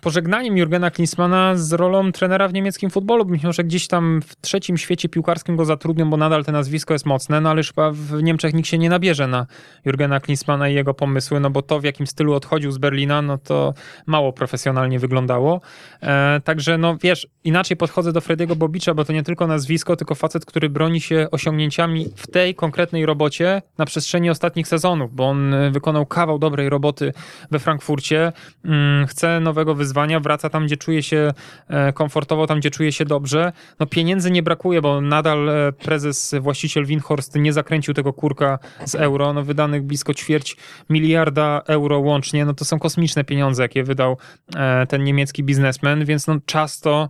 pożegnaniem 0.00 0.56
Jurgena 0.58 0.90
Klinsmana 0.90 1.56
z 1.56 1.72
rolą 1.72 2.12
trenera 2.12 2.48
w 2.48 2.52
niemieckim 2.52 2.90
futbolu, 2.90 3.24
mimo 3.24 3.52
że 3.52 3.64
gdzieś 3.64 3.88
tam 3.88 4.22
w 4.22 4.36
trzecim 4.40 4.78
świecie 4.78 5.08
piłkarskim 5.08 5.56
go 5.56 5.64
zatrudnią, 5.64 6.10
bo 6.10 6.16
nadal 6.16 6.44
to 6.44 6.52
nazwisko 6.52 6.94
jest 6.94 7.06
mocne, 7.06 7.40
no 7.40 7.50
ale 7.50 7.62
chyba 7.62 7.90
w 7.90 8.22
Niemczech 8.22 8.54
nikt 8.54 8.68
się 8.68 8.78
nie 8.78 8.88
nabierze 8.88 9.26
na 9.26 9.46
Jurgena 9.84 10.20
Klinsmana 10.20 10.68
i 10.68 10.74
jego 10.74 10.94
pomysły, 10.94 11.40
no 11.40 11.50
bo 11.50 11.62
to 11.62 11.80
w 11.80 11.84
jakim 11.84 12.06
stylu 12.06 12.34
odchodził 12.34 12.70
z 12.70 12.78
Berlina, 12.78 13.22
no 13.22 13.38
to 13.38 13.74
mało 14.06 14.32
profesjonalnie 14.32 14.98
wyglądało. 14.98 15.60
E, 16.02 16.40
także 16.44 16.78
no 16.78 16.96
wiesz, 17.02 17.26
inaczej 17.44 17.76
podchodzę 17.76 18.12
do 18.12 18.20
Frediego 18.20 18.56
Bobicza, 18.56 18.94
bo 18.94 19.04
to 19.04 19.12
nie 19.12 19.22
tylko 19.22 19.46
nazwisko, 19.46 19.96
tylko 19.96 20.14
facet, 20.14 20.44
który 20.44 20.70
broni 20.70 21.00
się 21.00 21.26
osiągnięciami 21.30 22.06
w 22.16 22.26
tej 22.26 22.54
konkretnej 22.54 23.06
robocie 23.06 23.62
na 23.78 23.84
przestrzeni 23.84 24.30
ostatnich 24.30 24.68
sezonów, 24.68 25.14
bo 25.14 25.28
on 25.28 25.54
e, 25.54 25.70
wykonał 25.70 26.06
kawał 26.06 26.38
dobrej 26.38 26.68
roboty 26.68 27.12
we 27.50 27.58
Frankfurcie, 27.58 28.32
mm, 28.64 29.06
chce 29.06 29.40
nowego 29.40 29.74
wyzwania, 29.74 29.87
wraca 30.20 30.50
tam, 30.50 30.66
gdzie 30.66 30.76
czuje 30.76 31.02
się 31.02 31.32
e, 31.68 31.92
komfortowo, 31.92 32.46
tam, 32.46 32.60
gdzie 32.60 32.70
czuje 32.70 32.92
się 32.92 33.04
dobrze. 33.04 33.52
No 33.80 33.86
pieniędzy 33.86 34.30
nie 34.30 34.42
brakuje, 34.42 34.82
bo 34.82 35.00
nadal 35.00 35.48
e, 35.48 35.72
prezes, 35.72 36.34
właściciel 36.40 36.84
Windhorst 36.84 37.34
nie 37.34 37.52
zakręcił 37.52 37.94
tego 37.94 38.12
kurka 38.12 38.58
z 38.84 38.94
euro, 38.94 39.32
no 39.32 39.42
wydanych 39.42 39.82
blisko 39.82 40.14
ćwierć 40.14 40.56
miliarda 40.90 41.62
euro 41.66 41.98
łącznie, 41.98 42.44
no 42.44 42.54
to 42.54 42.64
są 42.64 42.78
kosmiczne 42.78 43.24
pieniądze, 43.24 43.62
jakie 43.62 43.84
wydał 43.84 44.16
e, 44.56 44.86
ten 44.86 45.04
niemiecki 45.04 45.42
biznesmen, 45.42 46.04
więc 46.04 46.26
no 46.26 46.36
czas 46.46 46.80
to 46.80 47.08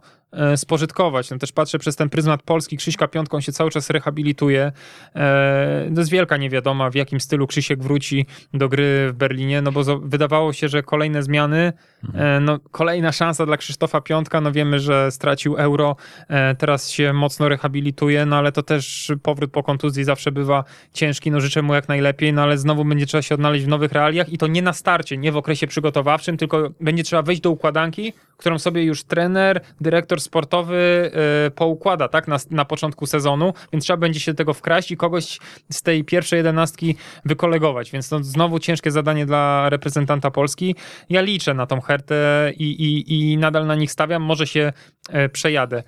spożytkować. 0.57 1.31
No 1.31 1.39
też 1.39 1.53
patrzę 1.53 1.79
przez 1.79 1.97
ten 1.97 2.09
pryzmat 2.09 2.43
Polski, 2.43 2.77
Krzyśka 2.77 3.09
Piątką 3.09 3.41
się 3.41 3.53
cały 3.53 3.71
czas 3.71 3.91
rehabilituje. 3.91 4.73
E, 5.17 5.91
To 5.95 6.01
jest 6.01 6.11
wielka 6.11 6.37
niewiadoma, 6.37 6.91
w 6.91 6.95
jakim 6.95 7.21
stylu 7.21 7.47
Krzysiek 7.47 7.83
wróci 7.83 8.27
do 8.55 8.69
gry 8.69 9.13
w 9.13 9.17
Berlinie, 9.17 9.63
no 9.63 9.73
bo 9.73 9.99
wydawało 9.99 10.53
się, 10.53 10.69
że 10.69 10.83
kolejne 10.83 11.23
zmiany, 11.23 11.73
e, 12.15 12.41
no 12.41 12.59
kolejna 12.71 13.13
szansa 13.13 13.47
dla 13.47 13.57
Krzysztofa 13.57 14.01
Piątka, 14.01 14.41
no 14.41 14.53
wiemy, 14.53 14.81
że 14.81 15.11
stracił 15.11 15.57
euro, 15.57 15.97
e, 16.29 16.55
teraz 16.55 16.91
się 16.91 17.13
mocno 17.13 17.49
rehabilituje, 17.49 18.27
no 18.27 18.37
ale 18.37 18.53
to 18.53 18.63
też 18.63 19.13
powrót 19.23 19.51
po 19.53 19.63
kontuzji 19.63 20.05
zawsze 20.05 20.33
bywa 20.33 20.65
ciężki, 20.93 21.31
no 21.31 21.41
życzę 21.41 21.63
mu 21.63 21.75
jak 21.75 21.89
najlepiej, 21.89 22.33
no 22.33 22.43
ale 22.43 22.59
znowu 22.59 22.85
będzie 22.85 23.07
trzeba 23.07 23.23
się 23.23 23.35
odnaleźć 23.35 23.65
w 23.65 23.69
nowych 23.69 23.93
realiach 23.93 24.29
i 24.29 24.39
to 24.39 24.47
nie 24.47 24.63
na 24.63 24.73
starcie, 24.73 25.17
nie 25.17 25.33
w 25.33 25.37
okresie 25.37 25.67
przygotowawczym, 25.67 26.37
tylko 26.37 26.71
będzie 26.81 27.03
trzeba 27.03 27.23
wejść 27.23 27.43
do 27.43 27.51
układanki, 27.51 28.13
którą 28.37 28.59
sobie 28.59 28.85
już 28.85 29.05
trener, 29.05 29.61
dyrektor 29.81 30.18
sportowy 30.21 31.11
e, 31.47 31.51
poukłada, 31.51 32.09
tak, 32.09 32.29
na, 32.29 32.37
na 32.51 32.65
początku 32.65 33.07
sezonu, 33.07 33.53
więc 33.73 33.85
trzeba 33.85 33.97
będzie 33.97 34.21
się 34.21 34.33
do 34.33 34.37
tego 34.37 34.55
wkraść 34.55 34.91
i 34.91 34.97
kogoś 34.97 35.39
z 35.71 35.83
tej 35.83 36.05
pierwszej 36.05 36.37
jedenastki 36.37 36.97
wykolegować, 37.25 37.91
więc 37.91 38.11
no, 38.11 38.25
znowu 38.25 38.59
ciężkie 38.59 38.91
zadanie 38.91 39.27
dla 39.27 39.69
reprezentanta 39.69 40.31
Polski. 40.31 40.75
Ja 41.11 41.21
liczę 41.21 41.55
na 41.55 41.67
tą 41.67 41.81
Hertę 41.81 42.53
i, 42.57 42.65
i, 42.65 43.33
i 43.33 43.39
nadal 43.39 43.67
na 43.67 43.75
nich 43.75 43.93
stawiam, 43.93 44.23
może 44.23 44.47
się 44.47 44.73
e, 45.09 45.29
przejadę. 45.29 45.83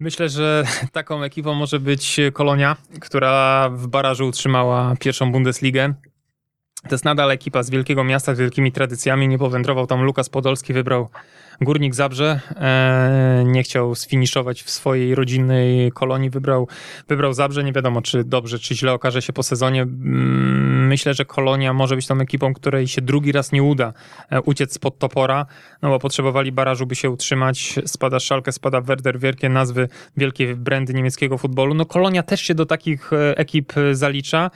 Myślę, 0.00 0.28
że 0.28 0.64
taką 0.92 1.22
ekipą 1.22 1.54
może 1.54 1.80
być 1.80 2.20
Kolonia, 2.32 2.76
która 3.00 3.68
w 3.72 3.86
barażu 3.86 4.26
utrzymała 4.26 4.94
pierwszą 5.00 5.32
Bundesligę. 5.32 5.94
To 6.88 6.94
jest 6.94 7.04
nadal 7.04 7.30
ekipa 7.30 7.62
z 7.62 7.70
wielkiego 7.70 8.04
miasta, 8.04 8.34
z 8.34 8.38
wielkimi 8.38 8.72
tradycjami. 8.72 9.28
Nie 9.28 9.38
powędrował 9.38 9.86
tam 9.86 10.02
Lukas 10.02 10.28
Podolski, 10.28 10.72
wybrał 10.72 11.08
Górnik 11.60 11.94
Zabrze. 11.94 12.40
E, 12.56 13.44
nie 13.46 13.62
chciał 13.62 13.94
sfiniszować 13.94 14.62
w 14.62 14.70
swojej 14.70 15.14
rodzinnej 15.14 15.92
kolonii, 15.92 16.30
wybrał, 16.30 16.68
wybrał 17.08 17.32
Zabrze. 17.32 17.64
Nie 17.64 17.72
wiadomo, 17.72 18.02
czy 18.02 18.24
dobrze, 18.24 18.58
czy 18.58 18.74
źle 18.74 18.92
okaże 18.92 19.22
się 19.22 19.32
po 19.32 19.42
sezonie. 19.42 19.82
Mm, 19.82 20.74
Myślę, 20.84 21.14
że 21.14 21.24
Kolonia 21.24 21.72
może 21.72 21.96
być 21.96 22.06
tą 22.06 22.20
ekipą, 22.20 22.54
której 22.54 22.88
się 22.88 23.02
drugi 23.02 23.32
raz 23.32 23.52
nie 23.52 23.62
uda 23.62 23.92
e, 24.30 24.40
uciec 24.40 24.74
spod 24.74 24.98
topora, 24.98 25.46
no 25.82 25.88
bo 25.88 25.98
potrzebowali 25.98 26.52
barażu, 26.52 26.86
by 26.86 26.94
się 26.94 27.10
utrzymać. 27.10 27.74
Spada 27.86 28.20
Szalkę, 28.20 28.52
spada 28.52 28.80
Werder, 28.80 29.18
wielkie 29.18 29.48
nazwy, 29.48 29.88
wielkie 30.16 30.56
brandy 30.56 30.94
niemieckiego 30.94 31.38
futbolu. 31.38 31.74
No 31.74 31.86
Kolonia 31.86 32.22
też 32.22 32.40
się 32.40 32.54
do 32.54 32.66
takich 32.66 33.12
e, 33.12 33.38
ekip 33.38 33.72
zalicza, 33.92 34.50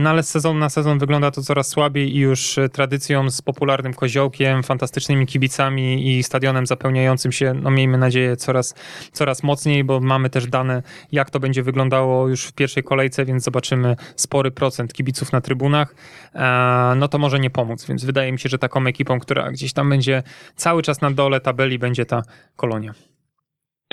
no 0.00 0.10
ale 0.10 0.22
z 0.22 0.28
sezonu 0.28 0.58
na 0.58 0.68
sezon 0.68 0.98
wygląda 0.98 1.30
to 1.30 1.42
coraz 1.42 1.68
słabiej 1.68 2.16
i 2.16 2.18
już 2.18 2.58
tradycją 2.72 3.30
z 3.30 3.42
popularnym 3.42 3.94
koziołkiem, 3.94 4.62
fantastycznymi 4.62 5.26
kibicami 5.26 6.08
i 6.08 6.22
stadionem 6.24 6.66
zapełniającym 6.66 7.32
się, 7.32 7.54
no 7.54 7.70
miejmy 7.70 7.98
nadzieję, 7.98 8.36
coraz, 8.36 8.74
coraz 9.12 9.42
mocniej, 9.42 9.84
bo 9.84 10.00
mamy 10.00 10.30
też 10.30 10.46
dane, 10.46 10.82
jak 11.12 11.30
to 11.30 11.40
będzie 11.40 11.62
wyglądało 11.62 12.28
już 12.28 12.46
w 12.46 12.52
pierwszej 12.52 12.82
kolejce, 12.82 13.24
więc 13.24 13.44
zobaczymy 13.44 13.96
spory 14.16 14.50
procent 14.50 14.92
kibiców 14.92 15.32
na 15.32 15.40
trybunach, 15.40 15.94
e, 16.34 16.94
no 16.96 17.08
to 17.08 17.18
może 17.18 17.38
nie 17.38 17.50
pomóc, 17.50 17.88
więc 17.88 18.04
wydaje 18.04 18.32
mi 18.32 18.38
się, 18.38 18.48
że 18.48 18.58
taką 18.58 18.86
ekipą, 18.86 19.20
która 19.20 19.50
gdzieś 19.50 19.72
tam 19.72 19.90
będzie 19.90 20.22
cały 20.54 20.82
czas 20.82 21.00
na 21.00 21.10
dole 21.10 21.40
tabeli, 21.40 21.78
będzie 21.78 22.06
ta 22.06 22.22
kolonia. 22.56 22.92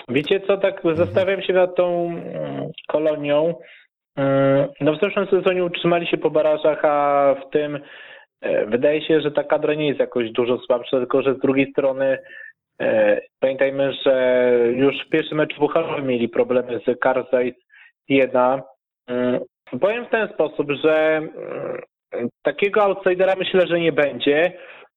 Wiecie 0.09 0.41
co, 0.47 0.57
tak 0.57 0.81
zastanawiam 0.93 1.41
się 1.41 1.53
nad 1.53 1.75
tą 1.75 2.05
mm, 2.05 2.71
kolonią. 2.87 3.55
Mm, 4.15 4.67
No 4.81 4.93
w 4.93 4.99
zeszłym 4.99 5.27
sezonie 5.27 5.65
utrzymali 5.65 6.07
się 6.07 6.17
po 6.17 6.29
barażach, 6.29 6.85
a 6.85 7.35
w 7.47 7.51
tym 7.51 7.75
e, 7.75 7.79
wydaje 8.67 9.01
się, 9.01 9.21
że 9.21 9.31
ta 9.31 9.43
kadra 9.43 9.73
nie 9.73 9.87
jest 9.87 9.99
jakoś 9.99 10.31
dużo 10.31 10.57
słabsza, 10.57 10.97
tylko 10.97 11.21
że 11.21 11.35
z 11.35 11.39
drugiej 11.39 11.71
strony 11.71 12.17
e, 12.81 13.21
pamiętajmy, 13.39 13.93
że 14.05 14.53
już 14.75 14.95
w 15.05 15.09
pierwszym 15.09 15.37
meczu 15.37 15.59
Bucharów 15.59 16.05
mieli 16.05 16.29
problemy 16.29 16.79
z 16.87 16.99
Karzaj 16.99 17.53
Jena. 18.09 18.61
Mm, 19.07 19.39
Powiem 19.79 20.05
w 20.05 20.09
ten 20.09 20.27
sposób, 20.33 20.71
że 20.71 21.17
mm, 21.17 22.29
takiego 22.43 22.83
outsidera 22.83 23.33
myślę, 23.37 23.67
że 23.67 23.79
nie 23.79 23.91
będzie. 23.91 24.53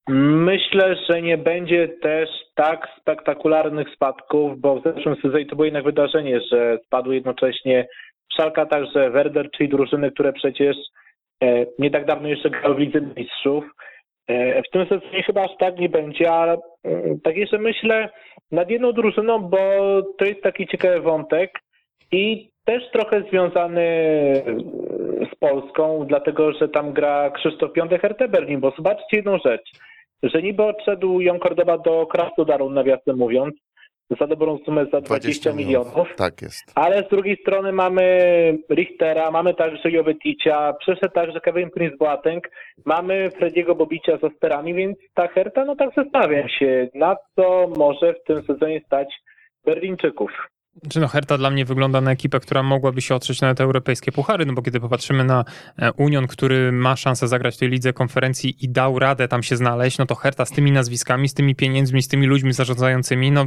Myślę, 0.09 0.97
że 1.11 1.23
nie 1.23 1.39
będzie 1.39 1.89
też 1.89 2.29
tak 2.55 2.89
spektakularnych 3.01 3.89
spadków, 3.95 4.61
bo 4.61 4.81
w 4.81 4.83
zeszłym 4.83 5.17
sezonie 5.17 5.47
to 5.47 5.57
było 5.57 5.65
jednak 5.65 5.85
wydarzenie, 5.85 6.41
że 6.53 6.79
spadły 6.87 7.15
jednocześnie 7.15 7.87
Szalka, 8.37 8.67
także 8.67 9.11
Werder, 9.11 9.51
czyli 9.51 9.69
drużyny, 9.69 10.11
które 10.11 10.33
przecież 10.33 10.77
e, 10.77 10.83
nie 11.79 11.91
tak 11.91 12.05
dawno 12.05 12.29
jeszcze 12.29 12.51
grały 12.51 12.75
w 12.75 12.79
Lidze 12.79 13.01
Mistrzów. 13.01 13.65
E, 14.29 14.63
w 14.63 14.71
tym 14.71 14.87
sezonie 14.87 15.23
chyba 15.23 15.45
aż 15.45 15.51
tak 15.59 15.79
nie 15.79 15.89
będzie, 15.89 16.33
ale 16.33 16.59
mm, 16.85 17.21
tak 17.21 17.37
jeszcze 17.37 17.59
myślę 17.59 18.11
nad 18.53 18.71
jedną 18.71 18.93
drużyną, 18.93 19.39
bo 19.39 19.59
to 20.19 20.25
jest 20.25 20.43
taki 20.43 20.67
ciekawy 20.67 21.01
wątek 21.01 21.51
i 22.13 22.51
też 22.65 22.91
trochę 22.93 23.23
związany 23.31 23.85
z 25.33 25.39
Polską, 25.39 26.05
dlatego 26.09 26.53
że 26.53 26.69
tam 26.69 26.93
gra 26.93 27.31
Krzysztof 27.31 27.73
Piątek 27.73 28.05
RT 28.05 28.29
bo 28.59 28.71
zobaczcie 28.71 29.17
jedną 29.17 29.39
rzecz, 29.39 29.71
że 30.23 30.43
niby 30.43 30.63
odszedł 30.63 31.21
Jon 31.21 31.39
Cordoba 31.41 31.79
do 31.79 32.07
Krasnodaru, 32.07 32.71
nawiasem 32.71 33.17
mówiąc, 33.17 33.55
za 34.21 34.27
dobrą 34.27 34.59
sumę 34.65 34.87
za 34.93 35.01
20, 35.01 35.53
milionów. 35.53 36.09
Tak 36.17 36.43
jest. 36.43 36.73
Ale 36.75 37.03
z 37.03 37.09
drugiej 37.09 37.37
strony 37.37 37.73
mamy 37.73 38.05
Richtera, 38.71 39.31
mamy 39.31 39.55
także 39.55 39.91
Joveticia, 39.91 40.73
przyszedł 40.73 41.15
także 41.15 41.41
Kevin 41.41 41.71
Prince 41.71 41.99
Boateng, 41.99 42.51
mamy 42.85 43.31
Frediego 43.31 43.75
Bobicia 43.75 44.19
za 44.23 44.31
sterami, 44.37 44.75
więc 44.75 44.99
ta 45.15 45.29
Herta, 45.29 45.65
no 45.65 45.77
tak 45.77 45.91
zastanawiam 45.97 46.49
się, 46.49 46.89
na 46.95 47.17
co 47.37 47.69
może 47.77 48.15
w 48.15 48.25
tym 48.27 48.43
sezonie 48.43 48.81
stać 48.87 49.09
Berlińczyków. 49.65 50.31
Czy 50.89 51.01
no 51.01 51.09
Herta 51.09 51.39
dla 51.39 51.51
mnie 51.51 51.65
wygląda 51.65 52.01
na 52.01 52.11
ekipę, 52.11 52.41
która 52.41 52.63
mogłaby 52.63 53.01
się 53.01 53.15
otrzeć 53.15 53.41
na 53.41 53.55
te 53.55 53.65
europejskie 53.65 54.13
puchary, 54.13 54.47
no 54.47 54.53
bo 54.53 54.63
kiedy 54.63 54.81
popatrzymy 54.81 55.25
na 55.25 55.45
e, 55.79 55.93
Union, 55.93 56.27
który 56.27 56.73
ma 56.73 56.97
szansę 56.97 57.29
zagrać 57.29 57.55
w 57.55 57.59
tej 57.59 57.69
lidze 57.69 57.93
konferencji 57.93 58.65
i 58.65 58.69
dał 58.69 58.99
radę 58.99 59.29
tam 59.29 59.43
się 59.43 59.57
znaleźć, 59.57 59.99
no 59.99 60.07
to 60.07 60.15
Herta 60.15 60.45
z 60.45 60.51
tymi 60.51 60.73
nazwiskami, 60.73 61.29
z 61.29 61.35
tymi 61.35 61.55
pieniędzmi, 61.55 62.03
z 62.03 62.09
tymi 62.09 62.27
ludźmi 62.27 62.53
zarządzającymi, 62.53 63.31
no, 63.31 63.45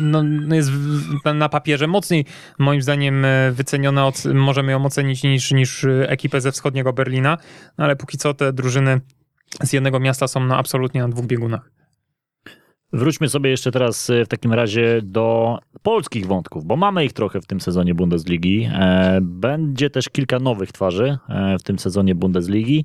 no 0.00 0.22
no 0.22 0.54
jest 0.54 0.70
na, 1.24 1.34
na 1.34 1.48
papierze 1.48 1.86
mocniej 1.86 2.24
moim 2.58 2.82
zdaniem 2.82 3.24
e, 3.24 3.52
wyceniona, 3.52 4.06
od, 4.06 4.24
możemy 4.24 4.72
ją 4.72 4.84
ocenić 4.84 5.22
niż, 5.22 5.52
niż 5.52 5.84
e, 5.84 6.10
ekipę 6.10 6.40
ze 6.40 6.52
wschodniego 6.52 6.92
Berlina, 6.92 7.38
no 7.78 7.84
ale 7.84 7.96
póki 7.96 8.18
co 8.18 8.34
te 8.34 8.52
drużyny 8.52 9.00
z 9.62 9.72
jednego 9.72 10.00
miasta 10.00 10.28
są 10.28 10.44
no, 10.44 10.56
absolutnie 10.56 11.02
na 11.02 11.08
dwóch 11.08 11.26
biegunach. 11.26 11.79
Wróćmy 12.92 13.28
sobie 13.28 13.50
jeszcze 13.50 13.72
teraz 13.72 14.10
e, 14.10 14.24
w 14.24 14.28
takim 14.28 14.52
razie 14.52 15.00
do 15.02 15.58
polskich 15.82 16.26
wątków, 16.26 16.64
bo 16.64 16.76
mamy 16.76 17.04
ich 17.04 17.12
trochę 17.12 17.40
w 17.40 17.46
tym 17.46 17.60
sezonie 17.60 17.94
Bundesligi. 17.94 18.68
E, 18.74 19.18
Będzie 19.22 19.90
też 19.90 20.08
kilka 20.08 20.38
nowych 20.38 20.72
twarzy 20.72 21.18
e, 21.28 21.58
w 21.58 21.62
tym 21.62 21.78
sezonie 21.78 22.14
Bundesligi. 22.14 22.84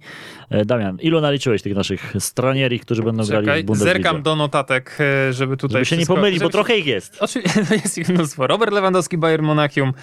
Damian, 0.65 0.97
ilu 1.01 1.21
naliczyłeś 1.21 1.61
tych 1.61 1.75
naszych 1.75 2.13
stranieri, 2.19 2.79
którzy 2.79 3.03
będą 3.03 3.23
grali 3.25 3.45
Czekaj, 3.45 3.63
w 3.63 3.65
Bundeslidze? 3.65 3.93
zerkam 3.93 4.21
do 4.21 4.35
notatek, 4.35 4.97
żeby 5.31 5.57
tutaj 5.57 5.73
Żeby 5.75 5.85
się 5.85 5.95
nie 5.95 5.99
wszystko- 5.99 6.15
pomylić, 6.15 6.39
bo 6.39 6.43
żeby- 6.45 6.51
trochę 6.51 6.77
ich 6.77 6.85
jest. 6.85 7.17
Oczywiście, 7.21 7.59
jest 7.83 7.97
ich 7.97 8.09
mnóstwo. 8.09 8.47
Robert 8.47 8.73
Lewandowski, 8.73 9.17
Bayern 9.17 9.45
Monachium, 9.45 9.93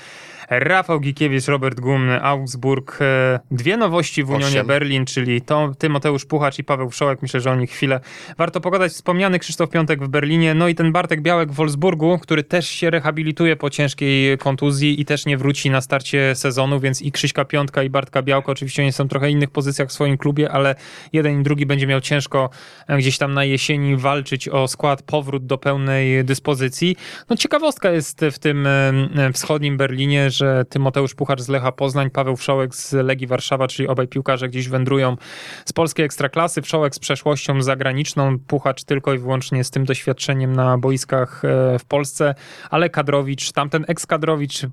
Rafał 0.59 1.01
Gikiewicz, 1.01 1.47
Robert 1.47 1.81
Gumny, 1.81 2.23
Augsburg. 2.23 2.99
E, 3.01 3.41
Dwie 3.51 3.77
nowości 3.77 4.25
w 4.25 4.31
Unionie. 4.31 4.65
Berlin, 4.65 5.05
czyli 5.05 5.41
to 5.41 5.73
Tymoteusz 5.79 6.25
Puchacz 6.25 6.59
i 6.59 6.65
Paweł 6.65 6.91
Wszołek. 6.91 7.23
Myślę, 7.23 7.41
że 7.41 7.51
o 7.51 7.57
nich 7.57 7.71
chwilę 7.71 8.01
warto 8.39 8.61
pogadać. 8.61 8.93
Wspomniany 8.93 9.39
Krzysztof 9.39 9.71
Piątek 9.71 10.05
w 10.05 10.09
Berlinie, 10.09 10.55
no 10.55 10.69
i 10.69 10.75
ten 10.75 10.93
Bartek 10.93 11.23
Białek 11.23 11.53
w 11.53 11.55
Wolfsburgu, 11.55 12.19
który 12.19 12.45
też 12.45 12.69
się 12.69 12.91
rehabilituje 12.91 13.57
po 13.57 13.71
ciężkiej 13.71 14.39
kontuzji 14.39 15.01
i 15.01 15.05
też 15.05 15.27
nie 15.27 15.39
wróci 15.39 15.71
na 15.71 15.81
starcie 15.81 16.35
sezonu, 16.35 16.81
więc 16.81 17.03
i 17.03 17.13
Krzyśka 17.13 17.45
Piątka 17.45 17.83
i 17.83 17.91
Bartka 17.91 18.23
Białka, 18.23 18.53
oczywiście 18.53 18.83
oni 18.83 18.93
są 18.93 19.05
w 19.05 19.09
trochę 19.09 19.31
innych 19.31 19.51
pozycjach 19.51 19.89
w 19.89 19.93
swoim 19.93 20.19
klubie, 20.19 20.51
ale 20.51 20.75
jeden 21.13 21.41
i 21.41 21.43
drugi 21.43 21.67
będzie 21.67 21.87
miał 21.87 22.01
ciężko 22.01 22.51
e, 22.89 22.99
gdzieś 22.99 23.19
tam 23.19 23.35
na 23.35 23.45
jesieni 23.45 23.97
walczyć 23.97 24.49
o 24.49 24.69
skład, 24.69 25.03
powrót 25.03 25.47
do 25.47 25.59
pełnej 25.59 26.25
dyspozycji. 26.25 26.97
No 27.31 27.37
ciekawostka 27.37 27.91
jest 27.91 28.21
w 28.33 28.39
tym 28.39 28.67
e, 28.67 28.93
wschodnim 29.33 29.77
Berlinie, 29.77 30.31
że 30.31 30.42
Tymoteusz 30.69 31.15
Puchacz 31.15 31.41
z 31.41 31.49
Lecha 31.49 31.73
Poznań, 31.73 32.11
Paweł 32.11 32.37
Wszołek 32.37 32.75
z 32.75 32.93
Legii 32.93 33.27
Warszawa, 33.27 33.69
czyli 33.69 33.89
obaj 33.89 34.09
piłkarze 34.09 34.49
gdzieś 34.49 34.69
wędrują 34.69 35.17
z 35.65 35.73
polskiej 35.73 36.07
ekstraklasy. 36.07 36.63
Wszołek 36.63 36.95
z 36.95 36.99
przeszłością 36.99 37.63
zagraniczną, 37.63 38.39
Puchacz 38.39 38.85
tylko 38.85 39.15
i 39.15 39.19
wyłącznie 39.19 39.65
z 39.65 39.71
tym 39.71 39.85
doświadczeniem 39.85 40.57
na 40.57 40.79
boiskach 40.79 41.45
e, 41.45 41.79
w 41.79 41.85
Polsce, 41.85 42.35
ale 42.71 42.91
Kadrowicz, 42.91 43.53
tamten 43.53 43.85
eks-Kadrowicz, 43.89 44.67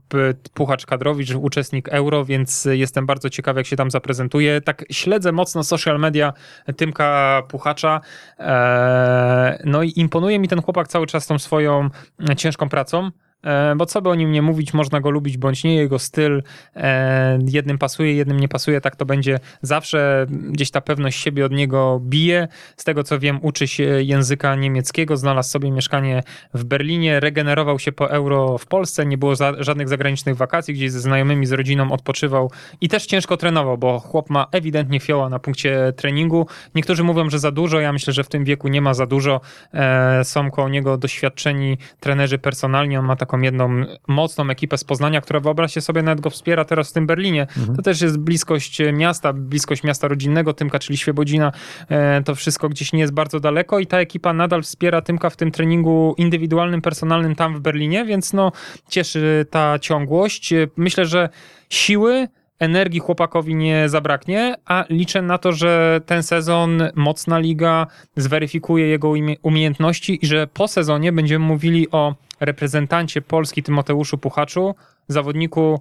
Puchacz 0.53 0.85
Kadrowicz, 0.85 1.35
uczestnik 1.35 1.89
Euro, 1.89 2.25
więc 2.25 2.65
jestem 2.71 3.05
bardzo 3.05 3.29
ciekawy, 3.29 3.59
jak 3.59 3.67
się 3.67 3.75
tam 3.75 3.91
zaprezentuje. 3.91 4.61
Tak 4.61 4.85
śledzę 4.91 5.31
mocno 5.31 5.63
social 5.63 5.99
media 5.99 6.33
Tymka 6.77 7.41
Puchacza, 7.49 8.01
e, 8.39 9.61
no 9.65 9.83
i 9.83 9.93
imponuje 9.95 10.39
mi 10.39 10.47
ten 10.47 10.61
chłopak 10.61 10.87
cały 10.87 11.07
czas 11.07 11.27
tą 11.27 11.39
swoją 11.39 11.89
ciężką 12.37 12.69
pracą. 12.69 13.11
E, 13.43 13.75
Bo 13.75 13.85
co 13.85 14.01
by 14.01 14.09
o 14.09 14.15
nim 14.15 14.31
nie 14.31 14.41
mówić, 14.41 14.73
można 14.73 14.99
go 15.01 15.09
lubić 15.09 15.37
bądź 15.37 15.63
nie, 15.63 15.75
jego 15.75 15.99
styl 15.99 16.43
e, 16.75 17.39
jednym 17.47 17.77
pasuje, 17.77 18.13
jednym 18.13 18.39
nie 18.39 18.47
pasuje, 18.47 18.81
tak 18.81 18.95
to 18.95 19.05
będzie 19.05 19.39
zawsze. 19.61 20.25
Gdzieś 20.29 20.71
ta 20.71 20.81
pewność 20.81 21.19
siebie 21.19 21.45
od 21.45 21.51
niego 21.51 22.01
bije. 22.03 22.47
Z 22.77 22.83
tego 22.83 23.03
co 23.03 23.19
wiem, 23.19 23.39
uczy 23.41 23.67
się 23.67 23.83
języka 23.83 24.55
niemieckiego, 24.55 25.17
znalazł 25.17 25.49
sobie 25.49 25.71
mieszkanie 25.71 26.23
w 26.53 26.63
Berlinie, 26.63 27.19
regenerował 27.19 27.79
się 27.79 27.91
po 27.91 28.11
euro 28.11 28.57
w 28.57 28.65
Polsce, 28.65 29.05
nie 29.05 29.17
było 29.17 29.35
za, 29.35 29.53
żadnych 29.59 29.89
zagranicznych 29.89 30.35
wakacji, 30.35 30.73
gdzieś 30.73 30.91
ze 30.91 30.99
znajomymi, 30.99 31.45
z 31.45 31.51
rodziną 31.51 31.91
odpoczywał 31.91 32.51
i 32.81 32.89
też 32.89 33.05
ciężko 33.05 33.37
trenował, 33.37 33.77
bo 33.77 33.99
chłop 33.99 34.29
ma 34.29 34.47
ewidentnie 34.51 34.99
fioła 34.99 35.29
na 35.29 35.39
punkcie 35.39 35.93
treningu. 35.95 36.47
Niektórzy 36.75 37.03
mówią, 37.03 37.29
że 37.29 37.39
za 37.39 37.51
dużo, 37.51 37.79
ja 37.79 37.93
myślę, 37.93 38.13
że 38.13 38.23
w 38.23 38.29
tym 38.29 38.43
wieku 38.43 38.67
nie 38.67 38.81
ma 38.81 38.93
za 38.93 39.05
dużo. 39.05 39.41
E, 39.73 40.23
są 40.23 40.51
koło 40.51 40.69
niego 40.69 40.97
doświadczeni 40.97 41.77
trenerzy 41.99 42.37
personalni, 42.37 42.97
on 42.97 43.05
ma 43.05 43.15
taką 43.29 43.41
jedną 43.41 43.69
mocną 44.07 44.49
ekipę 44.49 44.77
z 44.77 44.83
Poznania, 44.83 45.21
która 45.21 45.39
wyobraźcie 45.39 45.81
sobie, 45.81 46.01
nawet 46.03 46.21
go 46.21 46.29
wspiera 46.29 46.65
teraz 46.65 46.89
w 46.89 46.93
tym 46.93 47.07
Berlinie. 47.07 47.47
To 47.75 47.81
też 47.81 48.01
jest 48.01 48.17
bliskość 48.17 48.81
miasta, 48.93 49.33
bliskość 49.33 49.83
miasta 49.83 50.07
rodzinnego 50.07 50.53
Tymka, 50.53 50.79
czyli 50.79 50.97
Świebodzina. 50.97 51.51
E, 51.89 52.23
to 52.23 52.35
wszystko 52.35 52.69
gdzieś 52.69 52.93
nie 52.93 52.99
jest 52.99 53.13
bardzo 53.13 53.39
daleko 53.39 53.79
i 53.79 53.87
ta 53.87 53.99
ekipa 53.99 54.33
nadal 54.33 54.61
wspiera 54.63 55.01
Tymka 55.01 55.29
w 55.29 55.35
tym 55.35 55.51
treningu 55.51 56.15
indywidualnym, 56.17 56.81
personalnym 56.81 57.35
tam 57.35 57.55
w 57.55 57.59
Berlinie, 57.59 58.05
więc 58.05 58.33
no 58.33 58.51
cieszy 58.89 59.45
ta 59.49 59.79
ciągłość. 59.79 60.53
E, 60.53 60.67
Myślę, 60.77 61.05
że 61.05 61.29
siły 61.69 62.27
energii 62.59 62.99
chłopakowi 62.99 63.55
nie 63.55 63.89
zabraknie, 63.89 64.55
a 64.65 64.85
liczę 64.89 65.21
na 65.21 65.37
to, 65.37 65.51
że 65.51 66.01
ten 66.05 66.23
sezon 66.23 66.83
mocna 66.95 67.39
liga 67.39 67.87
zweryfikuje 68.15 68.87
jego 68.87 69.07
umie- 69.09 69.35
umiejętności 69.41 70.19
i 70.21 70.27
że 70.27 70.47
po 70.47 70.67
sezonie 70.67 71.11
będziemy 71.11 71.45
mówili 71.45 71.91
o 71.91 72.15
reprezentancie 72.41 73.21
Polski 73.21 73.63
Tymoteuszu 73.63 74.17
Puchaczu, 74.17 74.75
zawodniku 75.07 75.79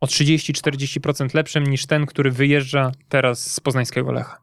o 0.00 0.06
30-40% 0.06 1.34
lepszym 1.34 1.64
niż 1.64 1.86
ten, 1.86 2.06
który 2.06 2.30
wyjeżdża 2.30 2.90
teraz 3.08 3.54
z 3.54 3.60
poznańskiego 3.60 4.12
Lecha. 4.12 4.38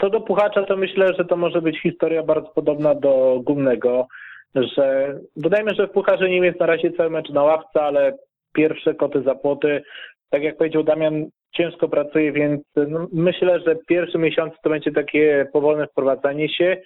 Co 0.00 0.10
do 0.10 0.20
Puchacza, 0.20 0.62
to 0.62 0.76
myślę, 0.76 1.14
że 1.18 1.24
to 1.24 1.36
może 1.36 1.62
być 1.62 1.82
historia 1.82 2.22
bardzo 2.22 2.48
podobna 2.48 2.94
do 2.94 3.40
Gumnego, 3.44 4.06
że 4.54 5.14
dodajmy, 5.36 5.74
że 5.74 5.86
w 5.86 5.90
Pucharze 5.90 6.28
Niemiec 6.28 6.60
na 6.60 6.66
razie 6.66 6.92
cały 6.92 7.10
mecz 7.10 7.30
na 7.30 7.42
ławce, 7.42 7.82
ale 7.82 8.18
pierwsze 8.52 8.94
koty 8.94 9.22
za 9.22 9.34
płoty. 9.34 9.82
Tak 10.30 10.42
jak 10.42 10.56
powiedział 10.56 10.82
Damian, 10.82 11.26
ciężko 11.56 11.88
pracuje, 11.88 12.32
więc 12.32 12.62
no, 12.76 13.08
myślę, 13.12 13.60
że 13.60 13.76
pierwszy 13.88 14.18
miesiąc 14.18 14.54
to 14.62 14.70
będzie 14.70 14.92
takie 14.92 15.46
powolne 15.52 15.86
wprowadzanie 15.86 16.48
się, 16.48 16.76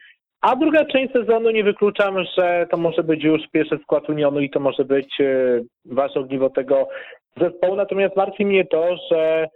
a 0.40 0.56
druga 0.56 0.84
część 0.84 1.12
sezonu 1.12 1.50
nie 1.50 1.64
wykluczam, 1.64 2.24
że 2.38 2.66
to 2.70 2.76
może 2.76 3.02
być 3.02 3.24
już 3.24 3.42
pierwszy 3.52 3.78
skład 3.82 4.08
Unionu 4.08 4.40
i 4.40 4.50
to 4.50 4.60
może 4.60 4.84
być 4.84 5.20
e, 5.20 5.60
wasze 5.84 6.20
ogniwo 6.20 6.50
tego 6.50 6.88
zespołu. 7.36 7.76
Natomiast 7.76 8.16
martwi 8.16 8.46
mnie 8.46 8.64
to, 8.64 8.96
że 9.10 9.48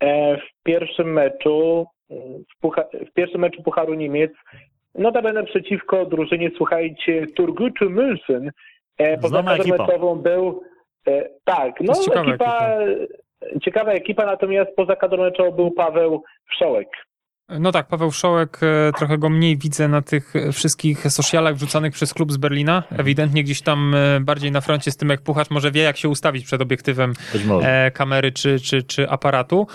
e, 0.00 0.36
w 0.36 0.62
pierwszym 0.62 1.12
meczu 1.12 1.86
w, 2.10 2.66
pucha- 2.66 3.06
w 3.10 3.12
pierwszym 3.12 3.40
meczu 3.40 3.62
Pucharu 3.62 3.94
Niemiec, 3.94 4.32
notabene 4.94 5.44
przeciwko 5.44 6.06
drużynie, 6.06 6.50
słuchajcie, 6.56 7.26
Turguczu 7.36 7.84
München, 7.90 8.50
e, 8.98 9.18
poza 9.18 9.42
kadrą 9.42 9.52
ekipa. 9.52 9.86
meczową 9.86 10.14
był, 10.16 10.62
tak, 11.44 11.80
no 11.80 11.94
ciekawa 11.94 12.30
ekipa, 12.30 12.78
ciekawa 13.62 13.92
ekipa, 13.92 14.26
natomiast 14.26 14.70
poza 14.76 14.96
kadrą 14.96 15.22
meczową 15.22 15.50
był 15.50 15.70
Paweł 15.70 16.22
Wszołek. 16.50 16.88
No 17.48 17.72
tak, 17.72 17.86
Paweł 17.86 18.12
Szołek, 18.12 18.60
e, 18.62 18.92
trochę 18.92 19.18
go 19.18 19.28
mniej 19.28 19.56
widzę 19.56 19.88
na 19.88 20.02
tych 20.02 20.36
e, 20.36 20.52
wszystkich 20.52 21.12
socialach 21.12 21.56
wrzucanych 21.56 21.92
przez 21.92 22.14
klub 22.14 22.32
z 22.32 22.36
Berlina. 22.36 22.82
Ewidentnie 22.90 23.44
gdzieś 23.44 23.62
tam 23.62 23.94
e, 23.94 24.20
bardziej 24.20 24.52
na 24.52 24.60
froncie 24.60 24.90
z 24.90 24.96
tym, 24.96 25.08
jak 25.08 25.20
Puchacz 25.20 25.50
może 25.50 25.70
wie, 25.70 25.82
jak 25.82 25.96
się 25.96 26.08
ustawić 26.08 26.44
przed 26.44 26.60
obiektywem 26.60 27.12
kamery 27.94 28.32
czy, 28.32 28.60
czy, 28.60 28.82
czy 28.82 29.10
aparatu. 29.10 29.66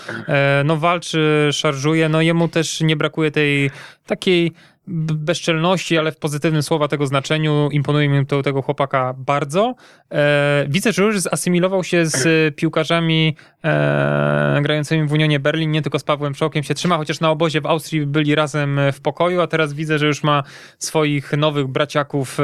No 0.64 0.76
walczy, 0.76 1.48
szarżuje, 1.52 2.08
no 2.08 2.20
jemu 2.20 2.48
też 2.48 2.80
nie 2.80 2.96
brakuje 2.96 3.30
tej 3.30 3.70
takiej 4.06 4.52
bezczelności, 4.86 5.98
ale 5.98 6.12
w 6.12 6.16
pozytywnym 6.16 6.62
słowa 6.62 6.88
tego 6.88 7.06
znaczeniu. 7.06 7.68
Imponuje 7.72 8.08
mi 8.08 8.26
to 8.26 8.42
tego 8.42 8.62
chłopaka 8.62 9.14
bardzo. 9.18 9.74
E, 10.12 10.66
widzę, 10.68 10.92
że 10.92 11.02
już 11.02 11.20
zasymilował 11.20 11.84
się 11.84 12.06
z 12.06 12.26
e, 12.26 12.52
piłkarzami 12.52 13.36
e, 13.64 14.60
grającymi 14.62 15.08
w 15.08 15.12
Unionie 15.12 15.40
Berlin, 15.40 15.70
nie 15.70 15.82
tylko 15.82 15.98
z 15.98 16.04
Pawłem 16.04 16.34
Szokiem 16.34 16.62
się 16.62 16.74
trzyma, 16.74 16.96
chociaż 16.96 17.20
na 17.20 17.30
obozie 17.30 17.60
w 17.60 17.66
Austrii 17.66 18.06
byli 18.06 18.34
razem 18.34 18.80
w 18.92 19.00
pokoju, 19.00 19.40
a 19.40 19.46
teraz 19.46 19.72
widzę, 19.72 19.98
że 19.98 20.06
już 20.06 20.22
ma 20.22 20.42
swoich 20.78 21.32
nowych 21.32 21.66
braciaków 21.66 22.40
e, 22.40 22.42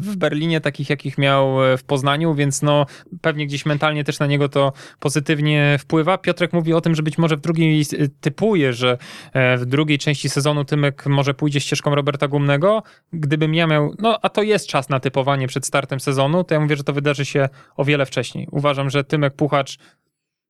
w 0.00 0.14
Berlinie, 0.16 0.60
takich 0.60 0.90
jakich 0.90 1.18
miał 1.18 1.64
e, 1.64 1.76
w 1.76 1.84
Poznaniu, 1.84 2.34
więc 2.34 2.62
no 2.62 2.86
pewnie 3.20 3.46
gdzieś 3.46 3.66
mentalnie 3.66 4.04
też 4.04 4.18
na 4.18 4.26
niego 4.26 4.48
to 4.48 4.72
pozytywnie 5.00 5.76
wpływa. 5.80 6.18
Piotrek 6.18 6.52
mówi 6.52 6.72
o 6.72 6.80
tym, 6.80 6.94
że 6.94 7.02
być 7.02 7.18
może 7.18 7.36
w 7.36 7.40
drugiej 7.40 7.80
e, 7.80 7.84
typuje, 8.20 8.72
że 8.72 8.98
e, 9.32 9.56
w 9.56 9.66
drugiej 9.66 9.98
części 9.98 10.28
sezonu 10.28 10.64
Tymek 10.64 11.06
może 11.06 11.34
pójdzie 11.44 11.60
ścieżką 11.60 11.94
Roberta 11.94 12.28
Gumnego. 12.28 12.82
Gdybym 13.12 13.54
ja 13.54 13.66
miał, 13.66 13.94
no 13.98 14.18
a 14.22 14.28
to 14.28 14.42
jest 14.42 14.66
czas 14.66 14.88
na 14.88 15.00
typowanie 15.00 15.48
przed 15.48 15.66
startem 15.66 16.00
sezonu, 16.00 16.44
to 16.44 16.54
ja 16.54 16.60
mówię, 16.60 16.76
że 16.76 16.84
to 16.84 16.92
wydarzy 16.92 17.24
się 17.24 17.48
o 17.76 17.84
wiele 17.84 18.06
wcześniej. 18.06 18.48
Uważam, 18.50 18.90
że 18.90 19.04
Tymek 19.04 19.34
Puchacz 19.34 19.78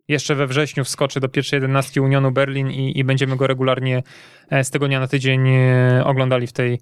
jeszcze 0.08 0.34
we 0.34 0.46
wrześniu 0.46 0.84
wskoczy 0.84 1.20
do 1.20 1.28
pierwszej 1.28 1.56
jedenastki 1.56 2.00
Unionu 2.00 2.32
Berlin 2.32 2.70
i, 2.70 2.98
i 2.98 3.04
będziemy 3.04 3.36
go 3.36 3.46
regularnie 3.46 4.02
e, 4.50 4.64
z 4.64 4.70
tygodnia 4.70 5.00
na 5.00 5.08
tydzień 5.08 5.48
e, 5.48 6.02
oglądali 6.04 6.46
w 6.46 6.52
tej 6.52 6.80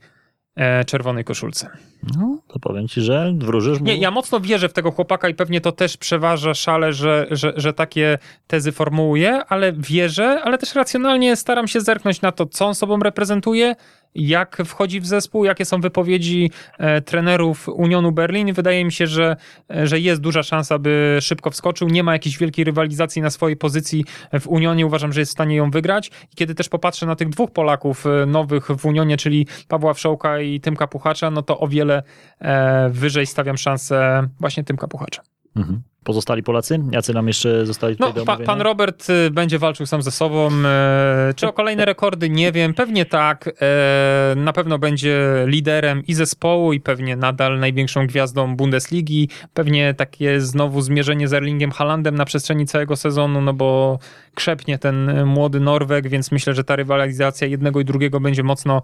e, 0.57 0.85
czerwonej 0.85 1.25
koszulce. 1.25 1.71
No, 2.17 2.39
to 2.49 2.59
powiem 2.59 2.89
ci, 2.89 3.01
że 3.01 3.35
wróżysz 3.39 3.79
mu. 3.81 3.87
Nie, 3.87 3.97
ja 3.97 4.11
mocno 4.11 4.41
wierzę 4.41 4.69
w 4.69 4.73
tego 4.73 4.91
chłopaka 4.91 5.29
i 5.29 5.35
pewnie 5.35 5.61
to 5.61 5.73
też 5.73 5.97
przeważa 5.97 6.55
szale, 6.55 6.93
że, 6.93 7.27
że, 7.31 7.53
że 7.57 7.73
takie 7.73 8.19
tezy 8.47 8.73
formułuję, 8.73 9.45
ale 9.49 9.73
wierzę, 9.73 10.41
ale 10.45 10.59
też 10.59 10.75
racjonalnie 10.75 11.37
staram 11.37 11.69
się 11.69 11.81
zerknąć 11.81 12.21
na 12.21 12.33
to, 12.33 12.47
co 12.47 12.67
on 12.67 12.75
sobą 12.75 12.99
reprezentuje, 12.99 13.75
jak 14.15 14.63
wchodzi 14.67 15.01
w 15.01 15.07
zespół, 15.07 15.45
jakie 15.45 15.65
są 15.65 15.81
wypowiedzi 15.81 16.51
e, 16.79 17.01
trenerów 17.01 17.69
Unionu 17.69 18.13
Berlin. 18.13 18.53
Wydaje 18.53 18.85
mi 18.85 18.93
się, 18.93 19.07
że, 19.07 19.37
e, 19.71 19.87
że 19.87 20.01
jest 20.01 20.21
duża 20.21 20.43
szansa, 20.43 20.79
by 20.79 21.19
szybko 21.21 21.51
wskoczył. 21.51 21.89
Nie 21.89 22.03
ma 22.03 22.13
jakiejś 22.13 22.39
wielkiej 22.39 22.65
rywalizacji 22.65 23.23
na 23.23 23.31
swojej 23.31 23.57
pozycji 23.57 24.05
w 24.41 24.47
Unionie. 24.49 24.87
Uważam, 24.87 25.13
że 25.13 25.21
jest 25.21 25.31
w 25.31 25.33
stanie 25.33 25.57
ją 25.57 25.71
wygrać. 25.71 26.11
I 26.33 26.37
kiedy 26.37 26.55
też 26.55 26.69
popatrzę 26.69 27.07
na 27.07 27.17
tych 27.17 27.29
dwóch 27.29 27.51
Polaków 27.51 28.07
e, 28.07 28.27
nowych 28.27 28.67
w 28.67 28.85
Unionie, 28.85 29.17
czyli 29.17 29.47
Pawła 29.69 29.95
Wszołka 29.95 30.41
i 30.41 30.61
Tymka 30.61 30.87
Puchacza, 30.87 31.31
no 31.31 31.43
to 31.43 31.61
o 31.61 31.69
wiele 31.69 32.03
wyżej 32.91 33.27
stawiam 33.27 33.57
szansę 33.57 34.29
właśnie 34.41 34.65
Tymka 34.65 34.89
Puchacza. 34.89 35.23
Mhm. 35.57 35.83
Pozostali 36.05 36.43
Polacy? 36.43 36.81
Jacy 36.91 37.15
nam 37.15 37.29
jeszcze 37.29 37.67
zostali 37.67 37.97
tutaj 37.97 38.13
No, 38.17 38.25
pa, 38.25 38.37
pan 38.37 38.61
Robert 38.61 39.11
y, 39.11 39.31
będzie 39.31 39.59
walczył 39.59 39.87
sam 39.87 40.03
ze 40.03 40.11
sobą. 40.11 40.49
E, 40.65 41.35
czy 41.37 41.49
o 41.49 41.53
kolejne 41.53 41.85
rekordy? 41.85 42.31
Nie 42.31 42.53
wiem. 42.53 42.75
Pewnie 42.75 43.07
tak. 43.07 43.49
E, 43.61 44.35
na 44.37 44.53
pewno 44.53 44.79
będzie 44.79 45.45
liderem 45.47 46.07
i 46.07 46.15
zespołu, 46.15 46.73
i 46.73 46.81
pewnie 46.81 47.17
nadal 47.17 47.59
największą 47.59 48.07
gwiazdą 48.07 48.57
Bundesligi. 48.57 49.29
Pewnie 49.55 49.95
takie 49.95 50.41
znowu 50.41 50.81
zmierzenie 50.81 51.29
z 51.29 51.33
Erlingiem 51.33 51.71
Haalandem 51.71 52.15
na 52.15 52.25
przestrzeni 52.25 52.67
całego 52.67 52.97
sezonu, 52.97 53.41
no 53.41 53.53
bo 53.53 53.99
krzepnie 54.35 54.79
ten 54.79 55.27
młody 55.27 55.61
Norweg, 55.61 56.09
więc 56.09 56.33
myślę, 56.33 56.55
że 56.55 56.65
ta 56.65 56.77
rywalizacja 56.77 57.47
jednego 57.47 57.81
i 57.81 57.85
drugiego 57.85 58.21
będzie 58.21 58.43
mocno 58.43 58.83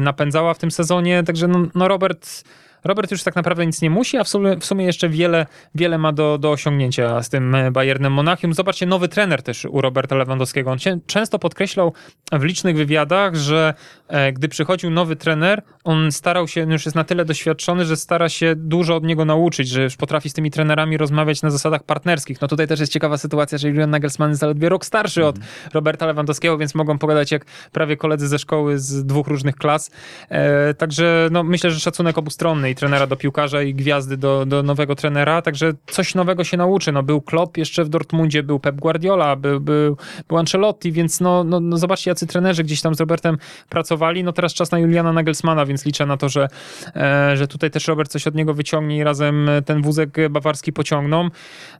napędzała 0.00 0.54
w 0.54 0.58
tym 0.58 0.70
sezonie. 0.70 1.22
Także 1.22 1.48
no, 1.48 1.66
no 1.74 1.88
Robert 1.88 2.44
Robert 2.84 3.10
już 3.10 3.22
tak 3.22 3.36
naprawdę 3.36 3.66
nic 3.66 3.82
nie 3.82 3.90
musi, 3.90 4.16
a 4.18 4.24
w 4.24 4.28
sumie, 4.28 4.56
w 4.56 4.64
sumie 4.64 4.84
jeszcze 4.84 5.08
wiele, 5.08 5.46
wiele 5.74 5.98
ma 5.98 6.12
do, 6.12 6.38
do 6.38 6.50
osiągnięcia 6.50 7.22
z 7.22 7.28
tym 7.28 7.54
e, 7.54 7.70
Bayernem 7.70 8.12
Monachium. 8.12 8.54
Zobaczcie, 8.54 8.86
nowy 8.86 9.08
trener 9.08 9.42
też 9.42 9.64
u 9.64 9.80
Roberta 9.80 10.16
Lewandowskiego. 10.16 10.70
On 10.70 10.78
cię- 10.78 10.98
często 11.06 11.38
podkreślał 11.38 11.92
w 12.32 12.42
licznych 12.42 12.76
wywiadach, 12.76 13.34
że 13.34 13.74
e, 14.08 14.32
gdy 14.32 14.48
przychodził 14.48 14.90
nowy 14.90 15.16
trener, 15.16 15.62
on 15.84 16.12
starał 16.12 16.48
się, 16.48 16.60
już 16.60 16.84
jest 16.84 16.94
na 16.94 17.04
tyle 17.04 17.24
doświadczony, 17.24 17.84
że 17.84 17.96
stara 17.96 18.28
się 18.28 18.54
dużo 18.56 18.96
od 18.96 19.04
niego 19.04 19.24
nauczyć, 19.24 19.68
że 19.68 19.82
już 19.82 19.96
potrafi 19.96 20.30
z 20.30 20.32
tymi 20.32 20.50
trenerami 20.50 20.96
rozmawiać 20.96 21.42
na 21.42 21.50
zasadach 21.50 21.82
partnerskich. 21.82 22.40
No 22.40 22.48
tutaj 22.48 22.66
też 22.68 22.80
jest 22.80 22.92
ciekawa 22.92 23.18
sytuacja, 23.18 23.58
że 23.58 23.68
Julian 23.68 23.90
Nagelsmann 23.90 24.30
jest 24.30 24.40
zaledwie 24.40 24.68
rok 24.68 24.84
starszy 24.84 25.26
od 25.26 25.36
Roberta 25.74 26.06
Lewandowskiego, 26.06 26.58
więc 26.58 26.74
mogą 26.74 26.98
pogadać 26.98 27.32
jak 27.32 27.44
prawie 27.72 27.96
koledzy 27.96 28.28
ze 28.28 28.38
szkoły 28.38 28.78
z 28.78 29.06
dwóch 29.06 29.26
różnych 29.26 29.56
klas. 29.56 29.90
E, 30.28 30.74
także 30.74 31.28
no, 31.32 31.42
myślę, 31.42 31.70
że 31.70 31.80
szacunek 31.80 32.18
obustronny 32.18 32.70
i 32.72 32.74
trenera 32.74 33.06
do 33.06 33.16
piłkarza 33.16 33.62
i 33.62 33.74
gwiazdy 33.74 34.16
do, 34.16 34.46
do 34.46 34.62
nowego 34.62 34.94
trenera, 34.94 35.42
także 35.42 35.72
coś 35.86 36.14
nowego 36.14 36.44
się 36.44 36.56
nauczy. 36.56 36.92
No, 36.92 37.02
był 37.02 37.20
Klopp 37.20 37.56
jeszcze 37.56 37.84
w 37.84 37.88
Dortmundzie, 37.88 38.42
był 38.42 38.60
Pep 38.60 38.76
Guardiola, 38.76 39.36
był, 39.36 39.60
był, 39.60 39.96
był 40.28 40.38
Ancelotti, 40.38 40.92
więc 40.92 41.20
no, 41.20 41.44
no, 41.44 41.60
no 41.60 41.78
zobaczcie, 41.78 42.10
jacy 42.10 42.26
trenerzy 42.26 42.64
gdzieś 42.64 42.80
tam 42.80 42.94
z 42.94 43.00
Robertem 43.00 43.38
pracowali. 43.68 44.24
No 44.24 44.32
teraz 44.32 44.54
czas 44.54 44.70
na 44.70 44.78
Juliana 44.78 45.12
Nagelsmana, 45.12 45.66
więc 45.66 45.86
liczę 45.86 46.06
na 46.06 46.16
to, 46.16 46.28
że, 46.28 46.48
e, 46.96 47.36
że 47.36 47.48
tutaj 47.48 47.70
też 47.70 47.88
Robert 47.88 48.10
coś 48.10 48.26
od 48.26 48.34
niego 48.34 48.54
wyciągnie 48.54 48.96
i 48.96 49.04
razem 49.04 49.50
ten 49.64 49.82
wózek 49.82 50.16
bawarski 50.30 50.72
pociągną. 50.72 51.28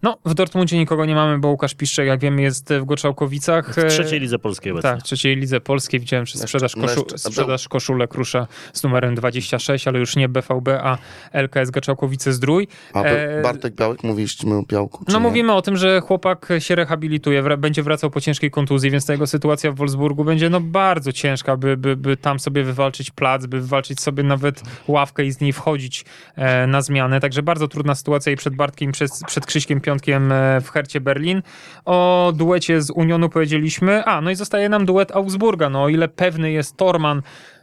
No, 0.03 0.19
w 0.25 0.35
Dortmundzie 0.35 0.79
nikogo 0.79 1.05
nie 1.05 1.15
mamy, 1.15 1.39
bo 1.39 1.49
Łukasz 1.49 1.75
Piszczek, 1.75 2.07
jak 2.07 2.21
wiemy, 2.21 2.43
jest 2.43 2.73
w 2.73 2.85
Goczałkowicach. 2.85 3.75
W 3.75 3.89
trzeciej 3.89 4.21
lidze 4.21 4.39
polskiej 4.39 4.73
obecnie. 4.73 4.91
Tak, 4.91 5.01
w 5.01 5.03
trzeciej 5.03 5.37
lidze 5.37 5.61
polskiej 5.61 6.01
widziałem, 6.01 6.27
że 6.27 6.39
sprzedaż, 6.39 6.77
koszu, 6.77 7.07
sprzedaż 7.17 7.69
koszulek 7.69 8.15
rusza 8.15 8.47
z 8.73 8.83
numerem 8.83 9.15
26, 9.15 9.89
ale 9.89 9.99
już 9.99 10.17
nie 10.17 10.29
BVB, 10.29 10.69
a 10.83 10.99
LKS 11.33 11.71
Goczałkowice 11.71 12.33
Zdrój. 12.33 12.69
A 12.95 13.03
E, 13.03 13.43
Bartek 13.43 13.75
Białek, 13.75 14.05
mówiliśmy 14.05 14.55
o 14.55 14.63
Białku, 14.63 15.05
No 15.09 15.15
nie? 15.15 15.21
mówimy 15.21 15.53
o 15.53 15.63
tym, 15.63 15.77
że 15.77 16.01
chłopak 16.01 16.49
się 16.59 16.75
rehabilituje, 16.75 17.43
będzie 17.59 17.83
wracał 17.83 18.11
po 18.11 18.21
ciężkiej 18.21 18.51
kontuzji, 18.51 18.91
więc 18.91 19.07
ta 19.07 19.13
jego 19.13 19.27
sytuacja 19.27 19.73
w 19.73 19.75
Wolfsburgu 19.75 20.25
będzie 20.25 20.51
no 20.51 20.61
bardzo 20.61 21.13
ciężka, 21.13 21.57
by, 21.57 21.77
by, 21.77 21.97
by 21.97 22.17
tam 22.17 22.41
sobie 22.41 22.65
wywalczyć 22.65 23.11
plac, 23.11 23.47
by 23.47 23.61
wywalczyć 23.61 24.01
sobie 24.01 24.23
nawet 24.23 24.63
ławkę 24.89 25.25
i 25.25 25.33
z 25.33 25.41
niej 25.41 25.53
wchodzić 25.53 26.05
e, 26.37 26.67
na 26.67 26.83
zmianę. 26.83 27.21
Także 27.21 27.43
bardzo 27.43 27.69
trudna 27.69 27.95
sytuacja 27.95 28.33
i 28.33 28.37
przed 28.37 28.55
Bartkiem, 28.57 28.93
przed, 28.93 29.11
przed 29.27 29.47
Krzyśkiem 29.47 29.81
Piątkiem 29.81 30.33
e, 30.33 30.61
w 30.61 30.71
Hercie 30.71 31.01
Berlin. 31.01 31.43
O 31.85 32.33
duecie 32.37 32.83
z 32.83 32.91
Unionu 32.91 33.29
powiedzieliśmy. 33.29 34.05
A, 34.05 34.21
no 34.21 34.31
i 34.31 34.35
zostaje 34.35 34.69
nam 34.69 34.87
duet 34.87 35.13
Augsburga. 35.17 35.71
No 35.71 35.83
o 35.83 35.89
ile 35.89 36.09
pewny 36.09 36.53
jest 36.53 36.77
Torman, 36.77 37.23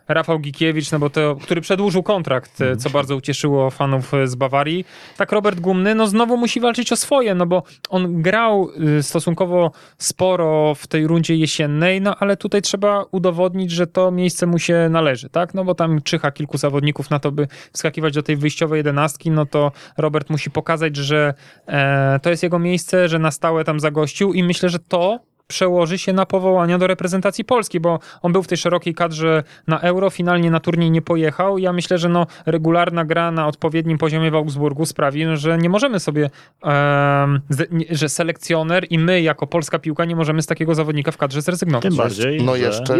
Rafał 0.09 0.39
Gikiewicz, 0.39 0.91
no 0.91 0.99
bo 0.99 1.09
to, 1.09 1.35
który 1.41 1.61
przedłużył 1.61 2.03
kontrakt, 2.03 2.61
e, 2.61 2.77
co 2.77 2.89
bardzo 2.89 3.15
ucieszyło 3.15 3.69
fanów 3.69 4.13
e, 4.13 4.27
z 4.27 4.35
Bawarii. 4.35 4.85
Tak 5.17 5.31
Robert 5.31 5.59
Gumny, 5.59 5.95
no 5.95 6.07
znowu 6.07 6.37
musi 6.37 6.59
walczyć 6.59 6.91
o 6.91 6.95
swoje, 6.95 7.35
no 7.35 7.45
bo 7.45 7.63
on 7.89 8.21
grał 8.21 8.69
y, 8.99 9.03
stosunkowo 9.03 9.71
sporo 9.97 10.75
w 10.75 10.87
tej 10.87 11.07
rundzie 11.07 11.35
jesiennej, 11.35 12.01
no 12.01 12.15
ale 12.19 12.37
tutaj 12.37 12.61
trzeba 12.61 13.05
udowodnić, 13.11 13.71
że 13.71 13.87
to 13.87 14.11
miejsce 14.11 14.45
mu 14.45 14.59
się 14.59 14.87
należy, 14.89 15.29
tak? 15.29 15.53
No 15.53 15.65
bo 15.65 15.75
tam 15.75 16.01
czyha 16.01 16.31
kilku 16.31 16.57
zawodników 16.57 17.09
na 17.09 17.19
to, 17.19 17.31
by 17.31 17.47
wskakiwać 17.73 18.13
do 18.13 18.23
tej 18.23 18.37
wyjściowej 18.37 18.77
jedenastki, 18.77 19.31
no 19.31 19.45
to 19.45 19.71
Robert 19.97 20.29
musi 20.29 20.51
pokazać, 20.51 20.95
że 20.95 21.33
e, 21.67 22.19
to 22.21 22.29
jest 22.29 22.43
jego 22.43 22.59
miejsce, 22.59 23.09
że 23.09 23.19
na 23.19 23.31
stałe 23.31 23.63
tam 23.63 23.79
zagościł 23.79 24.33
i 24.33 24.43
myślę, 24.43 24.69
że 24.69 24.79
to 24.79 25.28
przełoży 25.53 25.97
się 25.97 26.13
na 26.13 26.25
powołania 26.25 26.77
do 26.77 26.87
reprezentacji 26.87 27.45
Polski, 27.45 27.79
bo 27.79 27.99
on 28.21 28.31
był 28.33 28.43
w 28.43 28.47
tej 28.47 28.57
szerokiej 28.57 28.93
kadrze 28.95 29.43
na 29.67 29.79
Euro, 29.81 30.09
finalnie 30.09 30.51
na 30.51 30.59
turniej 30.59 30.91
nie 30.91 31.01
pojechał. 31.01 31.57
Ja 31.57 31.73
myślę, 31.73 31.97
że 31.97 32.09
no, 32.09 32.27
regularna 32.45 33.05
gra 33.05 33.31
na 33.31 33.47
odpowiednim 33.47 33.97
poziomie 33.97 34.31
w 34.31 34.35
Augsburgu 34.35 34.85
sprawi, 34.85 35.25
no, 35.25 35.37
że 35.37 35.57
nie 35.57 35.69
możemy 35.69 35.99
sobie, 35.99 36.29
em, 36.63 37.41
z- 37.49 37.71
nie- 37.71 37.85
że 37.89 38.09
selekcjoner 38.09 38.85
i 38.89 38.99
my 38.99 39.21
jako 39.21 39.47
polska 39.47 39.79
piłka 39.79 40.05
nie 40.05 40.15
możemy 40.15 40.41
z 40.41 40.45
takiego 40.45 40.75
zawodnika 40.75 41.11
w 41.11 41.17
kadrze 41.17 41.41
zrezygnować. 41.41 41.83
Tym 41.83 41.95
bardziej, 41.95 42.43
No 42.43 42.53
że... 42.55 42.59
jeszcze, 42.59 42.93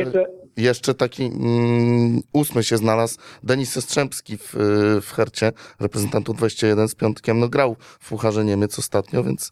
Jeszcze, 0.58 0.94
taki 0.94 1.24
mm, 1.26 2.22
ósmy 2.34 2.64
się 2.64 2.78
znalazł, 2.78 3.18
Denis 3.44 3.80
Strzępski 3.84 4.38
w, 4.38 4.54
w 5.02 5.12
Hercie, 5.16 5.52
reprezentantu 5.80 6.34
21 6.34 6.88
z 6.88 6.96
piątkiem, 6.96 7.40
no 7.40 7.50
grał 7.50 7.76
w 8.00 8.10
Pucharze 8.10 8.46
Niemiec 8.46 8.80
ostatnio, 8.80 9.24
więc 9.24 9.52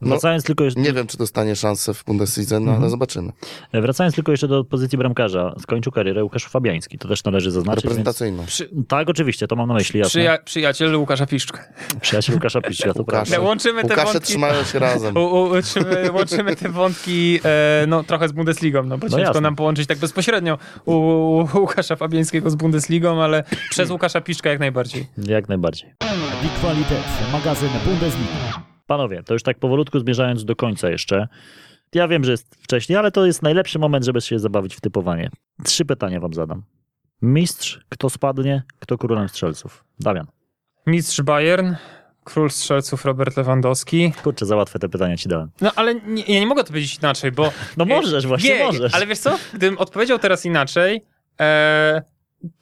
no, 0.00 0.08
Wracając 0.08 0.44
tylko 0.44 0.64
jeszcze... 0.64 0.80
nie 0.80 0.92
wiem, 0.92 1.06
czy 1.06 1.18
dostanie 1.18 1.56
szansę 1.56 1.94
w 1.94 2.04
Bundeslidze, 2.04 2.27
no 2.50 2.56
Mhm. 2.56 2.78
ale 2.82 2.90
zobaczymy. 2.90 3.32
Wracając 3.72 4.14
tylko 4.14 4.32
jeszcze 4.32 4.48
do 4.48 4.64
pozycji 4.64 4.98
bramkarza, 4.98 5.54
skończył 5.60 5.92
karierę 5.92 6.24
Łukasz 6.24 6.44
Fabiański. 6.44 6.98
To 6.98 7.08
też 7.08 7.24
należy 7.24 7.50
zaznaczyć. 7.50 7.84
Więc... 7.84 7.90
Reprezentacyjną. 7.96 8.46
Przy, 8.46 8.68
Tak, 8.88 9.08
oczywiście, 9.08 9.46
to 9.46 9.56
mam 9.56 9.68
na 9.68 9.74
myśli, 9.74 10.00
jasne. 10.00 10.20
przyja- 10.20 10.38
przyjaciel 10.44 10.96
Łukasza 10.96 11.26
Piszczka. 11.26 11.64
Przyjaciel 12.00 12.34
Łukasza 12.34 12.60
Piszczka, 12.60 12.92
to 12.94 13.00
Łukasz. 13.00 13.28
prawda. 13.28 13.46
Łączymy 13.46 13.82
te 13.82 13.88
Łukasze 13.88 14.12
wątki. 14.12 14.28
trzymają 14.28 14.64
się 14.64 14.78
razem. 14.78 15.16
U, 15.16 15.20
u, 15.20 15.48
łączymy, 15.48 16.12
łączymy 16.12 16.56
te 16.56 16.68
wątki 16.68 17.40
e, 17.44 17.84
no, 17.88 18.04
trochę 18.04 18.28
z 18.28 18.32
Bundesligą, 18.32 18.82
no 18.82 18.98
bo 18.98 19.06
No 19.06 19.10
ciężko 19.10 19.20
jasne. 19.28 19.40
nam 19.40 19.56
połączyć 19.56 19.86
tak 19.86 19.98
bezpośrednio 19.98 20.58
u, 20.84 20.92
u 20.94 21.46
Łukasza 21.58 21.96
Fabiańskiego 21.96 22.50
z 22.50 22.54
Bundesligą, 22.54 23.22
ale 23.22 23.44
przez 23.70 23.90
Łukasza 23.90 24.20
Piszka 24.20 24.50
jak 24.50 24.58
najbardziej. 24.60 25.06
Jak 25.26 25.48
najbardziej. 25.48 25.90
Die 26.42 26.50
Qualität, 26.60 27.04
magazyn 27.32 27.68
Bundesliga. 27.84 28.62
Panowie, 28.86 29.22
to 29.22 29.32
już 29.34 29.42
tak 29.42 29.58
powolutku 29.58 29.98
zmierzając 30.00 30.44
do 30.44 30.56
końca 30.56 30.90
jeszcze. 30.90 31.28
Ja 31.94 32.08
wiem, 32.08 32.24
że 32.24 32.30
jest 32.30 32.54
wcześniej, 32.54 32.98
ale 32.98 33.10
to 33.10 33.26
jest 33.26 33.42
najlepszy 33.42 33.78
moment, 33.78 34.04
żeby 34.04 34.20
się 34.20 34.38
zabawić 34.38 34.74
w 34.74 34.80
typowanie. 34.80 35.30
Trzy 35.64 35.84
pytania 35.84 36.20
wam 36.20 36.34
zadam. 36.34 36.62
Mistrz, 37.22 37.80
kto 37.88 38.10
spadnie, 38.10 38.62
kto 38.78 38.98
królem 38.98 39.28
strzelców? 39.28 39.84
Damian. 40.00 40.26
Mistrz 40.86 41.22
Bayern, 41.22 41.74
król 42.24 42.50
strzelców 42.50 43.04
Robert 43.04 43.36
Lewandowski. 43.36 44.12
Kurczę, 44.22 44.46
za 44.46 44.56
łatwe 44.56 44.78
te 44.78 44.88
pytania 44.88 45.16
ci 45.16 45.28
dałem. 45.28 45.50
No 45.60 45.72
ale 45.76 45.94
nie, 45.94 46.22
ja 46.22 46.40
nie 46.40 46.46
mogę 46.46 46.62
to 46.62 46.68
powiedzieć 46.68 46.98
inaczej, 46.98 47.32
bo... 47.32 47.52
No 47.76 47.84
możesz, 47.84 48.26
właśnie 48.26 48.58
nie, 48.58 48.64
możesz. 48.64 48.94
Ale 48.94 49.06
wiesz 49.06 49.18
co? 49.18 49.38
Gdybym 49.54 49.78
odpowiedział 49.78 50.18
teraz 50.18 50.46
inaczej, 50.46 51.04
e, 51.40 52.02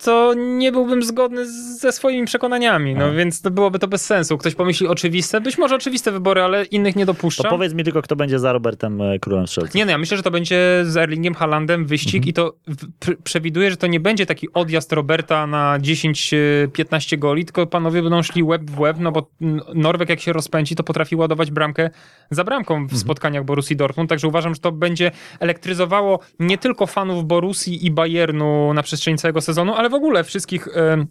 to 0.04 0.34
nie 0.34 0.72
byłbym 0.72 1.02
zgodny 1.02 1.46
z- 1.46 1.80
ze 1.80 1.92
swoimi 1.92 2.26
przekonaniami, 2.26 2.94
no 2.94 3.04
A. 3.04 3.10
więc 3.10 3.42
to 3.42 3.50
byłoby 3.50 3.78
to 3.78 3.88
bez 3.88 4.04
sensu. 4.06 4.38
Ktoś 4.38 4.54
pomyśli 4.54 4.86
oczywiste, 4.86 5.40
być 5.40 5.58
może 5.58 5.74
oczywiste 5.74 6.12
wybory, 6.12 6.42
ale 6.42 6.64
innych 6.64 6.96
nie 6.96 7.06
To 7.06 7.12
dopuszczam. 7.12 7.50
powiedz 7.50 7.74
mi 7.74 7.84
tylko, 7.84 8.02
kto 8.02 8.16
będzie 8.16 8.38
za 8.38 8.52
Robertem 8.52 9.00
e, 9.02 9.18
królem 9.18 9.46
strzelców. 9.46 9.74
Nie, 9.74 9.84
no 9.84 9.90
ja 9.90 9.98
myślę, 9.98 10.16
że 10.16 10.22
to 10.22 10.30
będzie 10.30 10.82
z 10.84 10.96
Erlingiem 10.96 11.34
Haalandem 11.34 11.86
wyścig 11.86 12.14
Mhm. 12.16 12.28
i 12.30 12.32
to 12.32 12.54
pr- 13.00 13.16
przewiduję, 13.24 13.70
że 13.70 13.76
to 13.76 13.86
nie 13.86 14.00
będzie 14.00 14.26
taki 14.26 14.52
odjazd 14.52 14.92
Roberta 14.92 15.46
na 15.46 15.78
10-15 15.78 17.18
goli, 17.18 17.44
tylko 17.44 17.66
panowie 17.66 18.02
będą 18.02 18.22
szli 18.22 18.42
łeb 18.42 18.70
w 18.70 18.80
łeb, 18.80 18.96
no 19.00 19.12
bo 19.12 19.30
Norweg 19.74 20.08
jak 20.08 20.20
się 20.20 20.32
rozpędzi, 20.32 20.74
to 20.76 20.82
potrafi 20.82 21.16
ładować 21.16 21.50
bramkę 21.50 21.90
za 22.30 22.44
bramką 22.44 22.74
w 22.74 22.82
Mhm. 22.82 23.00
spotkaniach 23.00 23.44
Borussii 23.44 23.76
Dortmund, 23.76 24.10
także 24.10 24.28
uważam, 24.28 24.54
że 24.54 24.60
to 24.60 24.72
będzie 24.72 25.10
elektryzowało 25.40 26.18
nie 26.38 26.58
tylko 26.58 26.86
fanów 26.86 27.24
Borussii 27.24 27.86
i 27.86 27.90
Bayernu 27.90 28.74
na 28.74 28.82
przestrzeni 28.82 29.18
całego 29.18 29.40
sezonu, 29.40 29.65
ale 29.74 29.90
w 29.90 29.94
ogóle 29.94 30.24
wszystkich... 30.24 30.68
em, 30.74 31.06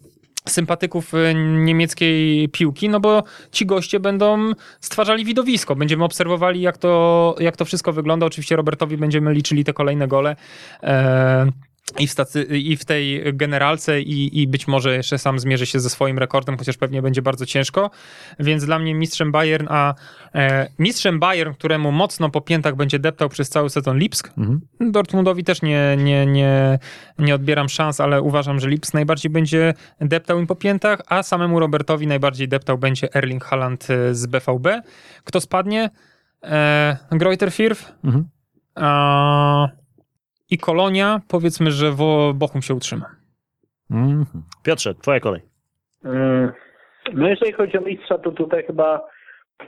sympatyków 0.49 1.13
e, 1.13 1.33
niemieckiej 1.35 2.49
piłki, 2.49 2.89
no 2.89 2.99
bo 2.99 3.23
ci 3.51 3.65
goście 3.65 3.99
będą 3.99 4.51
stwarzali 4.81 5.25
widowisko. 5.25 5.75
Będziemy 5.75 6.03
obserwowali, 6.03 6.61
jak 6.61 6.77
to, 6.77 7.35
jak 7.39 7.57
to 7.57 7.65
wszystko 7.65 7.93
wygląda. 7.93 8.25
Oczywiście 8.25 8.55
Robertowi 8.55 8.97
będziemy 8.97 9.33
liczyli 9.33 9.63
te 9.63 9.73
kolejne 9.73 10.07
gole. 10.07 10.35
E, 10.83 11.51
i 11.99 12.07
w, 12.07 12.11
stacy, 12.11 12.43
I 12.43 12.77
w 12.77 12.85
tej 12.85 13.23
generalce, 13.33 14.01
i, 14.01 14.41
i 14.41 14.47
być 14.47 14.67
może 14.67 14.95
jeszcze 14.95 15.17
sam 15.17 15.39
zmierzy 15.39 15.65
się 15.65 15.79
ze 15.79 15.89
swoim 15.89 16.19
rekordem, 16.19 16.57
chociaż 16.57 16.77
pewnie 16.77 17.01
będzie 17.01 17.21
bardzo 17.21 17.45
ciężko. 17.45 17.91
Więc 18.39 18.65
dla 18.65 18.79
mnie 18.79 18.95
mistrzem 18.95 19.31
Bayern, 19.31 19.67
a 19.69 19.93
e, 20.35 20.67
mistrzem 20.79 21.19
Bayern, 21.19 21.53
któremu 21.53 21.91
mocno 21.91 22.29
po 22.29 22.41
piętach 22.41 22.75
będzie 22.75 22.99
deptał 22.99 23.29
przez 23.29 23.49
cały 23.49 23.69
sezon 23.69 23.97
Lipsk, 23.97 24.33
Mhm. 24.37 24.61
Dortmundowi 24.91 25.43
też 25.43 25.61
nie, 25.61 25.97
nie, 25.97 26.25
nie, 26.25 26.79
nie 27.19 27.35
odbieram 27.35 27.69
szans, 27.69 28.01
ale 28.01 28.21
uważam, 28.21 28.59
że 28.59 28.69
Lips 28.69 28.93
najbardziej 28.93 29.31
będzie 29.31 29.73
deptał 30.01 30.39
im 30.39 30.47
po 30.47 30.55
piętach, 30.55 31.01
a 31.07 31.23
samemu 31.23 31.59
Robertowi 31.59 32.07
najbardziej 32.07 32.47
deptał 32.47 32.77
będzie 32.77 33.13
Erling 33.15 33.43
Haaland 33.43 33.87
e, 33.89 34.15
z 34.15 34.25
BVB. 34.25 34.67
Kto 35.23 35.41
spadnie? 35.41 35.89
E, 36.43 36.97
Greuter 37.11 37.51
Firth 37.51 37.91
Mhm. 38.03 38.25
a, 38.75 39.67
i 40.55 40.57
Kolonia. 40.57 41.21
Powiedzmy, 41.27 41.71
że 41.71 41.91
Wo- 41.91 42.33
Bochum 42.35 42.61
się 42.61 42.73
utrzyma. 42.73 43.05
Mhm. 43.91 44.25
Piotrze, 44.63 44.95
twoja 44.95 45.19
kolej. 45.19 45.41
Mm, 46.05 46.51
No 47.13 47.27
jeżeli 47.29 47.51
chodzi 47.53 47.77
o 47.77 47.81
mistrza, 47.81 48.17
to 48.17 48.31
tutaj 48.31 48.63
chyba 48.67 49.01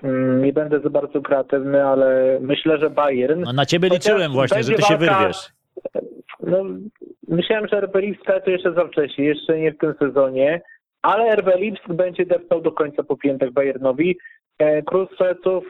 mm, 0.04 0.44
nie 0.44 0.54
będę 0.54 0.80
za 0.80 0.90
bardzo 0.90 1.22
kreatywny, 1.22 1.86
ale 1.86 2.40
myślę, 2.42 2.78
że 2.78 2.90
Bayern. 2.90 3.42
No, 3.42 3.54
na 3.54 3.66
ciebie 3.66 3.90
liczyłem 3.90 4.32
właśnie, 4.32 4.64
że 4.64 4.74
ty 4.74 4.82
się 4.82 4.98
walka- 4.98 5.18
wyrwiesz. 5.20 5.50
No, 6.44 6.64
myślałem, 7.28 7.68
że 7.68 7.82
RB 7.82 7.96
Lipsk 7.96 8.26
to 8.46 8.50
jeszcze 8.52 8.74
za 8.74 8.86
wcześnie, 8.88 9.26
jeszcze 9.26 9.60
nie 9.60 9.72
w 9.72 9.78
tym 9.78 9.94
sezonie, 10.00 10.62
ale 11.02 11.36
RB 11.36 11.48
Lipsk 11.56 11.88
będzie 11.88 12.26
deptał 12.26 12.62
do 12.62 12.72
końca 12.72 13.04
po 13.04 13.18
piętach 13.18 13.52
Bayernowi. 13.52 14.18
E, 14.60 14.82
Król 14.82 15.08
strzelców 15.14 15.64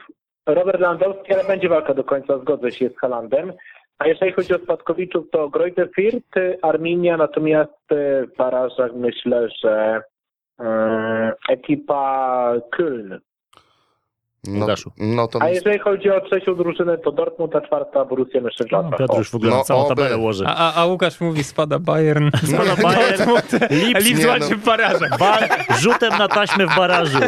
Robert 0.46 0.80
Landowski, 0.80 1.34
ale 1.34 1.44
będzie 1.44 1.68
walka 1.68 1.94
do 1.94 2.04
końca, 2.04 2.38
zgodzę 2.38 2.72
się 2.72 2.88
z 2.88 2.98
Halandem. 2.98 3.52
A 3.98 4.08
jeżeli 4.08 4.32
chodzi 4.32 4.54
o 4.54 4.58
spadkowiczów, 4.58 5.30
to 5.30 5.48
Greuther 5.48 5.88
Fürth, 5.98 6.58
Arminia, 6.62 7.16
natomiast 7.16 7.92
e, 7.92 8.26
w 8.26 8.36
barażach 8.36 8.94
myślę, 8.94 9.48
że 9.64 10.02
E, 10.60 11.32
ekipa 11.48 12.54
Köln. 12.70 13.18
No, 14.48 14.60
Łukaszu. 14.60 14.92
no 14.98 15.28
to 15.28 15.42
A 15.42 15.48
jeżeli 15.48 15.78
chodzi 15.78 16.10
o 16.10 16.20
trzecią 16.20 16.54
drużynę, 16.54 16.98
to 16.98 17.12
Dortmund, 17.12 17.56
a 17.56 17.60
czwarta 17.60 18.04
Borussia 18.04 18.40
No, 18.40 18.48
Mönchengladbach. 18.48 18.98
Piotr 18.98 19.18
już 19.18 19.30
w 19.30 19.34
ogóle 19.34 19.50
No, 19.50 19.64
całą 19.64 19.80
oby. 19.86 19.88
tabelę 19.96 20.16
ułoży. 20.18 20.44
A, 20.46 20.54
a, 20.74 20.82
a 20.82 20.86
Łukasz 20.86 21.20
mówi, 21.20 21.44
spada 21.44 21.78
Bayern. 21.78 22.30
Spada 22.54 22.76
Bayern, 22.82 23.30
Lips, 23.70 24.04
Lips 24.06 24.24
walczy 24.26 24.50
no. 24.50 24.56
w 24.56 24.64
barażach. 24.64 25.18
ba- 25.18 25.38
rzutem 25.78 26.18
na 26.18 26.28
taśmę 26.28 26.66
w 26.66 26.76
barażu. 26.76 27.18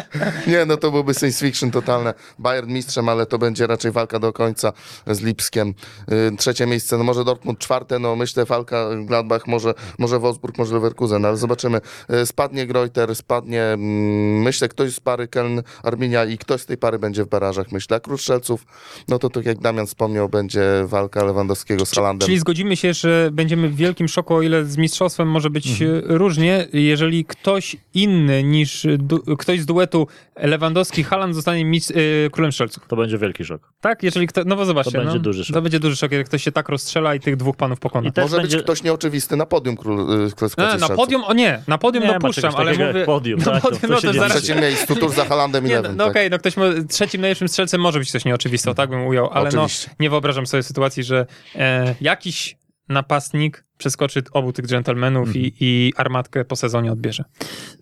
Nie, 0.46 0.64
no 0.66 0.76
to 0.76 0.90
byłby 0.90 1.14
science 1.14 1.46
fiction 1.46 1.70
totalne. 1.70 2.14
Bayern 2.38 2.72
mistrzem, 2.72 3.08
ale 3.08 3.26
to 3.26 3.38
będzie 3.38 3.66
raczej 3.66 3.92
walka 3.92 4.18
do 4.18 4.32
końca 4.32 4.72
z 5.06 5.20
Lipskiem. 5.20 5.74
Yy, 6.08 6.36
trzecie 6.38 6.66
miejsce, 6.66 6.98
no 6.98 7.04
może 7.04 7.24
Dortmund 7.24 7.58
czwarte, 7.58 7.98
no 7.98 8.16
myślę 8.16 8.44
walka 8.44 8.86
Gladbach, 9.04 9.46
może, 9.46 9.74
może 9.98 10.18
Wolfsburg, 10.18 10.58
może 10.58 10.74
Leverkusen, 10.74 11.24
ale 11.24 11.36
zobaczymy. 11.36 11.80
Yy, 12.08 12.26
spadnie 12.26 12.66
Greuter, 12.66 13.14
spadnie, 13.16 13.62
mm, 13.62 14.42
myślę, 14.42 14.68
ktoś 14.68 14.94
z 14.94 15.00
pary 15.00 15.28
Keln, 15.28 15.62
Arminia 15.82 16.24
i 16.24 16.38
ktoś 16.38 16.65
z 16.66 16.68
tej 16.68 16.78
pary 16.78 16.98
będzie 16.98 17.24
w 17.24 17.28
barażach, 17.28 17.72
myślę. 17.72 17.96
A 17.96 18.00
Król 18.00 18.18
Strzelców, 18.18 18.66
no 19.08 19.18
to 19.18 19.30
tak 19.30 19.46
jak 19.46 19.58
Damian 19.58 19.86
wspomniał, 19.86 20.28
będzie 20.28 20.62
walka 20.84 21.24
Lewandowskiego 21.24 21.86
z 21.86 21.92
Halandem. 21.92 22.26
Czyli 22.26 22.38
zgodzimy 22.38 22.76
się, 22.76 22.94
że 22.94 23.28
będziemy 23.32 23.68
w 23.68 23.76
wielkim 23.76 24.08
szoku, 24.08 24.34
o 24.34 24.42
ile 24.42 24.64
z 24.64 24.76
mistrzostwem 24.76 25.28
może 25.28 25.50
być 25.50 25.82
Mhm. 25.82 26.02
różnie, 26.06 26.66
jeżeli 26.72 27.24
ktoś 27.24 27.76
inny 27.94 28.42
niż 28.42 28.86
du- 28.98 29.36
ktoś 29.36 29.60
z 29.60 29.66
duetu 29.66 30.06
Lewandowski-Haland 30.36 31.34
zostanie 31.34 31.64
mis- 31.66 31.92
e, 32.26 32.30
królem 32.30 32.52
strzelców. 32.52 32.86
To 32.88 32.96
będzie 32.96 33.18
wielki 33.18 33.44
szok. 33.44 33.72
Tak? 33.80 34.02
Jeżeli 34.02 34.26
kto, 34.26 34.42
no 34.46 34.56
bo 34.56 34.64
zobaczcie. 34.64 34.92
To 34.92 34.98
będzie 34.98 35.14
no, 35.14 35.20
duży 35.20 35.44
szok. 35.44 35.54
To 35.54 35.62
będzie 35.62 35.80
duży 35.80 35.96
szok, 35.96 36.12
jak 36.12 36.26
ktoś 36.26 36.42
się 36.42 36.52
tak 36.52 36.68
rozstrzela 36.68 37.14
i 37.14 37.20
tych 37.20 37.36
dwóch 37.36 37.56
panów 37.56 37.80
pokona. 37.80 38.10
Może 38.16 38.36
będzie... 38.36 38.56
być 38.56 38.64
ktoś 38.64 38.82
nieoczywisty 38.82 39.36
na 39.36 39.46
podium 39.46 39.76
Król 39.76 39.98
yy, 39.98 40.30
klasyfikacji 40.30 40.56
na 40.56 40.70
strzelców. 40.86 40.96
podium, 40.96 41.24
o 41.24 41.32
nie, 41.34 41.62
na 41.68 41.78
podium 41.78 42.04
Nie 42.04 42.12
dopuszczam, 42.12 42.52
ale 42.56 42.72
mówię... 42.72 43.04
podium, 43.06 43.40
no, 43.46 43.52
tak, 43.52 43.62
to- 43.62 43.68
podium, 43.70 43.80
to 43.80 43.88
no 43.88 44.00
to 44.00 44.12
W 44.12 44.14
zaraz... 44.14 44.32
trzecim 44.32 44.60
miejscu, 44.60 44.96
tuż 44.96 45.12
za 45.12 45.24
Halandem 45.24 45.64
i 45.66 45.68
Nie, 45.68 45.74
no, 45.76 45.82
Lewem. 45.82 45.96
no 45.96 46.04
tak. 46.04 46.10
okej, 46.12 46.30
no 46.30 46.38
ktoś 46.46 46.56
może, 46.56 46.84
trzecim 46.84 47.20
najlepszym 47.20 47.48
strzelcem 47.48 47.80
może 47.80 47.98
być 47.98 48.10
coś 48.10 48.24
nieoczywiste, 48.24 48.70
o 48.70 48.74
tak 48.74 48.90
bym 48.90 49.06
ujął, 49.06 49.30
ale 49.32 49.50
no 49.50 49.66
nie 50.00 50.10
wyobrażam 50.10 50.46
sobie 50.46 50.62
sytuacji, 50.62 51.02
że 51.02 51.26
e, 51.54 51.94
jakiś 52.00 52.56
napastnik 52.88 53.65
przeskoczy 53.78 54.22
obu 54.32 54.52
tych 54.52 54.66
dżentelmenów 54.66 55.26
Mhm. 55.28 55.44
i, 55.44 55.52
i 55.60 55.92
armatkę 55.96 56.44
po 56.44 56.56
sezonie 56.56 56.92
odbierze. 56.92 57.24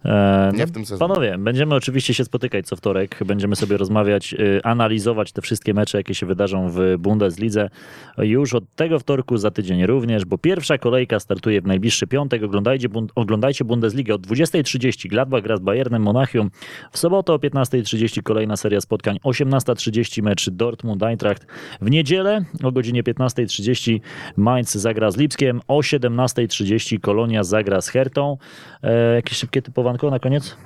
E, 0.04 0.52
Nie 0.56 0.66
w 0.66 0.70
tym 0.70 0.86
sezonie. 0.86 1.08
Panowie, 1.08 1.36
będziemy 1.38 1.74
oczywiście 1.74 2.14
się 2.14 2.24
spotykać 2.24 2.66
co 2.66 2.76
wtorek, 2.76 3.18
będziemy 3.26 3.56
sobie 3.56 3.76
rozmawiać, 3.76 4.32
y, 4.34 4.60
analizować 4.64 5.32
te 5.32 5.42
wszystkie 5.42 5.74
mecze, 5.74 5.98
jakie 5.98 6.14
się 6.14 6.26
wydarzą 6.26 6.68
w 6.70 6.78
Bundeslidze. 6.98 7.70
Już 8.18 8.54
od 8.54 8.64
tego 8.76 8.98
wtorku 8.98 9.36
za 9.36 9.50
tydzień 9.50 9.86
również, 9.86 10.24
bo 10.24 10.38
pierwsza 10.38 10.78
kolejka 10.78 11.20
startuje 11.20 11.60
w 11.60 11.66
najbliższy 11.66 12.06
piątek. 12.06 12.42
Oglądajcie, 12.42 12.88
bun- 12.88 13.08
oglądajcie 13.14 13.64
Bundesligę 13.64 14.14
od 14.14 14.26
20.30. 14.26 15.08
Gladbach 15.08 15.42
gra 15.42 15.56
z 15.56 15.60
Bayernem 15.60 16.02
Monachium. 16.02 16.50
W 16.92 16.98
sobotę 16.98 17.32
o 17.32 17.36
15.30 17.36 18.22
kolejna 18.22 18.56
seria 18.56 18.80
spotkań. 18.80 19.18
18.30 19.24 20.22
mecz 20.22 20.50
Dortmund-Eintracht. 20.50 21.46
W 21.80 21.90
niedzielę 21.90 22.44
o 22.62 22.72
godzinie 22.72 23.02
15.30 23.02 24.00
Mainz 24.36 24.72
zagra 24.74 25.10
z 25.10 25.16
Lipskiem. 25.16 25.60
17.30 25.84 27.00
Kolonia 27.00 27.44
zagra 27.44 27.80
z 27.80 27.88
Hertą. 27.88 28.36
E, 28.82 29.14
jakieś 29.14 29.38
szybkie 29.38 29.62
typowanko 29.62 30.10
na 30.10 30.18
koniec? 30.18 30.56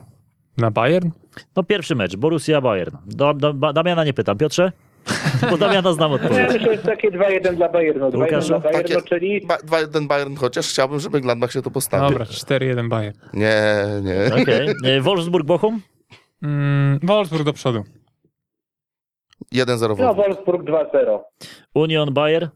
Na 0.57 0.71
Bayern? 0.71 1.11
No 1.57 1.63
pierwszy 1.63 1.95
mecz, 1.95 2.17
Borussia 2.17 2.61
Bayern. 2.61 2.97
Do, 3.07 3.35
do, 3.35 3.55
Ba- 3.55 3.73
Damiana 3.73 4.05
nie 4.05 4.13
pytam. 4.13 4.39
Piotrze? 4.39 4.73
Bo 5.51 5.57
Damiana 5.59 5.93
znam 5.93 6.11
Ja 6.11 6.15
odpowiedź. 6.17 6.39
myślę, 6.47 6.61
że 6.61 6.71
jest 6.73 6.85
takie 6.85 7.11
2-1 7.11 7.55
dla 7.57 7.69
Bayernu. 7.69 8.09
2-1 8.11 8.21
Łukaszu? 8.25 8.49
dla 8.49 8.59
Bayernu, 8.61 8.89
Takie- 8.89 9.03
czyli 9.09 9.47
Ba- 9.47 9.59
dwa- 9.65 9.87
ten 9.93 10.09
Bayern, 10.09 10.35
chociaż 10.37 10.69
chciałbym, 10.69 11.01
żeby 11.01 11.21
Gladbach 11.21 11.53
się 11.53 11.63
tu 11.63 11.71
postawił. 11.71 12.09
Dobra, 12.09 12.25
4-1 12.27 12.89
Bayern. 12.89 13.17
Nie, 13.35 13.63
nie. 14.03 14.43
Okej. 14.43 14.69
E, 14.69 15.01
Wolfsburg-Bochum? 15.01 15.79
Mm, 16.43 16.99
Wolfsburg 17.03 17.45
do 17.45 17.53
przodu. 17.53 17.85
1-0 19.55 19.89
no, 19.89 19.95
Wolfsburg. 19.97 20.17
Wolfsburg 20.17 20.63
2-0. 20.67 21.19
Union 21.75 22.13
Bayer? 22.15 22.49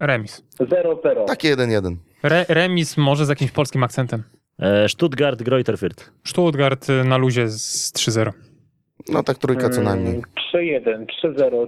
Remis. 0.00 0.42
0-0. 0.60 1.24
Takie 1.26 1.56
1-1. 1.56 1.96
Re, 2.22 2.46
remis 2.48 2.96
może 2.96 3.26
z 3.26 3.28
jakimś 3.28 3.50
polskim 3.50 3.82
akcentem. 3.84 4.22
E, 4.58 4.88
Stuttgart, 4.88 5.42
Greuther 5.42 5.74
Fürth. 5.78 6.10
Stuttgart 6.26 6.90
y, 6.90 7.04
na 7.04 7.16
luzie 7.16 7.48
z 7.48 7.92
3-0. 7.92 8.32
No 9.08 9.22
tak 9.22 9.38
trójka 9.38 9.70
co 9.70 9.82
najmniej. 9.82 10.14
Mm, 10.14 10.22
3-1, 10.54 11.06
3-0. 11.24 11.66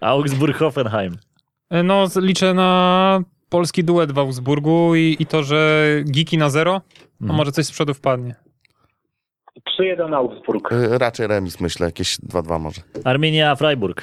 Augsburg, 0.00 0.56
Hoffenheim. 0.56 1.16
E, 1.70 1.82
No, 1.82 2.06
liczę 2.16 2.54
na 2.54 3.20
polski 3.48 3.84
duet 3.84 4.12
w 4.12 4.18
Augsburgu 4.18 4.94
i, 4.94 5.16
i 5.20 5.26
to, 5.26 5.42
że 5.42 5.86
Giki 6.10 6.38
na 6.38 6.50
0, 6.50 6.72
no 6.72 6.80
Mhm. 7.20 7.36
może 7.36 7.52
coś 7.52 7.66
z 7.66 7.72
przodu 7.72 7.94
wpadnie. 7.94 8.34
3-1 9.80 10.14
Augsburg. 10.16 10.68
Raczej 10.90 11.26
remis, 11.26 11.60
myślę, 11.60 11.86
jakieś 11.86 12.16
2-2 12.20 12.60
może. 12.60 12.80
Arminia, 13.04 13.54
Freiburg. 13.56 14.02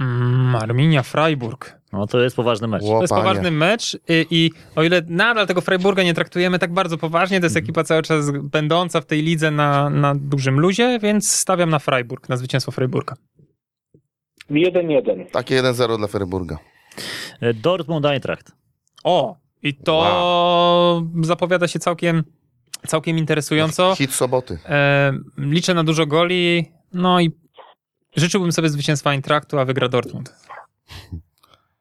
Mm, 0.00 0.56
Arminia, 0.56 1.02
Freiburg. 1.02 1.77
No 1.92 2.06
to 2.06 2.20
jest 2.20 2.36
poważny 2.36 2.68
mecz. 2.68 2.82
Ło, 2.82 2.94
To 2.96 3.00
jest 3.02 3.14
poważny 3.14 3.50
mecz 3.50 3.98
i, 4.08 4.26
i 4.30 4.50
o 4.76 4.82
ile 4.82 5.02
nadal 5.06 5.46
tego 5.46 5.60
Freiburga 5.60 6.02
nie 6.02 6.14
traktujemy 6.14 6.58
tak 6.58 6.72
bardzo 6.72 6.98
poważnie, 6.98 7.40
to 7.40 7.46
jest 7.46 7.56
Mhm. 7.56 7.64
ekipa 7.64 7.84
cały 7.84 8.02
czas 8.02 8.30
będąca 8.42 9.00
w 9.00 9.06
tej 9.06 9.22
lidze 9.22 9.50
na, 9.50 9.90
na 9.90 10.14
dużym 10.14 10.60
luzie, 10.60 10.98
więc 11.02 11.30
stawiam 11.30 11.70
na 11.70 11.78
Freiburg, 11.78 12.28
na 12.28 12.36
zwycięstwo 12.36 12.72
Freiburga. 12.72 13.14
1-1. 14.50 15.30
Takie 15.30 15.62
1-0 15.62 15.98
dla 15.98 16.06
Freiburga. 16.06 16.58
E, 17.40 17.54
Dortmund, 17.54 18.06
Eintracht. 18.06 18.52
O! 19.04 19.36
I 19.62 19.74
to 19.74 21.02
zapowiada 21.22 21.68
się 21.68 21.78
całkiem, 21.78 22.24
całkiem 22.86 23.18
interesująco. 23.18 23.94
Hit 23.94 24.12
soboty. 24.14 24.58
E, 24.68 25.12
liczę 25.38 25.74
na 25.74 25.84
dużo 25.84 26.06
goli, 26.06 26.72
no 26.92 27.20
i 27.20 27.30
życzyłbym 28.16 28.52
sobie 28.52 28.68
zwycięstwa 28.68 29.10
Eintrachtu, 29.10 29.58
a 29.58 29.64
wygra 29.64 29.88
Dortmund. 29.88 30.34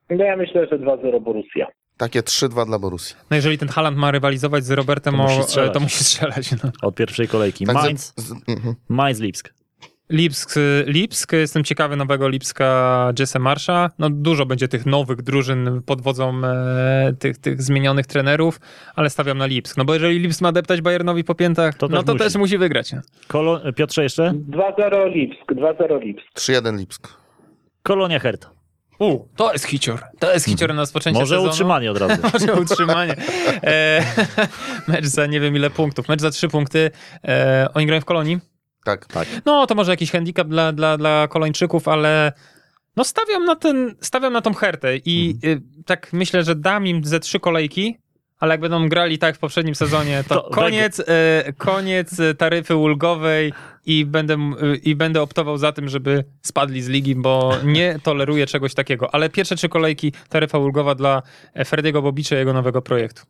No 0.09 0.23
ja 0.25 0.35
myślę, 0.37 0.67
że 0.71 0.79
2-0 0.79 1.21
Borussia. 1.23 1.67
Takie 1.97 2.21
3-2 2.21 2.65
dla 2.65 2.79
Borussii. 2.79 3.15
No 3.29 3.35
jeżeli 3.35 3.57
ten 3.57 3.69
Haaland 3.69 3.97
ma 3.97 4.11
rywalizować 4.11 4.63
z 4.65 4.71
Robertem, 4.71 5.15
To 5.15 5.21
musi 5.23 5.39
e, 5.39 5.43
strzelać. 5.43 5.73
to 5.73 5.79
musi 5.79 6.03
strzelać. 6.03 6.51
No. 6.63 6.71
Od 6.81 6.95
pierwszej 6.95 7.27
kolejki. 7.27 7.65
Tak 7.65 7.75
Mainz, 7.75 8.13
z, 8.17 8.23
z, 8.27 8.31
mhm. 8.31 8.75
Mainz, 8.89 9.19
Lipsk. 9.19 9.53
Lipsk, 10.09 10.55
Lipsk, 10.85 11.33
jestem 11.33 11.63
ciekawy 11.63 11.95
nowego 11.95 12.29
Lipska 12.29 13.11
Jesse 13.19 13.39
Marsza. 13.39 13.89
No 13.99 14.09
dużo 14.09 14.45
będzie 14.45 14.67
tych 14.67 14.85
nowych 14.85 15.21
drużyn 15.21 15.81
pod 15.85 16.01
wodzą 16.01 16.41
e, 16.45 17.13
tych, 17.19 17.37
tych 17.37 17.61
zmienionych 17.61 18.05
trenerów, 18.05 18.59
ale 18.95 19.09
stawiam 19.09 19.37
na 19.37 19.45
Lipsk. 19.45 19.77
No 19.77 19.85
bo 19.85 19.93
jeżeli 19.93 20.19
Lipsk 20.19 20.41
ma 20.41 20.51
deptać 20.51 20.81
Bayernowi 20.81 21.23
po 21.23 21.35
piętach, 21.35 21.75
To 21.75 21.87
no 21.87 21.97
też 21.97 22.05
to 22.05 22.13
musi. 22.13 22.23
też 22.23 22.35
musi 22.35 22.57
wygrać. 22.57 22.91
Kolo... 23.27 23.61
Piotrze 23.73 24.03
jeszcze? 24.03 24.33
2-0 24.49 25.11
Lipsk, 25.11 25.51
2-0 25.51 26.01
Lipsk. 26.01 26.25
3-1 26.35 26.77
Lipsk. 26.77 27.07
Kolonia, 27.83 28.19
Hertha. 28.19 28.56
U, 28.99 29.19
to 29.35 29.53
jest 29.53 29.65
hicior. 29.65 30.03
To 30.19 30.33
jest 30.33 30.45
hicior 30.45 30.73
na 30.73 30.81
rozpoczęcie 30.81 31.19
Może 31.19 31.35
sezonu. 31.35 31.49
utrzymanie 31.49 31.91
od 31.91 31.97
razu. 31.97 32.21
Może 32.33 32.53
utrzymanie. 32.53 33.15
E, 33.63 34.03
mecz 34.87 35.05
za 35.05 35.25
nie 35.25 35.39
wiem 35.39 35.55
ile 35.55 35.69
punktów. 35.69 36.07
Mecz 36.09 36.21
za 36.21 36.29
trzy 36.31 36.47
punkty. 36.47 36.91
E, 37.27 37.67
oni 37.73 37.85
grają 37.85 38.01
w 38.01 38.05
Kolonii. 38.05 38.39
Tak. 38.85 39.05
Tak. 39.05 39.27
No 39.45 39.67
to 39.67 39.75
może 39.75 39.91
jakiś 39.91 40.11
handicap 40.11 40.47
dla, 40.47 40.71
dla, 40.71 40.97
dla 40.97 41.27
Kolończyków, 41.27 41.87
ale 41.87 42.31
no 42.95 43.03
stawiam 43.03 43.45
na 43.45 43.55
ten, 43.55 43.95
stawiam 44.01 44.33
na 44.33 44.41
tą 44.41 44.53
Hertę 44.53 44.97
i 44.97 45.33
Mhm. 45.35 45.57
y, 45.57 45.83
tak 45.85 46.13
myślę, 46.13 46.43
że 46.43 46.55
dam 46.55 46.87
im 46.87 47.05
ze 47.05 47.19
trzy 47.19 47.39
kolejki, 47.39 47.97
ale 48.39 48.53
jak 48.53 48.61
będą 48.61 48.89
grali 48.89 49.17
tak 49.17 49.35
w 49.35 49.39
poprzednim 49.39 49.75
sezonie, 49.75 50.23
to, 50.27 50.41
To 50.41 50.49
koniec, 50.49 50.99
y, 50.99 51.03
koniec 51.57 52.19
y, 52.19 52.35
taryfy 52.35 52.75
ulgowej 52.75 53.53
i 53.85 54.05
będę, 54.05 54.33
y, 54.33 54.75
i 54.75 54.95
będę 54.95 55.21
optował 55.21 55.57
za 55.57 55.71
tym, 55.71 55.89
żeby 55.89 56.23
spadli 56.41 56.81
z 56.81 56.89
ligi, 56.89 57.15
bo 57.15 57.53
nie 57.63 57.99
toleruję 58.03 58.45
czegoś 58.45 58.73
takiego. 58.73 59.13
Ale 59.13 59.29
pierwsze 59.29 59.55
trzy 59.55 59.69
kolejki 59.69 60.13
taryfa 60.29 60.57
ulgowa 60.57 60.95
dla 60.95 61.21
e, 61.53 61.65
Ferdiego 61.65 62.01
Bobicza 62.01 62.35
i 62.35 62.39
jego 62.39 62.53
nowego 62.53 62.81
projektu. 62.81 63.21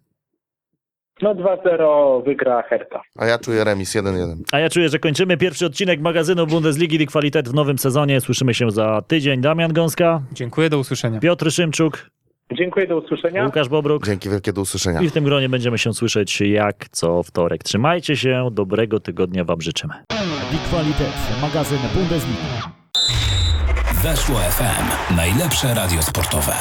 No 1.22 1.36
2-0 1.36 2.26
wygra 2.26 2.62
Hertha. 2.62 3.02
A 3.16 3.26
ja 3.26 3.38
czuję 3.40 3.64
remis 3.64 3.96
1-1. 3.96 4.36
A 4.52 4.60
ja 4.60 4.70
czuję, 4.70 4.90
że 4.90 5.00
kończymy 5.00 5.38
pierwszy 5.38 5.66
odcinek 5.66 6.02
magazynu 6.02 6.48
Bundesligi 6.48 6.98
Die 6.98 7.08
Qualität 7.08 7.50
w 7.50 7.54
nowym 7.54 7.78
sezonie. 7.78 8.22
Słyszymy 8.22 8.54
się 8.54 8.72
za 8.72 9.02
tydzień. 9.08 9.42
Damian 9.42 9.74
Gąska, 9.74 10.22
Dziękuję, 10.32 10.70
do 10.70 10.80
usłyszenia. 10.80 11.20
Piotr 11.20 11.52
Szymczuk, 11.52 12.10
Dziękuję, 12.54 12.88
do 12.88 12.98
usłyszenia. 12.98 13.46
Łukasz 13.46 13.70
Bobruk. 13.70 14.06
Dzięki 14.06 14.30
wielkie, 14.30 14.54
do 14.54 14.62
usłyszenia. 14.62 15.02
I 15.02 15.10
w 15.10 15.12
tym 15.12 15.24
gronie 15.24 15.50
będziemy 15.50 15.78
się 15.78 15.94
słyszeć 15.94 16.42
jak 16.42 16.90
co 16.92 17.24
wtorek. 17.24 17.64
Trzymajcie 17.64 18.16
się, 18.18 18.50
dobrego 18.52 19.00
tygodnia 19.00 19.44
Wam 19.44 19.62
życzymy. 19.62 19.94
Die 20.52 20.60
Qualität, 20.70 21.14
magazyn 21.42 21.80
Bundesliga. 21.94 22.72
Weszło 24.04 24.36
FM. 24.40 25.16
Najlepsze 25.16 25.74
radio 25.74 26.04
sportowe. 26.04 26.54